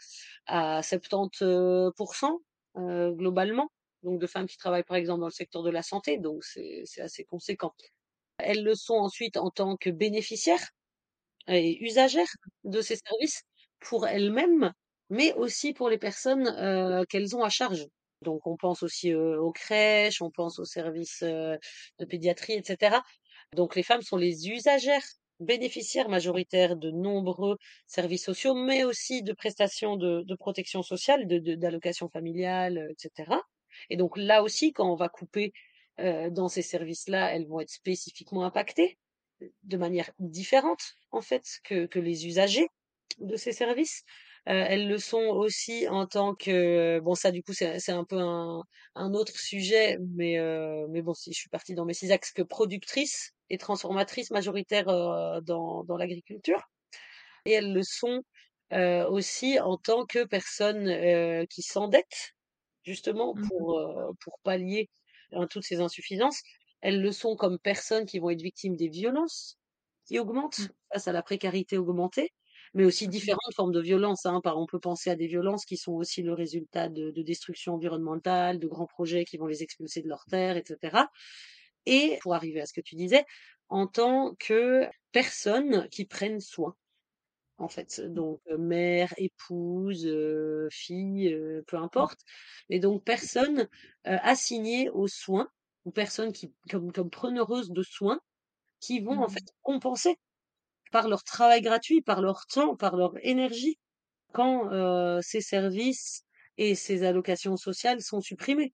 à 0.46 0.82
70% 0.82 2.42
euh, 2.76 3.10
globalement, 3.12 3.70
donc 4.02 4.20
de 4.20 4.26
femmes 4.26 4.46
qui 4.46 4.56
travaillent 4.58 4.82
par 4.84 4.96
exemple 4.96 5.20
dans 5.20 5.26
le 5.26 5.32
secteur 5.32 5.62
de 5.62 5.70
la 5.70 5.82
santé, 5.82 6.18
donc 6.18 6.44
c'est 6.44 6.84
assez 7.00 7.24
conséquent. 7.24 7.72
Elles 8.38 8.64
le 8.64 8.74
sont 8.74 8.94
ensuite 8.94 9.36
en 9.36 9.50
tant 9.50 9.76
que 9.76 9.90
bénéficiaires 9.90 10.70
et 11.48 11.82
usagères 11.84 12.28
de 12.64 12.80
ces 12.80 12.96
services 12.96 13.42
pour 13.80 14.06
elles-mêmes, 14.06 14.72
mais 15.10 15.32
aussi 15.34 15.72
pour 15.74 15.88
les 15.90 15.98
personnes 15.98 16.46
euh, 16.48 17.04
qu'elles 17.08 17.36
ont 17.36 17.42
à 17.44 17.48
charge. 17.50 17.86
Donc 18.22 18.46
on 18.46 18.56
pense 18.56 18.82
aussi 18.82 19.14
aux 19.14 19.52
crèches, 19.52 20.22
on 20.22 20.30
pense 20.30 20.58
aux 20.58 20.64
services 20.64 21.22
de 21.22 22.04
pédiatrie, 22.08 22.54
etc. 22.54 22.98
Donc 23.54 23.76
les 23.76 23.82
femmes 23.82 24.02
sont 24.02 24.16
les 24.16 24.48
usagères 24.48 25.04
bénéficiaires 25.40 26.08
majoritaires 26.08 26.76
de 26.76 26.90
nombreux 26.90 27.58
services 27.86 28.24
sociaux, 28.24 28.54
mais 28.54 28.84
aussi 28.84 29.22
de 29.22 29.32
prestations 29.32 29.96
de, 29.96 30.34
protection 30.36 30.82
sociale, 30.82 31.26
d'allocations 31.26 32.06
de, 32.06 32.12
familiales, 32.12 32.88
etc. 32.90 33.30
Et 33.90 33.96
donc 33.96 34.16
là 34.16 34.42
aussi, 34.42 34.72
quand 34.72 34.90
on 34.90 34.96
va 34.96 35.08
couper 35.08 35.52
dans 35.98 36.48
ces 36.48 36.62
services-là, 36.62 37.34
elles 37.34 37.46
vont 37.46 37.60
être 37.60 37.70
spécifiquement 37.70 38.44
impactées 38.44 38.98
de 39.64 39.76
manière 39.76 40.10
différente, 40.18 40.94
en 41.10 41.20
fait, 41.20 41.44
que 41.64 41.98
les 41.98 42.26
usagers 42.26 42.68
de 43.18 43.36
ces 43.36 43.52
services. 43.52 44.04
Euh, 44.48 44.64
elles 44.68 44.86
le 44.86 44.98
sont 44.98 45.24
aussi 45.24 45.88
en 45.88 46.06
tant 46.06 46.36
que 46.36 47.00
bon 47.00 47.16
ça 47.16 47.32
du 47.32 47.42
coup 47.42 47.52
c'est 47.52 47.88
un 47.88 48.04
peu 48.04 48.20
un, 48.20 48.62
un, 48.94 49.12
autre 49.12 49.36
sujet 49.36 49.98
mais 50.14 50.38
euh, 50.38 50.86
mais 50.88 51.02
bon 51.02 51.14
si 51.14 51.32
je 51.32 51.38
suis 51.38 51.48
partie 51.48 51.74
dans 51.74 51.84
mes 51.84 51.94
six 51.94 52.12
axes 52.12 52.30
que 52.30 52.42
productrice 52.42 53.32
et 53.50 53.58
transformatrice 53.58 54.30
majoritaire 54.30 54.88
euh, 54.88 55.40
dans 55.40 55.82
dans 55.82 55.96
l'agriculture. 55.96 56.62
Et 57.44 57.52
elles 57.52 57.72
le 57.72 57.82
sont 57.82 58.22
aussi 59.10 59.60
en 59.60 59.76
tant 59.78 60.06
que 60.06 60.24
personnes 60.24 61.46
qui 61.48 61.62
s'endettent 61.62 62.34
justement 62.84 63.34
mmh 63.34 63.48
pour 63.48 63.82
pour 64.20 64.38
pallier 64.44 64.90
à 65.32 65.46
toutes 65.46 65.64
ces 65.64 65.80
insuffisances. 65.80 66.40
Elles 66.82 67.00
le 67.02 67.12
sont 67.12 67.36
comme 67.36 67.58
personnes 67.58 68.06
qui 68.06 68.20
vont 68.20 68.30
être 68.30 68.42
victimes 68.42 68.76
des 68.76 68.88
violences 68.88 69.58
qui 70.06 70.18
augmentent 70.20 70.60
mmh. 70.60 70.68
face 70.92 71.08
à 71.08 71.12
la 71.12 71.22
précarité 71.22 71.78
augmentée 71.78 72.32
mais 72.76 72.84
aussi 72.84 73.08
différentes 73.08 73.54
formes 73.54 73.72
de 73.72 73.80
violences. 73.80 74.26
Hein. 74.26 74.40
Par, 74.44 74.58
on 74.58 74.66
peut 74.66 74.78
penser 74.78 75.08
à 75.08 75.16
des 75.16 75.26
violences 75.26 75.64
qui 75.64 75.78
sont 75.78 75.94
aussi 75.94 76.22
le 76.22 76.34
résultat 76.34 76.90
de, 76.90 77.10
de 77.10 77.22
destruction 77.22 77.74
environnementale, 77.74 78.58
de 78.58 78.68
grands 78.68 78.86
projets 78.86 79.24
qui 79.24 79.38
vont 79.38 79.46
les 79.46 79.62
expulser 79.62 80.02
de 80.02 80.08
leur 80.08 80.26
terre, 80.26 80.58
etc. 80.58 81.04
Et 81.86 82.18
pour 82.20 82.34
arriver 82.34 82.60
à 82.60 82.66
ce 82.66 82.74
que 82.74 82.82
tu 82.82 82.94
disais, 82.94 83.24
en 83.70 83.86
tant 83.86 84.34
que 84.38 84.86
personnes 85.10 85.88
qui 85.88 86.04
prennent 86.04 86.40
soin 86.40 86.76
en 87.58 87.68
fait. 87.68 88.02
Donc 88.02 88.42
mère, 88.58 89.14
épouse, 89.16 90.06
fille, 90.70 91.34
peu 91.66 91.78
importe. 91.78 92.20
Mais 92.68 92.78
donc 92.78 93.04
personne 93.04 93.68
assignée 94.04 94.90
aux 94.90 95.08
soins 95.08 95.48
ou 95.86 95.92
personnes 95.92 96.32
qui 96.32 96.52
comme 96.70 96.92
comme 96.92 97.08
preneureuses 97.08 97.70
de 97.70 97.82
soins 97.82 98.20
qui 98.80 99.00
vont 99.00 99.22
en 99.22 99.28
mmh. 99.28 99.30
fait 99.30 99.44
compenser 99.62 100.18
par 100.96 101.08
leur 101.08 101.24
travail 101.24 101.60
gratuit, 101.60 102.00
par 102.00 102.22
leur 102.22 102.46
temps, 102.46 102.74
par 102.74 102.96
leur 102.96 103.12
énergie, 103.20 103.78
quand 104.32 104.72
euh, 104.72 105.20
ces 105.20 105.42
services 105.42 106.22
et 106.56 106.74
ces 106.74 107.02
allocations 107.02 107.58
sociales 107.58 108.00
sont 108.00 108.22
supprimés. 108.22 108.72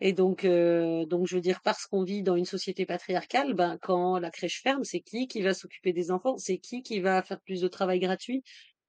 Et 0.00 0.12
donc, 0.12 0.44
euh, 0.44 1.06
donc 1.06 1.28
je 1.28 1.36
veux 1.36 1.40
dire, 1.40 1.60
parce 1.62 1.86
qu'on 1.86 2.02
vit 2.02 2.24
dans 2.24 2.34
une 2.34 2.44
société 2.44 2.86
patriarcale, 2.86 3.54
ben, 3.54 3.78
quand 3.80 4.18
la 4.18 4.32
crèche 4.32 4.60
ferme, 4.64 4.82
c'est 4.82 4.98
qui 4.98 5.28
qui 5.28 5.42
va 5.42 5.54
s'occuper 5.54 5.92
des 5.92 6.10
enfants? 6.10 6.36
C'est 6.38 6.58
qui 6.58 6.82
qui 6.82 6.98
va 6.98 7.22
faire 7.22 7.40
plus 7.40 7.60
de 7.60 7.68
travail 7.68 8.00
gratuit 8.00 8.42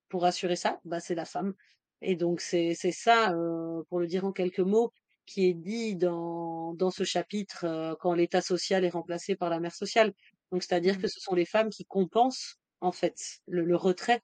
pour 0.10 0.26
assurer 0.26 0.56
ça? 0.56 0.80
Ben, 0.84 1.00
C'est 1.00 1.14
la 1.14 1.26
femme. 1.26 1.54
Et 2.02 2.16
donc, 2.16 2.42
c'est 2.42 2.74
ça, 2.74 3.32
euh, 3.34 3.84
pour 3.90 4.00
le 4.00 4.08
dire 4.08 4.26
en 4.26 4.32
quelques 4.32 4.60
mots, 4.60 4.92
qui 5.28 5.46
est 5.48 5.54
dit 5.54 5.96
dans, 5.96 6.74
dans 6.74 6.90
ce 6.90 7.04
chapitre 7.04 7.66
euh, 7.66 7.94
quand 8.00 8.16
l'état 8.16 8.42
social 8.42 8.84
est 8.86 8.90
remplacé 8.90 9.36
par 9.36 9.52
la 9.52 9.60
mère 9.60 9.76
sociale. 9.76 10.14
Donc, 10.52 10.64
c'est-à-dire 10.64 10.98
mmh. 10.98 11.02
que 11.02 11.08
ce 11.08 11.20
sont 11.20 11.36
les 11.36 11.46
femmes 11.46 11.70
qui 11.70 11.86
compensent 11.86 12.56
en 12.82 12.92
fait, 12.92 13.40
le, 13.48 13.76
retrait 13.76 14.22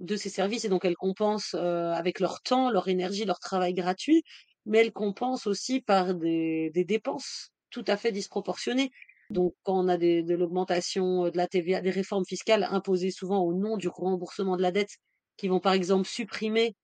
de 0.00 0.16
ces 0.16 0.30
services. 0.30 0.64
Et 0.64 0.68
donc, 0.68 0.84
elles 0.84 0.96
compensent 0.96 1.54
euh, 1.54 1.92
avec 1.92 2.20
leur 2.20 2.42
temps, 2.42 2.70
leur 2.70 2.88
énergie, 2.88 3.24
leur 3.24 3.38
travail 3.38 3.74
gratuit, 3.74 4.22
mais 4.66 4.78
elles 4.78 4.92
compensent 4.92 5.46
aussi 5.46 5.80
par 5.80 6.14
des, 6.14 6.70
dépenses 6.74 7.50
tout 7.70 7.84
à 7.86 7.96
fait 7.96 8.12
disproportionnées. 8.12 8.90
Donc, 9.30 9.54
quand 9.62 9.78
on 9.84 9.88
a 9.88 9.98
de 9.98 10.34
l'augmentation 10.34 11.28
de 11.28 11.36
la 11.36 11.46
TVA, 11.46 11.82
des 11.82 11.90
réformes 11.90 12.24
fiscales 12.24 12.64
imposées 12.64 13.10
souvent 13.10 13.40
au 13.40 13.52
nom 13.52 13.76
du 13.76 13.88
remboursement 13.88 14.56
de 14.56 14.62
la 14.62 14.72
dette, 14.72 14.96
qui 15.36 15.48
vont 15.48 15.60
par 15.60 15.74
exemple 15.74 16.08
supprimer 16.08 16.74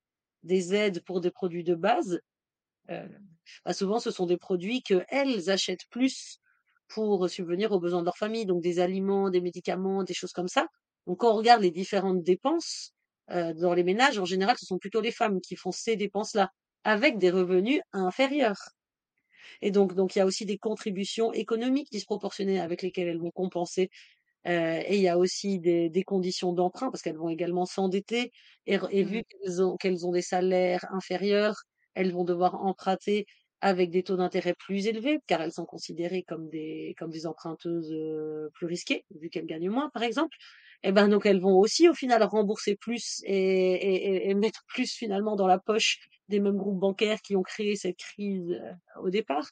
des 0.43 0.75
aides 0.75 1.03
pour 1.03 1.21
des 1.21 1.31
produits 1.31 1.63
de 1.63 1.75
base, 1.75 2.19
euh, 2.91 3.07
bah, 3.65 3.73
souvent 3.73 3.99
ce 3.99 4.11
sont 4.11 4.27
des 4.27 4.37
produits 4.37 4.83
qu'elles 4.83 5.49
achètent 5.49 5.87
plus 5.89 6.39
pour 6.87 7.29
subvenir 7.29 7.71
aux 7.71 7.79
besoins 7.79 8.01
de 8.01 8.05
leur 8.05 8.17
famille, 8.17 8.45
donc 8.45 8.61
des 8.61 8.79
aliments, 8.79 9.29
des 9.29 9.41
médicaments, 9.41 10.03
des 10.03 10.13
choses 10.13 10.33
comme 10.33 10.47
ça. 10.47 10.67
Donc 11.07 11.19
quand 11.19 11.31
on 11.33 11.37
regarde 11.37 11.61
les 11.61 11.71
différentes 11.71 12.23
dépenses 12.23 12.93
euh, 13.31 13.53
dans 13.53 13.73
les 13.73 13.83
ménages, 13.83 14.19
en 14.19 14.25
général, 14.25 14.55
ce 14.57 14.65
sont 14.65 14.77
plutôt 14.77 15.01
les 15.01 15.11
femmes 15.11 15.41
qui 15.41 15.55
font 15.55 15.71
ces 15.71 15.95
dépenses-là, 15.95 16.51
avec 16.83 17.17
des 17.17 17.31
revenus 17.31 17.81
inférieurs. 17.93 18.69
Et 19.61 19.71
donc, 19.71 19.93
donc 19.95 20.15
il 20.15 20.19
y 20.19 20.21
a 20.21 20.25
aussi 20.25 20.45
des 20.45 20.57
contributions 20.57 21.33
économiques 21.33 21.91
disproportionnées 21.91 22.59
avec 22.59 22.81
lesquelles 22.81 23.07
elles 23.07 23.19
vont 23.19 23.31
compenser. 23.31 23.89
Euh, 24.47 24.81
et 24.85 24.95
il 24.97 25.01
y 25.01 25.07
a 25.09 25.17
aussi 25.17 25.59
des, 25.59 25.89
des 25.89 26.03
conditions 26.03 26.53
d'emprunt 26.53 26.91
parce 26.91 27.01
qu'elles 27.01 27.17
vont 27.17 27.29
également 27.29 27.65
s'endetter. 27.65 28.31
Et, 28.67 28.77
et, 28.91 29.03
vu 29.03 29.19
mmh 29.19 29.23
qu'elles 29.23 29.63
ont, 29.63 29.77
qu'elles 29.77 30.05
ont 30.05 30.11
des 30.11 30.21
salaires 30.21 30.85
inférieurs, 30.91 31.55
elles 31.95 32.11
vont 32.11 32.23
devoir 32.25 32.55
emprunter 32.63 33.25
avec 33.61 33.89
des 33.89 34.03
taux 34.03 34.17
d'intérêt 34.17 34.53
plus 34.53 34.85
élevés, 34.87 35.19
car 35.27 35.41
elles 35.41 35.53
sont 35.53 35.65
considérées 35.65 36.23
comme 36.23 36.49
des, 36.49 36.93
comme 36.99 37.09
des 37.09 37.25
emprunteuses 37.25 37.91
euh, 37.91 38.49
plus 38.53 38.67
risquées, 38.67 39.05
vu 39.19 39.29
qu'elles 39.29 39.47
gagnent 39.47 39.69
moins, 39.69 39.89
par 39.91 40.03
exemple 40.03 40.37
et 40.85 40.89
eh 40.89 40.91
ben 40.91 41.07
donc 41.07 41.25
elles 41.25 41.41
vont 41.41 41.57
aussi 41.57 41.89
au 41.89 41.95
final 41.95 42.21
rembourser 42.21 42.75
plus 42.75 43.23
et, 43.23 44.29
et, 44.29 44.35
mettre 44.35 44.63
plus 44.67 44.93
finalement 44.93 45.35
dans 45.35 45.47
la 45.47 45.57
poche 45.57 45.97
des 46.29 46.39
mêmes 46.39 46.57
groupes 46.57 46.77
bancaires 46.77 47.23
qui 47.23 47.35
ont 47.35 47.41
créé 47.41 47.75
cette 47.75 47.97
crise 47.97 48.51
euh, 48.51 49.01
au 49.01 49.09
départ. 49.09 49.49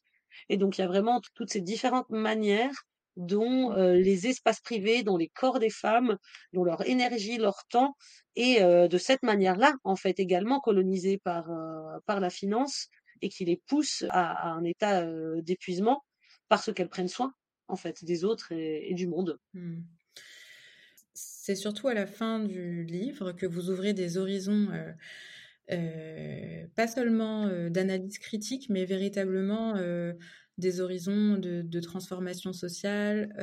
Et 0.49 0.57
donc 0.57 0.77
il 0.77 0.81
y 0.81 0.83
a 0.83 0.87
vraiment 0.87 1.21
toutes 1.33 1.49
ces 1.49 1.61
différentes 1.61 2.11
manières 2.11 2.83
dont 3.15 3.71
euh, 3.71 3.95
les 3.95 4.27
espaces 4.27 4.59
privés, 4.59 5.01
dont 5.01 5.17
les 5.17 5.29
corps 5.29 5.57
des 5.57 5.71
femmes, 5.71 6.19
dont 6.51 6.63
leur 6.63 6.87
énergie, 6.87 7.39
leur 7.39 7.65
temps, 7.67 7.95
et 8.35 8.61
euh, 8.61 8.87
de 8.87 8.99
cette 8.99 9.23
manière-là, 9.23 9.73
en 9.83 9.95
fait, 9.95 10.19
également 10.19 10.59
colonisés 10.59 11.17
par, 11.17 11.47
par 12.05 12.19
la 12.19 12.29
finance 12.29 12.89
et 13.23 13.29
qui 13.29 13.43
les 13.43 13.57
pousse 13.57 14.05
à, 14.11 14.51
un 14.51 14.63
état 14.63 15.03
d'épuisement 15.41 16.03
parce 16.47 16.71
qu'elles 16.71 16.89
prennent 16.89 17.07
soin, 17.07 17.33
en 17.67 17.75
fait, 17.75 18.05
des 18.05 18.23
autres 18.23 18.51
et, 18.51 18.93
du 18.93 19.07
monde. 19.07 19.39
Mmh 19.55 19.81
c'est 21.43 21.55
surtout 21.55 21.89
à 21.89 21.93
la 21.93 22.07
fin 22.07 22.39
du 22.39 22.85
livre 22.85 23.33
que 23.33 23.45
vous 23.45 23.69
ouvrez 23.69 23.91
des 23.93 24.17
horizons, 24.17 24.69
euh, 24.71 24.93
euh, 25.71 26.65
pas 26.73 26.87
seulement 26.87 27.47
euh, 27.47 27.69
d'analyse 27.69 28.17
critique, 28.17 28.69
mais 28.69 28.85
véritablement 28.85 29.75
des 30.57 30.79
horizons 30.79 31.35
de, 31.35 31.79
transformation 31.81 32.53
sociale, 32.53 33.35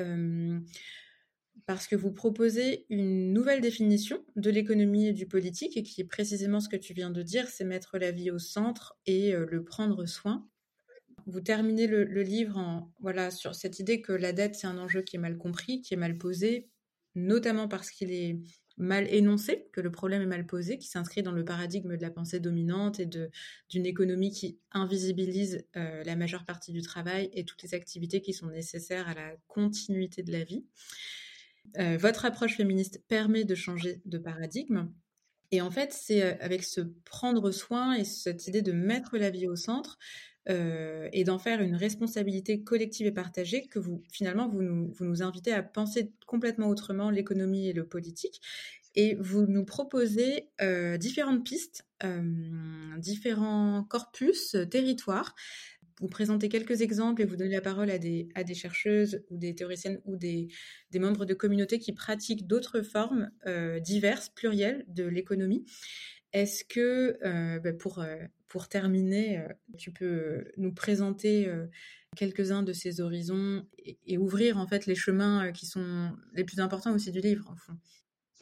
parce 1.66 1.86
que 1.86 1.94
vous 1.94 2.11
proposez 2.11 2.86
une 2.88 3.34
nouvelle 3.34 3.61
définition 3.61 4.24
de 4.34 4.48
l'économie 4.48 5.09
et 5.09 5.12
du 5.12 5.26
politique, 5.26 5.76
et 5.76 5.82
qui 5.82 6.01
est 6.01 6.05
précisément 6.05 6.61
ce 6.61 6.70
que 6.70 6.76
tu 6.76 6.94
viens 6.94 7.11
de 7.11 7.20
dire, 7.20 7.48
c'est 7.48 7.64
mettre 7.64 7.98
la 7.98 8.12
vie 8.12 8.30
au 8.30 8.38
centre 8.38 8.96
et 9.05 9.32
le 9.32 9.62
prendre 9.62 10.07
soin. 10.07 10.48
vous 11.26 11.42
terminez 11.42 11.86
le, 11.86 12.22
livre 12.22 12.90
voilà, 13.01 13.30
sur 13.30 13.55
cette 13.55 13.78
idée 13.78 14.01
que 14.01 14.14
la 14.14 14.32
dette, 14.32 14.55
c'est 14.55 14.68
un 14.68 14.78
enjeu 14.78 15.03
qui 15.03 15.16
est 15.16 15.20
mal 15.20 15.36
compris, 15.36 15.82
qui 15.82 15.92
est 15.92 15.98
mal 15.98 16.16
posé, 16.16 16.70
notamment 17.20 17.68
parce 17.68 17.90
qu'il 17.90 18.12
est 18.12 18.38
mal 18.80 19.06
énoncé, 19.12 19.68
que 19.72 19.80
le 19.80 19.90
problème 19.90 20.22
est 20.22 20.26
mal 20.26 20.46
posé, 20.46 20.78
qui 20.78 20.88
s'inscrit 20.88 21.22
dans 21.22 21.32
le 21.32 21.44
paradigme 21.44 21.96
de 21.96 22.02
la 22.02 22.10
pensée 22.10 22.40
dominante 22.40 22.98
et 22.98 23.06
d'une 23.06 23.86
économie 23.86 24.32
qui 24.32 24.58
invisibilise 24.72 25.64
euh, 25.76 26.02
la 26.02 26.16
majeure 26.16 26.44
partie 26.44 26.72
du 26.72 26.80
travail 26.80 27.30
et 27.34 27.44
toutes 27.44 27.62
les 27.62 27.74
activités 27.74 28.22
qui 28.22 28.32
sont 28.32 28.46
nécessaires 28.46 29.08
à 29.08 29.14
la 29.14 29.36
continuité 29.48 30.22
de 30.22 30.32
la 30.32 30.44
vie. 30.44 30.64
Euh, 31.78 31.98
votre 31.98 32.24
approche 32.24 32.56
féministe 32.56 33.02
permet 33.06 33.44
de 33.44 33.54
changer 33.54 34.00
de 34.06 34.18
paradigme. 34.18 34.88
Et 35.52 35.60
en 35.60 35.70
fait, 35.70 35.92
c'est 35.92 36.22
euh, 36.22 36.34
avec 36.40 36.64
ce 36.64 36.80
prendre 37.04 37.50
soin 37.50 37.94
et 37.94 38.04
cette 38.04 38.46
idée 38.46 38.62
de 38.62 38.72
mettre 38.72 39.18
la 39.18 39.30
vie 39.30 39.46
au 39.46 39.56
centre 39.56 39.98
et 40.47 41.24
d'en 41.24 41.38
faire 41.38 41.61
une 41.61 41.76
responsabilité 41.76 42.62
collective 42.62 43.07
et 43.07 43.12
partagée 43.12 43.66
que 43.66 43.78
finalement, 44.11 44.49
vous 44.49 44.62
nous, 44.62 45.22
invitez 45.22 45.53
à 45.53 45.62
penser 45.62 46.12
complètement 46.26 46.68
autrement 46.68 47.11
l'économie 47.11 47.68
et 47.68 47.72
le 47.72 47.86
politique 47.86 48.41
et 48.95 49.14
vous 49.14 49.47
nous 49.47 49.64
proposez 49.64 50.49
euh, 50.61 50.97
différentes 50.97 51.45
pistes, 51.45 51.86
euh, 52.03 52.97
différents 52.99 53.84
corpus, 53.84 54.55
euh, 54.55 54.64
territoires. 54.64 55.34
Vous 56.01 56.09
présentez 56.09 56.49
quelques 56.49 56.80
exemples 56.80 57.22
et 57.22 57.24
vous 57.26 57.36
donnez 57.36 57.55
la 57.55 57.61
parole 57.61 57.91
à 57.91 57.99
des, 57.99 58.28
chercheuses 58.55 59.22
ou 59.28 59.36
des 59.36 59.55
théoriciennes 59.55 60.01
ou 60.07 60.16
des, 60.16 60.49
membres 60.95 61.26
de 61.26 61.34
communautés 61.34 61.78
qui 61.78 61.93
pratiquent 61.93 62.47
d'autres 62.47 62.80
formes 62.80 63.30
diverses, 63.82 64.30
plurielles 64.30 64.86
de 64.88 65.05
l'économie. 65.05 65.66
Est-ce 66.32 66.64
que, 66.64 67.18
ben, 67.59 67.76
pour, 67.76 68.03
pour 68.51 68.68
terminer, 68.68 69.42
tu 69.78 69.90
peux 69.92 70.44
nous 70.59 70.74
présenter 70.74 71.51
quelques-uns 72.16 72.62
de 72.62 72.74
ces 72.74 73.01
horizons 73.01 73.64
et, 73.78 74.18
ouvrir 74.18 74.59
en 74.59 74.66
fait 74.66 74.84
les 74.86 74.94
chemins 74.94 75.53
qui 75.53 75.66
sont 75.66 76.11
les 76.34 76.44
plus 76.44 76.61
importants 76.61 76.92
aussi 76.92 77.12
du 77.12 77.20
livre, 77.20 77.48
en 77.51 77.57
fond. 77.57 77.78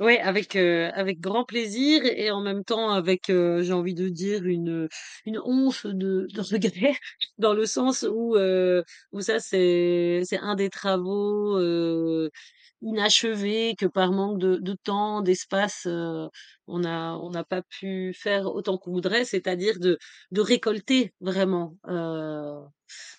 Ouais, 0.00 0.20
avec 0.20 0.54
euh, 0.54 0.92
avec 0.94 1.18
grand 1.18 1.44
plaisir 1.44 2.02
et 2.04 2.30
en 2.30 2.40
même 2.40 2.62
temps 2.62 2.90
avec, 2.90 3.30
euh, 3.30 3.62
j'ai 3.64 3.72
envie 3.72 3.94
de 3.94 4.08
dire 4.08 4.44
une 4.44 4.88
une 5.26 5.40
once 5.44 5.86
de, 5.86 6.28
regret 6.38 6.94
dans 7.38 7.52
le 7.52 7.66
sens 7.66 8.06
où 8.08 8.36
euh, 8.36 8.84
où 9.10 9.20
ça 9.20 9.40
c'est 9.40 10.20
c'est 10.24 10.38
un 10.38 10.54
des 10.54 10.70
travaux 10.70 11.58
euh, 12.82 12.88
inachevés 12.88 13.74
que 13.78 13.86
par 13.86 14.12
manque 14.12 14.38
de, 14.38 14.56
de 14.56 14.74
temps, 14.74 15.20
d'espace, 15.22 15.86
euh, 15.86 16.28
on 16.66 16.84
a 16.84 17.14
on 17.22 17.30
n'a 17.30 17.44
pas 17.44 17.62
pu 17.62 18.14
faire 18.14 18.46
autant 18.46 18.78
qu'on 18.78 18.92
voudrait, 18.92 19.24
c'est-à-dire 19.24 19.78
de 19.80 19.98
de 20.32 20.40
récolter 20.40 21.14
vraiment 21.20 21.76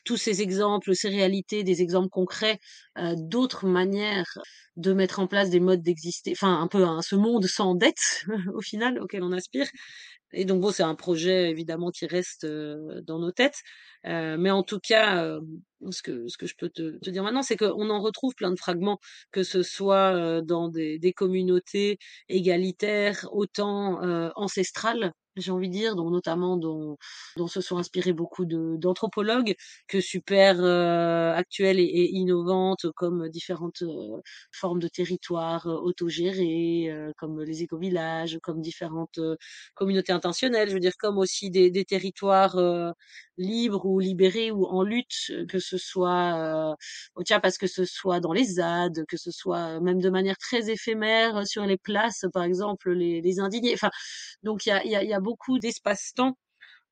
tous 0.06 0.18
ces 0.18 0.42
exemples, 0.42 0.96
ces 0.96 1.10
réalités, 1.10 1.64
des 1.64 1.82
exemples 1.82 2.10
concrets, 2.10 2.60
euh, 2.98 3.14
d'autres 3.18 3.68
manières 3.68 4.38
de 4.76 4.94
mettre 4.94 5.20
en 5.20 5.28
place 5.28 5.50
des 5.50 5.60
modes 5.60 5.82
d'exister, 5.82 6.32
enfin 6.32 6.62
un 6.62 6.68
peu 6.68 6.84
hein, 6.86 7.02
ce 7.02 7.16
monde 7.16 7.46
sans 7.46 7.76
dette 7.76 8.24
au 8.54 8.62
final 8.62 9.00
auquel 9.00 9.24
on 9.24 9.32
aspire. 9.32 9.68
Et 10.34 10.46
donc 10.46 10.62
bon, 10.62 10.72
c'est 10.72 10.84
un 10.84 10.96
projet 10.96 11.50
évidemment 11.50 11.90
qui 11.92 12.06
reste 12.06 12.44
euh, 12.46 13.02
dans 13.04 13.20
nos 13.20 13.32
têtes, 13.32 13.60
euh, 14.06 14.38
mais 14.40 14.52
en 14.52 14.64
tout 14.64 14.80
cas, 14.80 15.24
euh, 15.26 15.42
ce 15.92 16.02
que 16.02 16.28
ce 16.28 16.38
que 16.38 16.46
je 16.48 16.56
peux 16.58 16.70
te, 16.70 16.98
te 17.00 17.10
dire 17.10 17.24
maintenant, 17.24 17.42
c'est 17.44 17.58
qu'on 17.58 17.90
en 17.90 18.02
retrouve 18.02 18.34
plein 18.36 18.52
de 18.52 18.58
fragments, 18.60 19.00
que 19.32 19.44
ce 19.44 19.64
soit 19.64 20.14
euh, 20.16 20.42
dans 20.42 20.70
des, 20.70 21.00
des 21.00 21.14
communautés 21.14 22.00
égalitaires, 22.30 23.28
autant 23.32 24.00
ancestrales 24.36 25.14
j'ai 25.36 25.52
envie 25.52 25.70
de 25.70 25.74
dire, 25.74 25.96
dont 25.96 26.10
notamment 26.10 26.58
dont, 26.58 26.98
dont 27.38 27.48
se 27.48 27.62
sont 27.62 27.78
inspirés 27.78 28.14
beaucoup 28.14 28.46
d'anthropologues, 28.46 29.56
que 29.88 30.02
super 30.02 30.60
euh, 30.62 31.34
actuelles 31.34 31.80
et, 31.80 32.10
innovantes, 32.12 32.88
comme 32.96 33.30
différentes 33.30 33.82
euh, 33.84 34.20
formes 34.52 34.80
de 34.80 34.88
territoires 34.88 35.68
euh, 35.68 35.76
autogérés, 35.78 36.90
euh, 36.92 37.12
comme 37.18 37.42
les 37.42 37.64
écovillages, 37.64 38.40
comme 38.44 38.62
différentes 38.62 39.20
euh, 39.20 39.36
communautés 39.76 40.12
intentionnelles, 40.12 40.70
je 40.70 40.74
veux 40.74 40.80
dire, 40.80 40.98
comme 40.98 41.18
aussi 41.18 41.50
des, 41.52 41.72
des 41.72 41.86
territoires 41.86 42.58
libres 43.38 43.86
ou 43.90 44.00
libérés 44.00 44.52
ou 44.52 44.66
en 44.66 44.84
lutte, 44.84 45.32
que 45.50 45.60
ce 45.60 45.78
soit 45.78 46.76
au 47.16 47.24
parce 47.42 47.58
que 47.58 47.68
ce 47.68 47.86
soit 47.86 48.20
dans 48.20 48.34
les 48.34 48.46
ZAD, 48.46 49.06
que 49.08 49.18
ce 49.18 49.32
soit 49.32 49.80
même 49.82 50.00
de 50.02 50.10
manière 50.10 50.38
très 50.38 50.70
éphémère 50.70 51.48
sur 51.48 51.66
les 51.66 51.78
places, 51.78 52.26
par 52.34 52.44
exemple, 52.44 52.92
les, 52.92 53.22
les 53.22 53.40
indignés. 53.40 53.74
Enfin, 53.74 53.90
donc 54.44 54.66
il 54.66 54.70
y 54.70 54.72
a, 54.72 54.86
y, 54.86 54.96
a, 54.96 55.04
y 55.04 55.14
a 55.14 55.20
beaucoup 55.20 55.60
d'espace-temps 55.60 56.38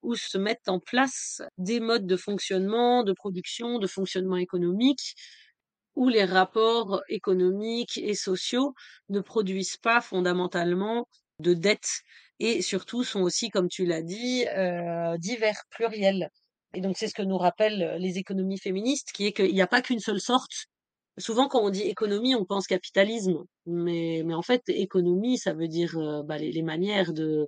où 0.03 0.15
se 0.15 0.37
mettent 0.37 0.69
en 0.69 0.79
place 0.79 1.41
des 1.57 1.79
modes 1.79 2.07
de 2.07 2.17
fonctionnement, 2.17 3.03
de 3.03 3.13
production, 3.13 3.79
de 3.79 3.87
fonctionnement 3.87 4.37
économique, 4.37 5.15
où 5.95 6.09
les 6.09 6.25
rapports 6.25 7.01
économiques 7.09 7.97
et 7.97 8.13
sociaux 8.15 8.73
ne 9.09 9.19
produisent 9.19 9.77
pas 9.77 10.01
fondamentalement 10.01 11.07
de 11.39 11.53
dettes 11.53 12.01
et 12.39 12.61
surtout 12.61 13.03
sont 13.03 13.21
aussi, 13.21 13.49
comme 13.49 13.67
tu 13.67 13.85
l'as 13.85 14.03
dit, 14.03 14.45
euh, 14.55 15.17
divers, 15.17 15.63
pluriels. 15.71 16.29
Et 16.77 16.81
donc 16.81 16.95
c'est 16.95 17.07
ce 17.07 17.15
que 17.15 17.23
nous 17.23 17.39
rappellent 17.39 17.97
les 17.99 18.19
économies 18.19 18.59
féministes, 18.59 19.09
qui 19.11 19.25
est 19.25 19.33
qu'il 19.33 19.51
n'y 19.51 19.61
a 19.61 19.67
pas 19.67 19.81
qu'une 19.81 19.99
seule 19.99 20.21
sorte 20.21 20.67
souvent 21.17 21.47
quand 21.47 21.61
on 21.61 21.69
dit 21.69 21.81
économie, 21.83 22.35
on 22.35 22.45
pense 22.45 22.67
capitalisme, 22.67 23.43
mais, 23.65 24.21
mais 24.25 24.33
en 24.33 24.41
fait, 24.41 24.61
économie, 24.67 25.37
ça 25.37 25.53
veut 25.53 25.67
dire 25.67 25.97
euh, 25.97 26.23
bah, 26.23 26.37
les, 26.37 26.51
les, 26.51 26.61
manières 26.61 27.13
de, 27.13 27.47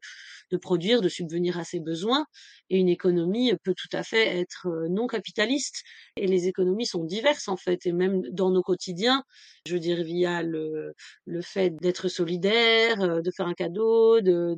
de 0.51 0.57
produire, 0.57 1.01
de 1.01 1.09
subvenir 1.09 1.57
à 1.57 1.63
ses 1.63 1.79
besoins. 1.79 2.25
Et 2.69 2.77
une 2.77 2.89
économie 2.89 3.53
peut 3.63 3.73
tout 3.75 3.89
à 3.93 4.03
fait 4.03 4.39
être 4.39 4.67
euh, 4.67 4.87
non 4.89 5.07
capitaliste. 5.07 5.83
Et 6.17 6.27
les 6.27 6.47
économies 6.47 6.85
sont 6.85 7.03
diverses 7.03 7.47
en 7.47 7.57
fait, 7.57 7.85
et 7.85 7.91
même 7.91 8.21
dans 8.31 8.51
nos 8.51 8.63
quotidiens, 8.63 9.23
je 9.65 9.73
veux 9.73 9.79
dire 9.79 10.03
via 10.03 10.43
le, 10.43 10.93
le 11.25 11.41
fait 11.41 11.75
d'être 11.77 12.07
solidaire, 12.09 13.01
euh, 13.01 13.21
de 13.21 13.31
faire 13.31 13.47
un 13.47 13.53
cadeau, 13.53 14.21
de 14.21 14.55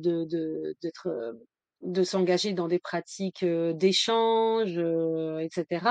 d'être 0.82 1.08
de 1.08 1.38
s'engager 2.04 2.52
dans 2.52 2.68
des 2.68 2.78
pratiques 2.78 3.44
d'échange, 3.44 4.78
etc., 5.40 5.86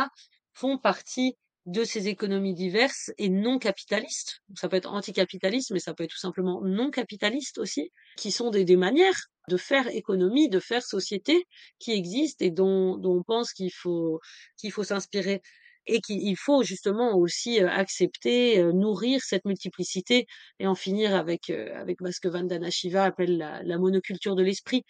font 0.54 0.78
partie 0.78 1.36
de 1.66 1.84
ces 1.84 2.08
économies 2.08 2.54
diverses 2.54 3.12
et 3.18 3.30
non 3.30 3.60
capitalistes. 3.60 4.42
Ça 4.56 4.68
peut 4.68 4.78
être 4.78 4.92
anticapitaliste, 4.92 5.72
mais 5.72 5.80
ça 5.80 5.94
peut 5.94 6.04
être 6.04 6.12
tout 6.12 6.18
simplement 6.18 6.62
non 6.64 6.90
capitaliste 6.90 7.60
aussi, 7.60 7.92
qui 8.18 8.32
sont 8.32 8.50
des, 8.50 8.66
des 8.66 8.78
manières 8.78 9.28
de 9.48 9.58
faire 9.58 9.88
économie, 9.88 10.50
de 10.50 10.60
faire 10.60 10.84
société 10.84 11.46
qui 11.80 11.92
existent 11.92 12.44
et 12.44 12.52
dont, 12.52 12.98
dont 12.98 13.18
on 13.20 13.24
pense 13.24 13.54
qu'il 13.54 13.72
faut 13.72 14.20
qu'il 14.58 14.72
faut 14.72 14.84
s'inspirer 14.84 15.42
et 15.88 16.00
qu'il 16.00 16.38
faut 16.38 16.62
justement 16.64 17.16
aussi 17.18 17.60
accepter, 17.60 18.64
nourrir 18.72 19.20
cette 19.24 19.46
multiplicité 19.46 20.28
et 20.60 20.68
en 20.68 20.76
finir 20.76 21.16
avec 21.16 21.50
avec 21.50 21.98
ce 22.12 22.20
que 22.20 22.28
Vandana 22.28 22.70
Shiva 22.70 23.04
appelle 23.04 23.38
la, 23.38 23.64
la 23.64 23.78
monoculture 23.80 24.36
de 24.36 24.44
l'esprit. 24.44 24.84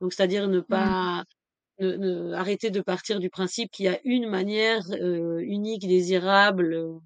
Donc 0.00 0.12
c'est-à-dire 0.12 0.48
ne 0.48 0.60
mmh. 0.60 0.64
pas 0.64 1.24
ne, 1.80 1.92
ne, 1.96 2.32
arrêter 2.32 2.70
de 2.70 2.80
partir 2.80 3.20
du 3.20 3.30
principe 3.30 3.70
qu'il 3.70 3.86
y 3.86 3.88
a 3.88 4.00
une 4.04 4.28
manière 4.28 4.82
euh, 4.92 5.38
unique, 5.40 5.86
désirable 5.86 7.00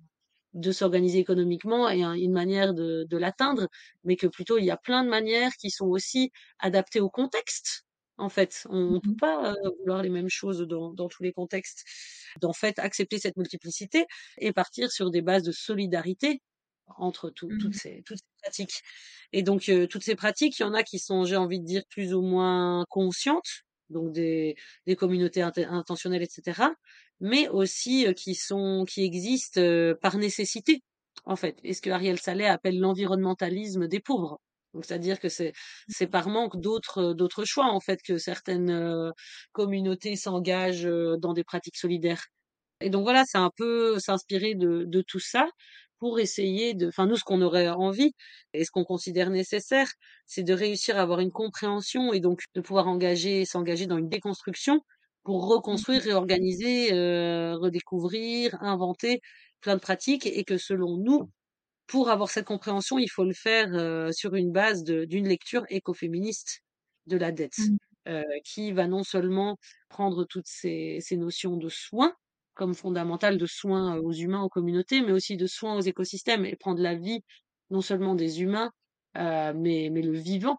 de 0.54 0.72
s'organiser 0.72 1.18
économiquement 1.18 1.88
et 1.90 2.02
une 2.02 2.32
manière 2.32 2.74
de, 2.74 3.06
de 3.08 3.16
l'atteindre, 3.16 3.68
mais 4.04 4.16
que 4.16 4.26
plutôt 4.26 4.58
il 4.58 4.64
y 4.64 4.70
a 4.70 4.76
plein 4.76 5.04
de 5.04 5.08
manières 5.08 5.52
qui 5.58 5.70
sont 5.70 5.86
aussi 5.86 6.30
adaptées 6.58 7.00
au 7.00 7.08
contexte. 7.08 7.84
En 8.18 8.28
fait, 8.28 8.66
on 8.68 8.92
ne 8.92 8.98
peut 8.98 9.10
mmh 9.10 9.16
pas 9.16 9.52
euh, 9.52 9.70
vouloir 9.80 10.02
les 10.02 10.10
mêmes 10.10 10.28
choses 10.28 10.60
dans, 10.60 10.92
dans 10.92 11.08
tous 11.08 11.22
les 11.22 11.32
contextes. 11.32 11.84
D'en 12.40 12.52
fait, 12.52 12.78
accepter 12.78 13.18
cette 13.18 13.36
multiplicité 13.36 14.06
et 14.38 14.52
partir 14.52 14.92
sur 14.92 15.10
des 15.10 15.22
bases 15.22 15.42
de 15.42 15.52
solidarité 15.52 16.40
entre 16.98 17.30
tout, 17.30 17.48
mmh 17.48 17.58
toutes, 17.58 17.74
ces, 17.74 18.02
toutes 18.04 18.18
ces 18.18 18.31
pratiques. 18.42 18.82
Et 19.32 19.42
donc, 19.42 19.68
euh, 19.68 19.86
toutes 19.86 20.02
ces 20.04 20.14
pratiques, 20.16 20.58
il 20.58 20.62
y 20.62 20.64
en 20.64 20.74
a 20.74 20.82
qui 20.82 20.98
sont, 20.98 21.24
j'ai 21.24 21.36
envie 21.36 21.60
de 21.60 21.64
dire, 21.66 21.82
plus 21.90 22.14
ou 22.14 22.22
moins 22.22 22.84
conscientes, 22.90 23.64
donc 23.90 24.12
des, 24.12 24.56
des 24.86 24.96
communautés 24.96 25.42
intentionnelles, 25.42 26.22
etc., 26.22 26.70
mais 27.20 27.48
aussi 27.48 28.06
euh, 28.06 28.12
qui 28.12 28.34
sont 28.34 28.84
qui 28.88 29.04
existent 29.04 29.60
euh, 29.60 29.94
par 30.00 30.18
nécessité, 30.18 30.82
en 31.24 31.36
fait. 31.36 31.58
Et 31.64 31.74
ce 31.74 31.80
que 31.82 31.90
Ariel 31.90 32.18
Saleh 32.18 32.46
appelle 32.46 32.78
l'environnementalisme 32.78 33.88
des 33.88 34.00
pauvres. 34.00 34.40
Donc 34.74 34.84
c'est-à-dire 34.86 35.20
que 35.20 35.28
c'est 35.28 35.52
c'est 35.88 36.06
par 36.06 36.28
manque 36.28 36.58
d'autres 36.60 37.12
d'autres 37.14 37.44
choix 37.44 37.66
en 37.66 37.80
fait 37.80 38.00
que 38.02 38.16
certaines 38.18 38.70
euh, 38.70 39.10
communautés 39.52 40.16
s'engagent 40.16 40.88
dans 41.18 41.34
des 41.34 41.44
pratiques 41.44 41.76
solidaires. 41.76 42.24
Et 42.80 42.90
donc 42.90 43.02
voilà, 43.04 43.24
c'est 43.26 43.38
un 43.38 43.50
peu 43.56 43.98
s'inspirer 44.00 44.54
de, 44.54 44.84
de 44.86 45.02
tout 45.06 45.20
ça 45.20 45.46
pour 46.02 46.18
essayer 46.18 46.74
de, 46.74 46.88
enfin 46.88 47.06
nous 47.06 47.14
ce 47.14 47.22
qu'on 47.22 47.42
aurait 47.42 47.68
envie 47.68 48.12
et 48.54 48.64
ce 48.64 48.72
qu'on 48.72 48.82
considère 48.82 49.30
nécessaire, 49.30 49.88
c'est 50.26 50.42
de 50.42 50.52
réussir 50.52 50.98
à 50.98 51.02
avoir 51.02 51.20
une 51.20 51.30
compréhension 51.30 52.12
et 52.12 52.18
donc 52.18 52.40
de 52.56 52.60
pouvoir 52.60 52.88
engager, 52.88 53.44
s'engager 53.44 53.86
dans 53.86 53.98
une 53.98 54.08
déconstruction 54.08 54.80
pour 55.22 55.46
reconstruire, 55.46 56.00
mmh 56.02 56.06
réorganiser, 56.06 56.92
euh, 56.92 57.56
redécouvrir, 57.56 58.60
inventer 58.60 59.20
plein 59.60 59.76
de 59.76 59.80
pratiques 59.80 60.26
et 60.26 60.42
que 60.42 60.58
selon 60.58 60.96
nous, 60.96 61.30
pour 61.86 62.10
avoir 62.10 62.30
cette 62.30 62.46
compréhension, 62.46 62.98
il 62.98 63.08
faut 63.08 63.24
le 63.24 63.32
faire 63.32 63.68
euh, 63.72 64.10
sur 64.10 64.34
une 64.34 64.50
base 64.50 64.82
d'une 64.82 65.28
lecture 65.28 65.64
écoféministe 65.68 66.62
de 67.06 67.16
la 67.16 67.30
dette, 67.30 67.58
mmh. 67.58 67.76
euh, 68.08 68.22
qui 68.44 68.72
va 68.72 68.88
non 68.88 69.04
seulement 69.04 69.56
prendre 69.88 70.24
toutes 70.24 70.48
ces, 70.48 70.98
ces 71.00 71.16
notions 71.16 71.56
de 71.56 71.68
soins, 71.68 72.12
comme 72.54 72.74
fondamentale 72.74 73.38
de 73.38 73.46
soins 73.46 73.96
aux 73.98 74.12
humains, 74.12 74.42
aux 74.42 74.48
communautés, 74.48 75.00
mais 75.02 75.12
aussi 75.12 75.36
de 75.36 75.46
soins 75.46 75.76
aux 75.76 75.80
écosystèmes 75.80 76.44
et 76.44 76.56
prendre 76.56 76.80
la 76.80 76.94
vie 76.94 77.20
non 77.70 77.80
seulement 77.80 78.14
des 78.14 78.42
humains, 78.42 78.70
mais, 79.14 79.88
mais 79.90 80.02
le 80.02 80.12
vivant, 80.12 80.58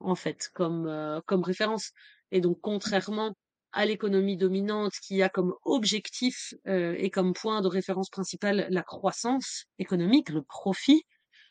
en 0.00 0.14
fait, 0.14 0.50
comme, 0.54 1.20
comme 1.26 1.42
référence. 1.42 1.90
Et 2.30 2.40
donc, 2.40 2.58
contrairement 2.62 3.34
à 3.72 3.86
l'économie 3.86 4.36
dominante 4.36 4.92
qui 5.02 5.22
a 5.22 5.28
comme 5.28 5.52
objectif 5.64 6.54
et 6.66 7.10
comme 7.10 7.34
point 7.34 7.60
de 7.60 7.68
référence 7.68 8.08
principal 8.08 8.66
la 8.70 8.82
croissance 8.82 9.64
économique, 9.78 10.30
le 10.30 10.42
profit, 10.42 11.02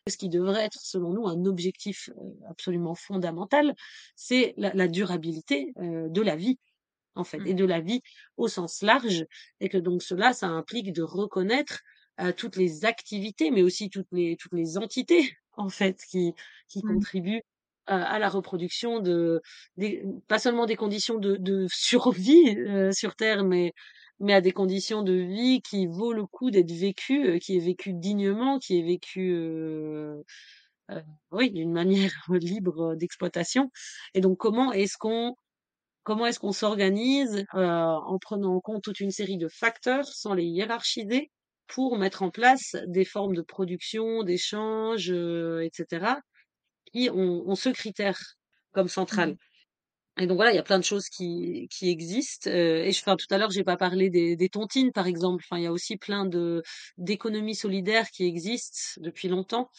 ce 0.09 0.17
qui 0.17 0.29
devrait 0.29 0.63
être, 0.63 0.79
selon 0.81 1.13
nous, 1.13 1.27
un 1.27 1.45
objectif 1.45 2.09
absolument 2.49 2.95
fondamental, 2.95 3.75
c'est 4.15 4.53
la, 4.57 4.87
durabilité 4.87 5.73
de 5.77 6.21
la 6.21 6.35
vie, 6.35 6.59
en 7.15 7.23
fait, 7.23 7.41
et 7.45 7.53
mmh. 7.53 7.57
de 7.57 7.65
la 7.65 7.81
vie 7.81 8.01
au 8.37 8.47
sens 8.47 8.81
large, 8.81 9.25
et 9.59 9.69
que 9.69 9.77
donc 9.77 10.03
cela, 10.03 10.33
ça 10.33 10.47
implique 10.47 10.93
de 10.93 11.03
reconnaître 11.03 11.81
toutes 12.37 12.57
les 12.57 12.85
activités, 12.85 13.49
mais 13.51 13.63
aussi 13.63 13.89
toutes 13.89 14.07
les 14.11 14.37
toutes 14.37 14.53
les 14.53 14.77
entités, 14.77 15.35
en 15.57 15.69
fait, 15.69 15.99
qui 16.09 16.33
qui 16.67 16.79
mmh. 16.79 16.93
contribuent 16.93 17.41
à 17.87 18.17
la 18.17 18.29
reproduction 18.29 18.99
de 18.99 19.41
pas 20.27 20.39
seulement 20.39 20.65
des 20.65 20.77
conditions 20.77 21.17
de, 21.17 21.35
de 21.37 21.67
survie 21.69 22.57
sur 22.93 23.15
Terre, 23.15 23.43
mais 23.43 23.73
mais 24.19 24.33
à 24.33 24.41
des 24.41 24.51
conditions 24.51 25.01
de 25.03 25.13
vie 25.13 25.61
qui 25.61 25.87
vaut 25.87 26.13
le 26.13 26.25
coup 26.25 26.49
d'être 26.51 26.71
vécues, 26.71 27.39
qui 27.39 27.57
est 27.57 27.59
vécu 27.59 27.93
dignement, 27.93 28.59
qui 28.59 28.79
est 28.79 28.83
vécu 28.83 29.35
oui 31.31 31.51
d'une 31.51 31.71
manière 31.71 32.11
libre 32.29 32.95
d'exploitation. 32.95 33.71
Et 34.13 34.21
donc 34.21 34.37
comment 34.37 34.71
est-ce 34.73 34.97
qu'on 34.97 35.35
comment 36.03 36.25
est-ce 36.25 36.39
qu'on 36.39 36.51
s'organise 36.51 37.45
en 37.53 38.17
prenant 38.19 38.55
en 38.55 38.59
compte 38.59 38.83
toute 38.83 38.99
une 38.99 39.11
série 39.11 39.37
de 39.37 39.47
facteurs 39.47 40.05
sans 40.05 40.33
les 40.33 40.45
hiérarchiser 40.45 41.31
pour 41.67 41.97
mettre 41.97 42.23
en 42.23 42.29
place 42.29 42.75
des 42.87 43.05
formes 43.05 43.35
de 43.35 43.41
production, 43.41 44.23
d'échange, 44.23 45.11
etc 45.11 46.15
qui 46.93 47.09
ont, 47.09 47.55
ce 47.55 47.69
critère 47.69 48.19
comme 48.71 48.87
central. 48.87 49.31
Mmh. 49.31 49.37
Et 50.21 50.27
donc 50.27 50.35
voilà, 50.35 50.51
il 50.51 50.55
y 50.55 50.59
a 50.59 50.63
plein 50.63 50.77
de 50.77 50.83
choses 50.83 51.09
qui, 51.09 51.67
qui 51.71 51.89
existent. 51.89 52.49
Euh, 52.49 52.83
et 52.83 52.91
je, 52.91 53.01
enfin, 53.01 53.15
tout 53.15 53.25
à 53.31 53.37
l'heure, 53.39 53.49
j'ai 53.49 53.63
pas 53.63 53.77
parlé 53.77 54.11
des, 54.11 54.35
des 54.35 54.49
tontines, 54.49 54.91
par 54.91 55.07
exemple. 55.07 55.43
Enfin, 55.43 55.59
il 55.59 55.63
y 55.63 55.67
a 55.67 55.71
aussi 55.71 55.97
plein 55.97 56.25
de 56.25 56.61
d'économies 56.97 57.55
solidaires 57.55 58.09
qui 58.11 58.25
existent 58.25 59.01
depuis 59.01 59.27
longtemps. 59.27 59.69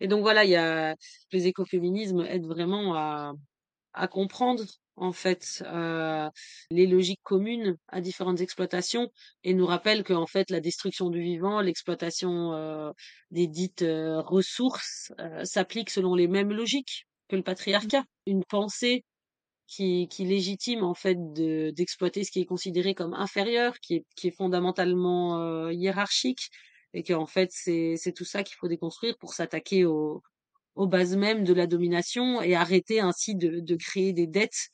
Et 0.00 0.06
donc 0.06 0.20
voilà, 0.20 0.44
il 0.44 0.50
y 0.50 0.56
a 0.56 0.94
les 1.32 1.46
écoféminismes 1.46 2.20
aident 2.26 2.46
vraiment 2.46 2.94
à, 2.94 3.32
à 3.94 4.08
comprendre 4.08 4.64
en 5.00 5.12
fait 5.12 5.62
euh, 5.66 6.28
les 6.70 6.86
logiques 6.86 7.22
communes 7.22 7.76
à 7.88 8.00
différentes 8.00 8.40
exploitations 8.40 9.10
et 9.44 9.54
nous 9.54 9.66
rappellent 9.66 10.04
que 10.04 10.12
en 10.12 10.26
fait 10.26 10.50
la 10.50 10.60
destruction 10.60 11.10
du 11.10 11.20
vivant, 11.20 11.60
l'exploitation 11.60 12.52
euh, 12.52 12.90
des 13.30 13.46
dites 13.46 13.82
euh, 13.82 14.20
ressources 14.20 15.12
euh, 15.20 15.44
s'applique 15.44 15.90
selon 15.90 16.14
les 16.14 16.28
mêmes 16.28 16.52
logiques 16.52 17.06
que 17.28 17.36
le 17.36 17.42
patriarcat. 17.42 18.04
Une 18.26 18.44
pensée 18.44 19.04
qui, 19.66 20.08
qui 20.08 20.24
légitime 20.24 20.82
en 20.82 20.94
fait 20.94 21.16
d'exploiter 21.32 22.24
ce 22.24 22.30
qui 22.30 22.40
est 22.40 22.46
considéré 22.46 22.94
comme 22.94 23.14
inférieur, 23.14 23.78
qui 23.80 23.96
est, 23.96 24.06
qui 24.16 24.28
est 24.28 24.36
fondamentalement 24.36 25.40
euh, 25.40 25.72
hiérarchique 25.72 26.48
et 26.94 27.02
que 27.02 27.12
en 27.12 27.26
fait 27.26 27.50
c'est 27.52 27.94
c'est 27.96 28.12
tout 28.12 28.24
ça 28.24 28.42
qu'il 28.42 28.56
faut 28.56 28.68
déconstruire 28.68 29.16
pour 29.18 29.34
s'attaquer 29.34 29.84
au 29.84 30.22
aux 30.78 30.86
bases 30.88 31.16
mêmes 31.16 31.44
de 31.44 31.54
la 31.54 31.66
domination 31.66 32.42
et 32.42 32.54
arrêter 32.54 33.00
ainsi 33.00 33.34
de, 33.36 33.60
de 33.60 33.76
créer 33.76 34.12
des 34.14 34.26
dettes 34.26 34.68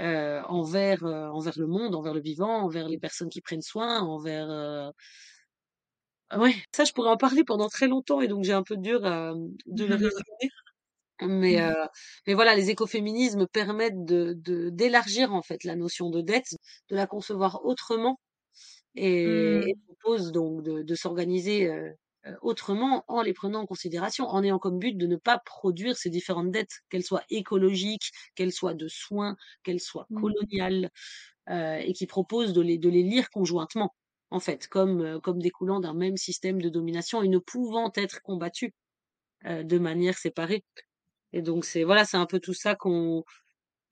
euh, 0.00 0.42
envers 0.48 1.04
euh, 1.04 1.28
envers 1.30 1.58
le 1.58 1.66
monde, 1.66 1.94
envers 1.94 2.14
le 2.14 2.20
vivant, 2.20 2.62
envers 2.64 2.88
les 2.88 2.98
personnes 2.98 3.30
qui 3.30 3.40
prennent 3.40 3.62
soin, 3.62 4.00
envers 4.02 4.50
euh... 4.50 4.90
ouais 6.36 6.54
ça 6.74 6.84
je 6.84 6.92
pourrais 6.92 7.10
en 7.10 7.16
parler 7.16 7.44
pendant 7.44 7.68
très 7.68 7.88
longtemps 7.88 8.20
et 8.20 8.28
donc 8.28 8.44
j'ai 8.44 8.52
un 8.52 8.62
peu 8.62 8.76
dur 8.76 9.04
euh, 9.06 9.34
de 9.66 9.84
le 9.84 9.94
résumer. 9.94 10.50
Mais, 11.22 11.56
mmh. 11.56 11.74
euh, 11.74 11.86
mais 12.26 12.34
voilà, 12.34 12.54
les 12.56 12.70
écoféminismes 12.70 13.46
permettent 13.46 14.04
de 14.04 14.34
d'élargir 14.70 15.32
en 15.34 15.42
fait 15.42 15.64
la 15.64 15.76
notion 15.76 16.10
de 16.10 16.20
dette, 16.20 16.48
de 16.90 16.96
la 16.96 17.06
concevoir 17.06 17.64
autrement 17.64 18.20
et, 18.96 19.22
et 19.24 19.74
mmh. 19.74 19.94
propose 20.02 20.32
donc 20.32 20.62
de, 20.64 20.82
de 20.82 20.94
s'organiser 20.96 21.68
euh, 21.70 21.90
autrement 22.42 23.04
en 23.08 23.22
les 23.22 23.32
prenant 23.32 23.60
en 23.60 23.66
considération, 23.66 24.26
en 24.26 24.42
ayant 24.42 24.58
comme 24.58 24.78
but 24.78 24.96
de 24.96 25.06
ne 25.06 25.16
pas 25.16 25.38
produire 25.38 25.96
ces 25.96 26.10
différentes 26.10 26.50
dettes, 26.50 26.82
qu'elles 26.90 27.04
soient 27.04 27.24
écologiques, 27.30 28.10
qu'elles 28.34 28.52
soient 28.52 28.74
de 28.74 28.88
soins, 28.88 29.36
qu'elles 29.62 29.80
soient 29.80 30.06
mmh. 30.10 30.20
coloniales, 30.20 30.90
euh, 31.48 31.76
et 31.76 31.92
qui 31.92 32.06
proposent 32.06 32.52
de 32.52 32.60
les, 32.60 32.76
de 32.76 32.88
les 32.88 33.04
lire 33.04 33.30
conjointement, 33.30 33.94
en 34.30 34.40
fait, 34.40 34.66
comme, 34.66 35.00
euh, 35.00 35.20
comme 35.20 35.40
découlant 35.40 35.78
d'un 35.78 35.94
même 35.94 36.16
système 36.16 36.60
de 36.60 36.68
domination 36.68 37.22
et 37.22 37.28
ne 37.28 37.38
pouvant 37.38 37.92
être 37.94 38.20
combattus 38.22 38.72
euh, 39.44 39.62
de 39.62 39.78
manière 39.78 40.18
séparée. 40.18 40.64
Et 41.32 41.42
donc 41.42 41.64
c'est 41.64 41.84
voilà, 41.84 42.04
c'est 42.04 42.16
un 42.16 42.26
peu 42.26 42.40
tout 42.40 42.54
ça 42.54 42.74
qu'on 42.74 43.22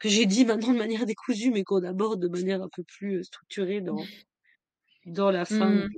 que 0.01 0.09
j'ai 0.09 0.27
dit 0.27 0.45
maintenant 0.45 0.73
de 0.73 0.79
manière 0.79 1.07
décousue, 1.07 1.53
mais 1.53 1.63
qu'on 1.63 1.85
aborde 1.85 2.21
de 2.21 2.29
manière 2.29 2.61
un 2.61 2.69
peu 2.75 2.83
plus 2.83 3.23
structurée 3.23 3.81
dans 3.81 4.03
dans 5.07 5.31
la 5.31 5.45
fin 5.45 5.71
mmh. 5.71 5.91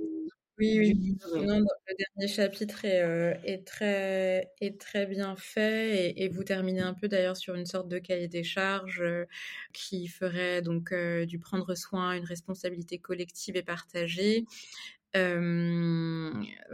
Oui, 0.59 0.79
oui. 0.79 1.17
Non, 1.35 1.59
le 1.59 1.95
dernier 1.95 2.27
chapitre 2.27 2.83
est, 2.83 3.03
euh, 3.03 3.35
est, 3.43 3.63
très, 3.63 4.51
est 4.59 4.79
très 4.81 5.05
bien 5.05 5.35
fait 5.35 6.09
et, 6.09 6.23
et, 6.23 6.29
vous 6.29 6.43
terminez 6.43 6.81
un 6.81 6.95
peu 6.95 7.07
d'ailleurs 7.07 7.37
sur 7.37 7.53
une 7.53 7.67
sorte 7.67 7.87
de 7.87 7.99
cahier 7.99 8.27
des 8.27 8.43
charges 8.43 9.01
euh, 9.01 9.25
qui 9.71 10.07
ferait 10.07 10.63
donc 10.63 10.93
euh, 10.93 11.27
du 11.27 11.37
prendre 11.37 11.75
soin 11.75 12.13
une 12.13 12.25
responsabilité 12.25 12.97
collective 12.97 13.55
et 13.55 13.61
partagée 13.61 14.45
euh, 15.15 16.31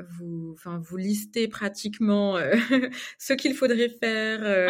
vous, 0.10 0.52
enfin, 0.54 0.80
vous 0.80 0.98
listez 0.98 1.48
pratiquement 1.48 2.38
euh, 2.38 2.54
ce 3.20 3.34
qu'il 3.34 3.54
faudrait 3.54 3.90
faire 3.90 4.44
euh, 4.44 4.70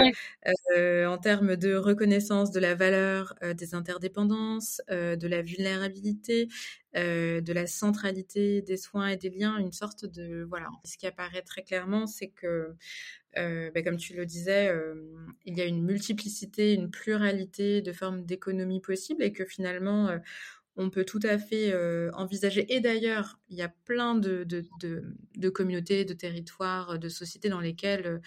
euh, 0.77 1.05
en 1.07 1.17
termes 1.17 1.55
de 1.55 1.75
reconnaissance 1.75 2.51
de 2.51 2.59
la 2.59 2.75
valeur 2.75 3.35
des 3.55 3.75
interdépendances, 3.75 4.81
de 4.89 5.27
la 5.27 5.41
vulnérabilité, 5.41 6.49
de 6.95 7.53
la 7.53 7.67
centralité 7.67 8.61
des 8.61 8.77
soins 8.77 9.07
et 9.07 9.17
des 9.17 9.29
liens, 9.29 9.57
une 9.57 9.71
sorte 9.71 10.05
de 10.05 10.45
voilà. 10.47 10.67
Ce 10.85 10.97
qui 10.97 11.07
apparaît 11.07 11.41
très 11.41 11.63
clairement, 11.63 12.07
c'est 12.07 12.29
que 12.29 12.73
bah, 13.35 13.81
comme 13.81 13.97
tu 13.97 14.13
le 14.13 14.25
disais, 14.25 14.71
il 15.45 15.57
y 15.57 15.61
a 15.61 15.65
une 15.65 15.83
multiplicité, 15.83 16.73
une 16.73 16.91
pluralité 16.91 17.81
de 17.81 17.91
formes 17.91 18.25
d'économie 18.25 18.81
possibles 18.81 19.23
et 19.23 19.31
que 19.31 19.45
finalement, 19.45 20.09
on 20.75 20.89
peut 20.89 21.05
tout 21.05 21.19
à 21.23 21.37
fait 21.37 21.71
euh, 21.71 22.11
envisager. 22.13 22.73
Et 22.73 22.79
d'ailleurs, 22.79 23.39
il 23.49 23.57
y 23.57 23.61
a 23.61 23.69
plein 23.69 24.15
de, 24.15 24.43
de, 24.43 24.65
de, 25.35 25.49
communautés, 25.49 26.05
de 26.05 26.13
territoires, 26.13 26.97
de 26.97 27.09
sociétés 27.09 27.49
dans 27.49 27.59
lesquelles 27.59 28.07
euh, 28.07 28.19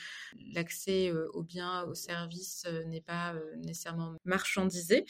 l'accès 0.54 1.10
euh, 1.10 1.28
aux 1.32 1.42
biens, 1.42 1.84
aux 1.84 1.94
services 1.94 2.66
n'est 2.86 3.00
pas 3.00 3.34
nécessairement 3.64 4.14
marchandisé, 4.24 5.04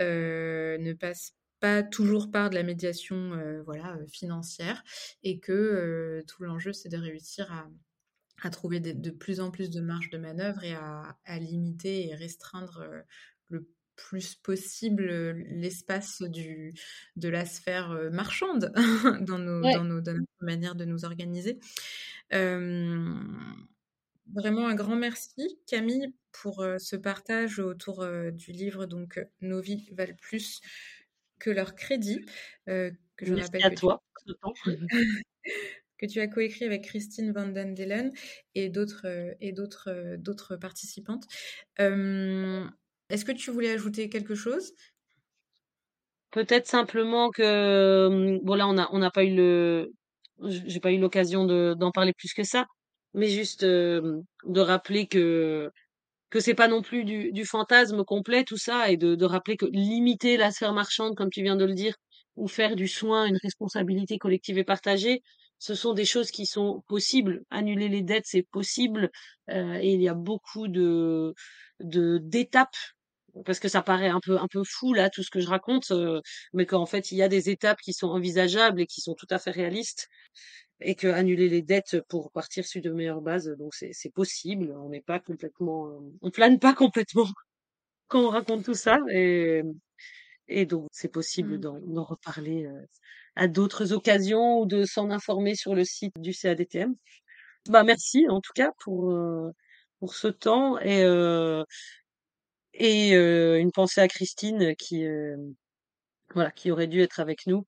ne 0.00 0.92
passe 0.94 1.34
pas 1.60 1.82
toujours 1.82 2.30
par 2.30 2.50
de 2.50 2.54
la 2.54 2.62
médiation 2.62 3.38
voilà, 3.64 3.98
financière, 4.10 4.82
et 5.22 5.38
que 5.40 6.22
tout 6.26 6.42
l'enjeu, 6.42 6.72
c'est 6.72 6.88
de 6.88 6.96
réussir 6.96 7.52
à, 7.52 7.68
à 8.42 8.50
trouver 8.50 8.80
de, 8.80 9.10
plus 9.10 9.40
en 9.40 9.50
plus 9.50 9.70
de 9.70 9.80
marge 9.80 10.10
de 10.10 10.18
manœuvre 10.18 10.64
et 10.64 10.72
à, 10.72 11.18
à 11.24 11.38
limiter 11.38 12.08
et 12.08 12.14
restreindre 12.14 13.04
plus 14.08 14.34
possible 14.34 15.08
euh, 15.10 15.32
l'espace 15.48 16.22
du 16.22 16.74
de 17.16 17.28
la 17.28 17.44
sphère 17.44 17.90
euh, 17.90 18.10
marchande 18.10 18.72
dans 19.20 19.38
nos, 19.38 19.60
dans 19.60 19.84
nos 19.84 20.00
dans 20.00 20.14
notre 20.14 20.28
manière 20.40 20.74
de 20.74 20.84
nous 20.84 21.04
organiser. 21.04 21.60
Euh, 22.32 23.14
vraiment 24.34 24.66
un 24.66 24.74
grand 24.74 24.96
merci 24.96 25.58
Camille 25.66 26.14
pour 26.32 26.64
ce 26.78 26.96
partage 26.96 27.58
autour 27.58 28.06
du 28.32 28.52
livre 28.52 28.86
donc 28.86 29.20
Nos 29.40 29.60
vies 29.60 29.88
valent 29.92 30.16
plus 30.20 30.60
que 31.40 31.50
leur 31.50 31.74
crédit 31.74 32.24
que 32.66 32.94
je 33.20 33.34
merci 33.34 33.42
rappelle 33.42 33.64
à 33.64 33.70
toi 33.70 34.02
que 35.98 36.06
tu 36.06 36.20
as 36.20 36.28
coécrit 36.28 36.64
avec 36.64 36.84
Christine 36.84 37.32
Van 37.32 37.48
Den 37.48 37.74
Delen 37.74 38.12
et 38.54 38.68
d'autres 38.68 39.34
et 39.40 39.50
d'autres 39.50 40.16
d'autres 40.16 40.54
participantes. 40.54 41.26
Est-ce 43.10 43.24
que 43.24 43.32
tu 43.32 43.50
voulais 43.50 43.70
ajouter 43.70 44.08
quelque 44.08 44.34
chose? 44.34 44.72
Peut-être 46.30 46.66
simplement 46.66 47.30
que 47.30 48.38
bon 48.42 48.54
là 48.54 48.68
on 48.68 48.78
a 48.78 48.88
on 48.92 48.98
n'a 48.98 49.10
pas 49.10 49.24
eu 49.24 49.34
le 49.34 49.92
j'ai 50.44 50.80
pas 50.80 50.92
eu 50.92 50.98
l'occasion 50.98 51.44
de 51.44 51.74
d'en 51.78 51.90
parler 51.90 52.12
plus 52.16 52.32
que 52.32 52.44
ça, 52.44 52.66
mais 53.14 53.28
juste 53.28 53.64
de 53.64 54.60
rappeler 54.60 55.06
que 55.08 55.70
que 56.30 56.38
c'est 56.40 56.54
pas 56.54 56.68
non 56.68 56.82
plus 56.82 57.04
du, 57.04 57.44
fantasme 57.44 58.04
complet 58.04 58.44
tout 58.44 58.56
ça 58.56 58.90
et 58.90 58.96
de, 58.96 59.16
de 59.16 59.24
rappeler 59.24 59.56
que 59.56 59.66
limiter 59.66 60.36
la 60.36 60.52
sphère 60.52 60.72
marchande 60.72 61.16
comme 61.16 61.30
tu 61.30 61.42
viens 61.42 61.56
de 61.56 61.64
le 61.64 61.74
dire 61.74 61.96
ou 62.36 62.46
faire 62.46 62.76
du 62.76 62.86
soin 62.86 63.26
une 63.26 63.38
responsabilité 63.42 64.16
collective 64.18 64.56
et 64.56 64.64
partagée 64.64 65.22
ce 65.60 65.74
sont 65.74 65.92
des 65.92 66.06
choses 66.06 66.30
qui 66.30 66.46
sont 66.46 66.82
possibles. 66.88 67.42
Annuler 67.50 67.88
les 67.88 68.02
dettes, 68.02 68.24
c'est 68.26 68.42
possible. 68.42 69.10
Euh, 69.50 69.74
et 69.74 69.92
il 69.92 70.02
y 70.02 70.08
a 70.08 70.14
beaucoup 70.14 70.68
de 70.68 71.34
d'étapes 71.80 72.76
parce 73.44 73.60
que 73.60 73.68
ça 73.68 73.82
paraît 73.82 74.08
un 74.08 74.20
peu 74.20 74.38
un 74.38 74.48
peu 74.48 74.62
fou 74.64 74.92
là 74.94 75.10
tout 75.10 75.22
ce 75.22 75.30
que 75.30 75.40
je 75.40 75.48
raconte, 75.48 75.90
euh, 75.92 76.20
mais 76.52 76.66
qu'en 76.66 76.86
fait 76.86 77.12
il 77.12 77.16
y 77.18 77.22
a 77.22 77.28
des 77.28 77.50
étapes 77.50 77.80
qui 77.80 77.92
sont 77.92 78.08
envisageables 78.08 78.80
et 78.80 78.86
qui 78.86 79.00
sont 79.00 79.14
tout 79.14 79.26
à 79.30 79.38
fait 79.38 79.50
réalistes 79.50 80.08
et 80.80 80.94
que 80.94 81.08
annuler 81.08 81.48
les 81.48 81.62
dettes 81.62 82.00
pour 82.08 82.32
partir 82.32 82.64
sur 82.66 82.80
de 82.82 82.90
meilleures 82.90 83.20
bases, 83.22 83.48
donc 83.58 83.74
c'est 83.74 83.90
c'est 83.92 84.10
possible. 84.12 84.72
On 84.78 84.88
n'est 84.90 85.02
pas 85.02 85.20
complètement, 85.20 85.90
on 86.22 86.30
plane 86.30 86.58
pas 86.58 86.74
complètement 86.74 87.26
quand 88.08 88.20
on 88.22 88.30
raconte 88.30 88.64
tout 88.64 88.74
ça 88.74 88.98
et 89.12 89.62
et 90.48 90.66
donc 90.66 90.88
c'est 90.92 91.08
possible 91.12 91.54
Mmh. 91.56 91.60
d'en 91.60 91.80
d'en 91.80 92.04
reparler 92.04 92.66
euh, 92.66 92.86
à 93.36 93.48
d'autres 93.48 93.92
occasions 93.92 94.60
ou 94.60 94.66
de 94.66 94.84
s'en 94.84 95.10
informer 95.10 95.54
sur 95.54 95.74
le 95.74 95.84
site 95.84 96.14
du 96.20 96.32
CADTM. 96.34 96.94
Bah 97.68 97.84
merci 97.84 98.26
en 98.28 98.40
tout 98.40 98.52
cas 98.54 98.72
pour 98.82 99.12
euh, 99.12 99.50
pour 100.00 100.14
ce 100.14 100.28
temps 100.28 100.78
et 100.80 101.02
euh, 101.04 101.64
et 102.74 103.14
euh, 103.16 103.58
une 103.60 103.72
pensée 103.72 104.00
à 104.00 104.08
Christine 104.08 104.74
qui 104.76 105.04
euh, 105.06 105.36
voilà 106.34 106.50
qui 106.50 106.70
aurait 106.70 106.86
dû 106.86 107.00
être 107.02 107.20
avec 107.20 107.46
nous 107.46 107.66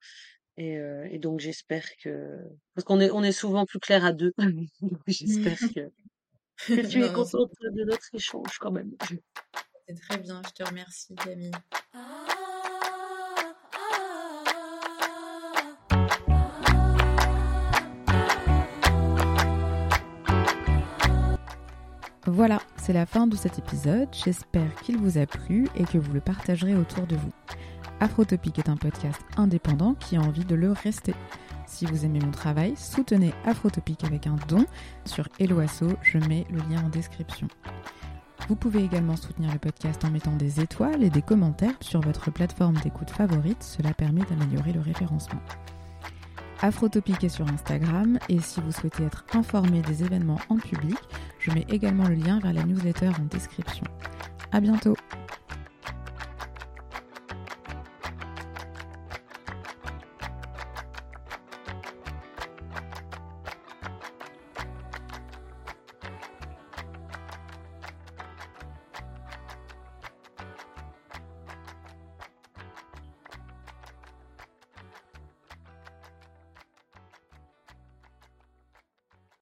et, 0.57 0.79
euh, 0.79 1.07
et 1.11 1.19
donc 1.19 1.41
j'espère 1.41 1.85
que 2.03 2.39
parce 2.75 2.85
qu'on 2.85 3.01
est 3.01 3.11
on 3.11 3.23
est 3.23 3.33
souvent 3.33 3.67
plus 3.67 3.81
clair 3.81 4.05
à 4.05 4.13
deux 4.13 4.33
j'espère 5.07 5.59
que 5.75 5.91
que 6.75 6.81
tu 6.89 7.05
es 7.05 7.09
Non, 7.09 7.13
contente 7.13 7.53
de 7.61 7.85
notre 7.85 8.09
échange 8.15 8.59
quand 8.59 8.73
même. 8.73 8.93
c'est 9.89 9.95
très 9.95 10.19
bien. 10.19 10.43
Je 10.47 10.53
te 10.53 10.69
remercie, 10.69 11.15
Camille. 11.17 11.53
Voilà, 22.27 22.61
c'est 22.77 22.93
la 22.93 23.05
fin 23.05 23.27
de 23.27 23.35
cet 23.35 23.59
épisode. 23.59 24.09
J'espère 24.13 24.73
qu'il 24.83 24.97
vous 24.97 25.19
a 25.19 25.27
plu 25.27 25.67
et 25.75 25.83
que 25.83 25.99
vous 25.99 26.13
le 26.13 26.21
partagerez 26.21 26.77
autour 26.77 27.05
de 27.09 27.17
vous. 27.17 27.33
Afrotopic 27.99 28.61
est 28.61 28.69
un 28.69 28.77
podcast 28.77 29.21
indépendant 29.37 29.95
qui 29.95 30.17
a 30.17 30.21
envie 30.21 30.45
de 30.45 30.55
le 30.55 30.71
rester. 30.71 31.15
Si 31.67 31.85
vous 31.85 32.05
aimez 32.05 32.21
mon 32.21 32.31
travail, 32.31 32.75
soutenez 32.77 33.35
Afrotopic 33.45 34.05
avec 34.05 34.29
un 34.29 34.37
don 34.47 34.67
sur 35.05 35.29
Eloasso, 35.41 35.89
je 36.03 36.19
mets 36.19 36.47
le 36.51 36.59
lien 36.59 36.85
en 36.85 36.91
description. 36.91 37.49
Vous 38.49 38.55
pouvez 38.55 38.85
également 38.85 39.17
soutenir 39.17 39.53
le 39.53 39.59
podcast 39.59 40.05
en 40.05 40.11
mettant 40.11 40.37
des 40.37 40.61
étoiles 40.61 41.03
et 41.03 41.11
des 41.11 41.23
commentaires 41.23 41.75
sur 41.81 42.01
votre 42.03 42.31
plateforme 42.31 42.77
d'écoute 42.77 43.11
favorite, 43.11 43.65
cela 43.65 43.95
permet 43.95 44.23
d'améliorer 44.31 44.73
le 44.73 44.81
référencement. 44.81 45.41
Afrotopic 46.61 47.25
est 47.25 47.29
sur 47.29 47.49
Instagram 47.49 48.21
et 48.29 48.39
si 48.41 48.61
vous 48.61 48.71
souhaitez 48.71 49.03
être 49.03 49.25
informé 49.35 49.81
des 49.81 50.05
événements 50.05 50.39
en 50.49 50.59
public, 50.59 50.99
je 51.43 51.51
mets 51.51 51.67
également 51.69 52.09
le 52.09 52.15
lien 52.15 52.39
vers 52.39 52.53
la 52.53 52.63
newsletter 52.63 53.09
en 53.09 53.25
description. 53.31 53.85
À 54.53 54.61
bientôt! 54.61 54.97